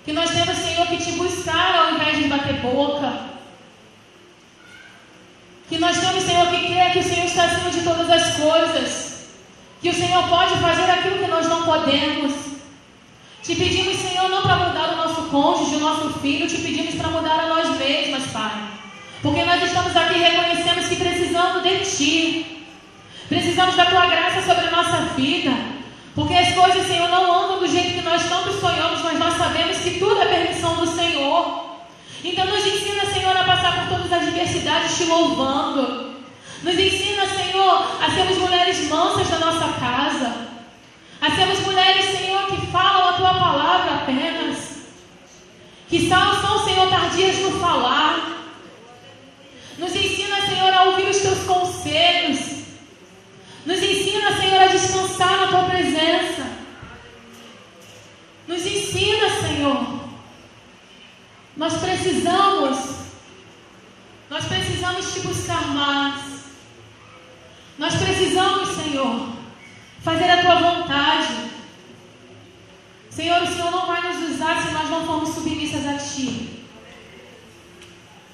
Que 0.03 0.11
nós 0.11 0.31
temos, 0.31 0.57
Senhor, 0.57 0.87
que 0.87 0.97
te 0.97 1.11
buscar 1.13 1.75
ao 1.75 1.95
invés 1.95 2.17
de 2.17 2.27
bater 2.27 2.61
boca. 2.61 3.31
Que 5.69 5.77
nós 5.77 5.97
temos, 5.97 6.23
Senhor, 6.23 6.47
que 6.47 6.67
crer 6.67 6.91
que 6.91 6.99
o 6.99 7.03
Senhor 7.03 7.25
está 7.25 7.45
acima 7.45 7.69
de 7.69 7.81
todas 7.83 8.09
as 8.09 8.35
coisas. 8.35 9.10
Que 9.81 9.89
o 9.89 9.93
Senhor 9.93 10.27
pode 10.27 10.55
fazer 10.59 10.89
aquilo 10.89 11.17
que 11.17 11.27
nós 11.27 11.47
não 11.47 11.63
podemos. 11.63 12.33
Te 13.41 13.55
pedimos, 13.55 13.97
Senhor, 13.97 14.29
não 14.29 14.43
para 14.43 14.55
mudar 14.57 14.93
o 14.93 14.97
nosso 14.97 15.23
cônjuge, 15.23 15.77
o 15.77 15.79
nosso 15.79 16.19
filho, 16.19 16.47
te 16.47 16.57
pedimos 16.57 16.93
para 16.93 17.09
mudar 17.09 17.39
a 17.39 17.47
nós 17.47 17.77
mesmas, 17.79 18.27
Pai. 18.27 18.51
Porque 19.23 19.43
nós 19.43 19.63
estamos 19.63 19.95
aqui 19.97 20.19
e 20.19 20.23
reconhecemos 20.23 20.87
que 20.87 20.95
precisamos 20.95 21.63
de 21.63 21.79
Ti. 21.79 22.67
Precisamos 23.27 23.75
da 23.75 23.85
Tua 23.85 24.05
graça 24.05 24.41
sobre 24.41 24.67
a 24.67 24.71
nossa 24.71 24.97
vida. 25.15 25.51
Porque 26.13 26.33
as 26.35 26.53
coisas, 26.53 26.85
Senhor, 26.85 27.09
não 27.09 27.43
andam 27.43 27.59
do 27.59 27.67
jeito 27.67 27.95
que 27.95 28.01
nós 28.01 28.23
tanto 28.29 28.53
sonhamos, 28.53 29.01
mas 29.01 29.17
nós 29.17 29.35
sabemos 29.35 29.77
que 29.77 29.97
tudo 29.97 30.21
é 30.21 30.25
permissão 30.25 30.75
do 30.75 30.85
Senhor. 30.85 31.71
Então 32.23 32.45
nos 32.45 32.65
ensina, 32.65 33.05
Senhor, 33.05 33.35
a 33.35 33.43
passar 33.43 33.79
por 33.79 33.97
todas 33.97 34.13
as 34.13 34.27
adversidades 34.27 34.95
te 34.95 35.05
louvando. 35.05 36.11
Nos 36.63 36.77
ensina, 36.77 37.27
Senhor, 37.27 38.03
a 38.03 38.11
sermos 38.11 38.37
mulheres 38.37 38.87
mansas 38.87 39.27
da 39.29 39.39
nossa 39.39 39.79
casa. 39.79 40.47
A 41.19 41.31
sermos 41.31 41.59
mulheres, 41.61 42.17
Senhor, 42.17 42.47
que 42.47 42.67
falam 42.67 43.09
a 43.09 43.13
tua 43.13 43.33
palavra 43.33 43.95
apenas. 43.95 44.81
Que 45.87 46.07
são, 46.07 46.63
Senhor, 46.63 46.89
tardias 46.89 47.39
no 47.39 47.59
falar. 47.59 48.31
Nos 49.77 49.95
ensina, 49.95 50.41
Senhor, 50.47 50.73
a 50.73 50.83
ouvir 50.83 51.09
os 51.09 51.17
teus 51.17 51.43
conselhos. 51.43 52.39
Nos 53.65 53.81
ensina, 53.81 54.37
Senhor, 54.37 54.61
a 54.61 54.67
descansar 54.67 55.37
na 55.41 55.47
tua 55.47 55.63
presença. 55.63 56.47
Nos 58.47 58.65
ensina, 58.65 59.29
Senhor. 59.41 60.01
Nós 61.57 61.77
precisamos, 61.77 62.79
nós 64.29 64.45
precisamos 64.45 65.13
te 65.13 65.19
buscar 65.21 65.67
mais. 65.67 66.21
Nós 67.77 67.95
precisamos, 67.95 68.69
Senhor, 68.69 69.29
fazer 70.03 70.29
a 70.29 70.41
tua 70.41 70.55
vontade. 70.55 71.51
Senhor, 73.09 73.41
o 73.41 73.47
Senhor 73.47 73.71
não 73.71 73.87
vai 73.87 74.01
nos 74.07 74.29
usar 74.31 74.61
se 74.61 74.71
nós 74.71 74.89
não 74.89 75.05
formos 75.05 75.35
a 75.87 75.97
Ti. 75.97 76.65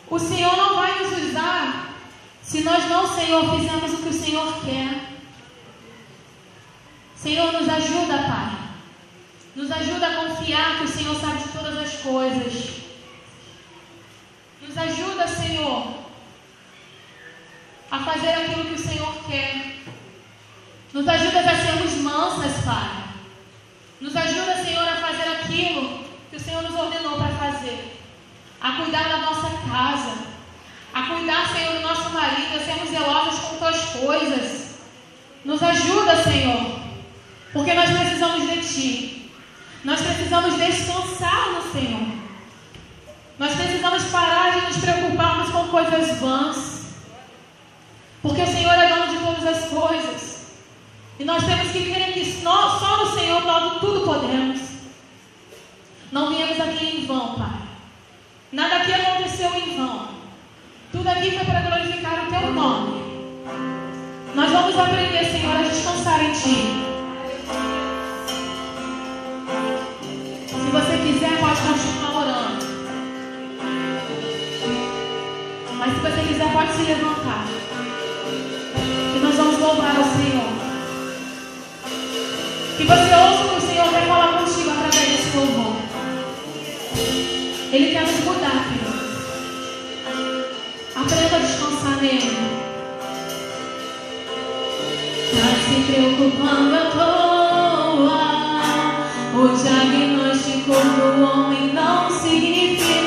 O 0.09 0.17
Senhor 0.17 0.55
não 0.55 0.75
vai 0.75 1.03
nos 1.03 1.29
usar 1.29 1.93
se 2.41 2.61
nós 2.61 2.89
não, 2.89 3.13
Senhor, 3.13 3.57
fizermos 3.57 3.93
o 3.93 4.03
que 4.03 4.09
o 4.09 4.13
Senhor 4.13 4.61
quer. 4.63 5.17
Senhor, 7.17 7.51
nos 7.51 7.67
ajuda, 7.67 8.17
Pai. 8.19 8.57
Nos 9.53 9.69
ajuda 9.69 10.07
a 10.07 10.15
confiar 10.15 10.77
que 10.77 10.85
o 10.85 10.87
Senhor 10.87 11.19
sabe 11.19 11.43
de 11.43 11.49
todas 11.49 11.77
as 11.77 11.93
coisas. 12.01 12.75
Nos 14.61 14.77
ajuda, 14.77 15.27
Senhor, 15.27 15.93
a 17.91 17.99
fazer 17.99 18.29
aquilo 18.29 18.65
que 18.65 18.75
o 18.75 18.87
Senhor 18.87 19.13
quer. 19.29 19.75
Nos 20.93 21.05
ajuda 21.05 21.39
a 21.39 21.65
sermos 21.65 21.93
mansas, 21.95 22.63
Pai. 22.63 23.03
Nos 23.99 24.15
ajuda, 24.15 24.63
Senhor, 24.63 24.87
a 24.87 24.95
fazer 24.95 25.27
aquilo 25.33 26.06
que 26.37 26.43
o 26.43 26.45
Senhor 26.45 26.61
nos 26.61 26.79
ordenou 26.79 27.17
para 27.17 27.33
fazer. 27.33 27.99
A 28.61 28.73
cuidar 28.73 29.09
da 29.09 29.17
nossa 29.17 29.49
casa. 29.67 30.17
A 30.93 31.01
cuidar, 31.03 31.51
Senhor, 31.51 31.73
do 31.73 31.81
nosso 31.81 32.09
marido, 32.11 32.55
a 32.55 32.59
sermos 32.59 32.89
zelosos 32.89 33.39
com 33.39 33.57
tuas 33.57 33.81
coisas. 33.85 34.75
Nos 35.43 35.61
ajuda, 35.61 36.23
Senhor. 36.23 36.79
Porque 37.51 37.73
nós 37.73 37.89
precisamos 37.89 38.49
de 38.49 38.61
Ti. 38.61 39.31
Nós 39.83 40.01
precisamos 40.01 40.55
descansar 40.57 41.53
no 41.53 41.71
Senhor. 41.71 42.07
Nós 43.39 43.55
precisamos 43.55 44.03
parar 44.05 44.59
de 44.59 44.67
nos 44.67 44.77
preocuparmos 44.77 45.49
com 45.49 45.67
coisas 45.67 46.19
vãs. 46.19 46.85
Porque 48.21 48.41
o 48.41 48.47
Senhor 48.47 48.73
é 48.73 48.89
dono 48.89 49.07
de 49.07 49.25
todas 49.25 49.45
as 49.45 49.69
coisas. 49.69 50.47
E 51.19 51.23
nós 51.23 51.43
temos 51.45 51.71
que 51.71 51.91
crer 51.91 52.13
que 52.13 52.41
nós, 52.43 52.79
só 52.79 53.05
no 53.05 53.17
Senhor 53.17 53.43
nós 53.43 53.79
tudo 53.79 54.01
podemos. 54.01 54.76
Não 56.09 56.29
viemos 56.29 56.57
aqui 56.57 57.01
em 57.01 57.05
vão, 57.05 57.35
Pai. 57.35 57.59
Nada 58.53 58.77
aqui 58.77 58.93
aconteceu 58.93 59.53
em 59.55 59.75
vão. 59.75 60.07
Tudo 60.89 61.09
aqui 61.09 61.31
foi 61.31 61.45
para 61.45 61.59
glorificar 61.59 62.23
o 62.23 62.31
Teu 62.31 62.53
nome. 62.53 63.03
Nós 64.33 64.49
vamos 64.49 64.79
aprender, 64.79 65.25
Senhor, 65.25 65.57
a 65.57 65.63
descansar 65.63 66.23
em 66.23 66.31
Ti. 66.31 66.85
Se 70.47 70.71
você 70.71 70.97
quiser, 70.97 71.39
pode 71.41 71.59
continuar 71.61 72.21
orando. 72.21 72.65
Mas 75.73 75.93
se 75.93 75.99
você 75.99 76.21
quiser, 76.25 76.53
pode 76.53 76.71
se 76.71 76.83
levantar. 76.83 77.45
E 79.13 79.19
nós 79.19 79.35
vamos 79.35 79.59
louvar 79.59 79.97
ao 79.97 80.03
Senhor. 80.03 80.57
Que 82.77 82.83
você 82.85 83.13
ouça 83.13 83.43
o 83.43 83.49
que 83.49 83.55
o 83.57 83.67
Senhor 83.67 83.89
quer 83.89 84.07
falar 84.07 84.27
contigo 84.27 84.46
Ele 87.77 87.91
quer 87.91 88.07
nos 88.07 88.23
mudar, 88.25 88.65
filho. 88.69 88.91
Aprenda 90.95 91.35
a 91.35 91.39
descansar 91.39 92.01
nele. 92.01 92.31
Tá 95.29 95.47
se 95.63 95.75
preocupando 95.91 96.75
à 96.75 96.89
toa. 96.89 98.25
O 99.35 99.41
diagnóstico 99.55 100.73
do 100.73 101.21
homem 101.23 101.71
não 101.75 102.09
significa 102.09 103.06